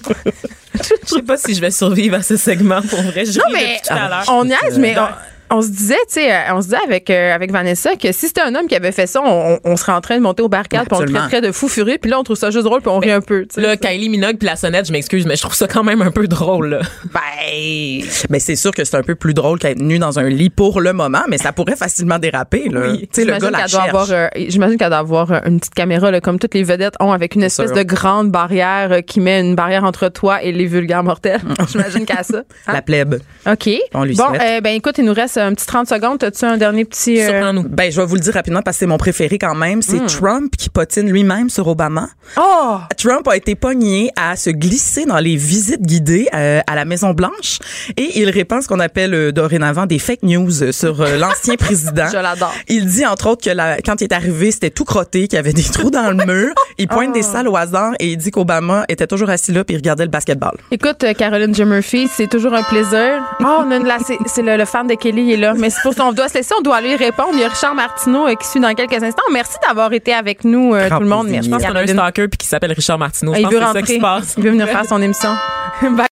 Je 0.74 1.08
sais 1.16 1.22
pas 1.22 1.38
si 1.38 1.54
je 1.54 1.62
vais 1.62 1.72
survivre 1.72 2.16
à 2.18 2.24
ce 2.24 2.38
segment 2.38 2.82
pour 2.82 3.02
vrai. 3.04 3.26
Je 3.26 3.38
Non, 3.40 3.46
ris 3.48 3.54
mais 3.54 3.60
depuis 3.76 3.88
tout 3.88 3.94
à 3.94 4.10
l'heure. 4.10 4.24
on 4.30 4.46
niaise, 4.46 4.80
mais 4.80 4.96
on, 4.98 5.08
on 5.50 5.62
se 5.62 5.70
disait, 5.70 5.96
tu 6.08 6.16
sais, 6.16 6.34
euh, 6.34 6.54
on 6.54 6.62
se 6.62 6.68
disait 6.68 6.84
avec, 6.86 7.10
euh, 7.10 7.34
avec 7.34 7.52
Vanessa 7.52 7.96
que 7.96 8.12
si 8.12 8.28
c'était 8.28 8.42
un 8.42 8.54
homme 8.56 8.68
qui 8.68 8.76
avait 8.76 8.92
fait 8.92 9.08
ça, 9.08 9.22
on, 9.24 9.60
on 9.64 9.76
serait 9.76 9.94
en 9.94 10.02
train 10.02 10.18
de 10.18 10.22
monter 10.22 10.44
au 10.44 10.50
barricade, 10.50 10.88
puis 10.88 10.98
on 10.98 11.02
le 11.02 11.12
traiterait 11.12 11.42
de 11.42 11.52
fou 11.52 11.68
furieux, 11.68 11.98
puis 12.02 12.12
là, 12.12 12.20
on 12.20 12.24
trouve 12.24 12.38
ça 12.38 12.52
juste 12.52 12.66
drôle, 12.66 12.82
puis 12.82 12.90
on 12.90 13.00
rit 13.00 13.12
un 13.12 13.22
peu. 13.22 13.44
tu 13.44 13.56
sais. 13.56 13.62
Là, 13.62 13.78
Kylie 13.78 14.10
Minogue 14.10 14.38
puis 14.38 14.48
la 14.48 14.56
sonnette, 14.56 14.88
je 14.88 14.92
m'excuse, 14.92 15.26
mais 15.26 15.36
je 15.36 15.42
trouve 15.42 15.56
ça 15.56 15.68
quand 15.68 15.84
même 15.84 16.02
un 16.02 16.12
peu 16.12 16.28
drôle. 16.28 16.70
Là. 16.70 16.80
Ben, 17.14 18.04
ben 18.30 18.40
c'est 18.40 18.56
sûr 18.56 18.72
que 18.72 18.84
c'est 18.84 18.98
un 18.98 19.04
peu 19.04 19.16
plus 19.16 19.34
drôle 19.34 19.60
qu'être 19.60 19.80
nu 19.80 20.00
dans 20.00 20.20
un 20.20 20.30
lit 20.30 20.50
pour 20.50 20.82
le 20.82 20.94
moment, 20.94 21.24
mais 21.30 21.38
ça 21.38 21.52
pourrait 21.52 21.76
facilement 21.76 22.20
déraper. 22.20 22.70
Là. 22.70 22.92
Oui. 22.92 23.02
Tu 23.02 23.22
sais, 23.22 23.26
le 23.26 23.34
gars 23.34 23.40
J'imagine 23.40 23.52
la 23.52 23.60
qu'elle 23.60 23.72
doit 23.72 23.82
cherche. 23.84 23.90
avoir, 23.90 24.12
euh, 24.12 24.28
j'imagine 24.50 24.78
qu'elle 24.78 24.90
doit 24.90 24.98
avoir 24.98 25.32
une 25.46 25.60
petite 25.60 25.76
caméra, 25.76 26.12
là, 26.12 26.22
comme 26.22 26.40
toutes 26.40 26.54
les 26.54 26.64
vedettes 26.64 26.96
ont, 27.00 27.12
avec 27.12 27.36
une 27.36 27.44
espèce 27.44 27.72
de 27.72 27.84
grande 27.84 28.32
barrière 28.32 28.92
euh, 28.92 29.02
qui 29.02 29.20
met 29.20 29.40
une 29.40 29.56
barrière 29.56 29.84
entre 29.84 30.10
toi 30.10 30.44
et 30.44 30.52
les 30.52 30.66
vulgaires 30.66 31.04
mortels. 31.04 31.42
j'imagine 31.70 32.06
qu'elle 32.06 32.18
a 32.18 32.24
ça. 32.24 32.44
Hein? 32.68 32.74
La 32.74 32.82
plèbe. 32.82 33.16
OK. 33.50 33.70
On 33.94 34.04
lui 34.04 34.16
bon, 34.16 34.34
euh, 34.34 34.62
ben 34.62 34.76
écoute, 34.76 34.98
il 34.98 35.06
nous 35.06 35.14
reste 35.14 35.37
un 35.42 35.54
petit 35.54 35.66
30 35.66 35.88
secondes. 35.88 36.24
As-tu 36.24 36.46
un 36.46 36.58
dernier 36.58 36.86
petit... 36.86 37.22
euh, 37.22 37.28
Surprends-nous. 37.30 37.64
Ben, 37.70 37.92
je 37.92 38.00
vais 38.00 38.06
vous 38.08 38.16
le 38.16 38.22
dire 38.22 38.34
rapidement 38.34 38.62
parce 38.62 38.78
que 38.78 38.80
c'est 38.80 38.86
mon 38.88 38.98
préféré 38.98 39.38
quand 39.38 39.56
même. 39.56 39.82
C'est 39.82 40.06
Trump 40.08 40.54
qui 40.58 40.70
potine 40.70 41.10
lui-même 41.10 41.50
sur 41.50 41.68
Obama. 41.68 42.10
Oh! 42.38 42.78
Trump 42.98 43.28
a 43.28 43.36
été 43.36 43.56
pogné 43.56 44.12
à 44.16 44.36
se 44.36 44.50
glisser 44.50 45.06
dans 45.06 45.18
les 45.20 45.36
visites 45.36 45.82
guidées 45.82 46.28
euh, 46.34 46.60
à 46.68 46.76
la 46.76 46.86
Maison 46.86 47.12
Blanche 47.14 47.60
et 47.98 48.20
il 48.20 48.30
répand 48.30 48.62
ce 48.62 48.68
qu'on 48.68 48.80
appelle 48.80 49.14
euh, 49.14 49.32
dorénavant 49.32 49.86
des 49.86 50.00
fake 50.00 50.24
news 50.24 50.72
sur 50.72 51.02
euh, 51.02 51.18
l'ancien 51.18 51.56
président. 51.58 52.08
Je 52.12 52.18
l'adore. 52.18 52.54
Il 52.68 52.86
dit 52.88 53.06
entre 53.06 53.28
autres 53.30 53.44
que 53.44 53.50
la- 53.50 53.78
quand 53.82 54.02
il 54.02 54.06
est 54.06 54.14
arrivé, 54.14 54.52
c'était 54.52 54.70
tout 54.70 54.86
crotté, 54.86 55.28
qu'il 55.28 55.36
y 55.38 55.40
avait 55.40 55.54
des 55.54 55.64
trous 55.64 55.92
dans 55.92 56.10
le 56.12 56.26
mur. 56.26 56.54
Il 56.78 56.88
pointe 56.88 57.14
des 57.14 57.24
salles 57.24 57.48
au 57.48 57.56
hasard 57.56 57.94
et 58.00 58.08
il 58.12 58.18
dit 58.18 58.32
qu'Obama 58.32 58.86
était 58.90 59.08
toujours 59.08 59.30
assis 59.30 59.52
là 59.52 59.64
puis 59.64 59.76
il 59.76 59.78
regardait 59.78 60.04
le 60.06 60.10
basketball. 60.12 60.56
Écoute, 60.72 61.04
Caroline 61.18 61.54
J. 61.56 61.66
Murphy, 61.66 62.08
c'est 62.14 62.28
toujours 62.30 62.54
un 62.54 62.64
plaisir. 62.64 63.22
Oh, 63.42 63.46
on 63.66 63.72
a 63.72 63.78
une- 63.78 63.86
là, 63.88 63.98
c'est, 64.06 64.18
c'est 64.28 64.42
le, 64.42 64.58
le 64.58 64.66
fan 64.66 64.88
de 64.88 64.94
Kelly, 64.96 65.27
il 65.28 65.34
est 65.34 65.38
là. 65.38 65.54
Mais 65.56 65.70
c'est 65.70 65.82
pour 65.82 65.94
ça 65.94 66.04
qu'on 66.04 66.14
doit 66.14 66.30
se 66.30 66.36
laisser, 66.36 66.54
on 66.58 66.62
doit 66.62 66.78
aller 66.78 66.96
répondre. 66.96 67.30
Il 67.34 67.40
y 67.40 67.44
a 67.44 67.50
Richard 67.50 67.76
Martineau 67.76 68.28
euh, 68.28 68.36
qui 68.36 68.48
suit 68.48 68.60
dans 68.60 68.74
quelques 68.74 69.02
instants. 69.04 69.24
Merci 69.32 69.58
d'avoir 69.68 69.92
été 69.94 70.14
avec 70.14 70.44
nous, 70.44 70.74
euh, 70.74 70.90
tout 70.90 71.00
le 71.00 71.08
monde. 71.08 71.28
Merci, 71.28 71.50
Je 71.50 71.54
pense 71.54 71.64
qu'on 71.66 71.76
a 71.76 71.82
un 71.82 71.88
stalker 71.88 72.28
puis 72.28 72.38
qui 72.38 72.48
s'appelle 72.48 72.72
Richard 72.72 72.98
Martineau. 72.98 73.34
Ah, 73.36 73.40
il 73.40 73.46
veut 73.48 73.52
c'est 73.54 73.60
ça 73.60 73.66
rentrer. 73.68 73.84
qui 73.84 73.96
se 73.96 74.00
passe. 74.00 74.36
Il 74.38 74.44
veut 74.44 74.52
venir 74.52 74.68
faire 74.68 74.86
son 74.86 75.02
émission. 75.02 75.30
Bye. 75.82 76.06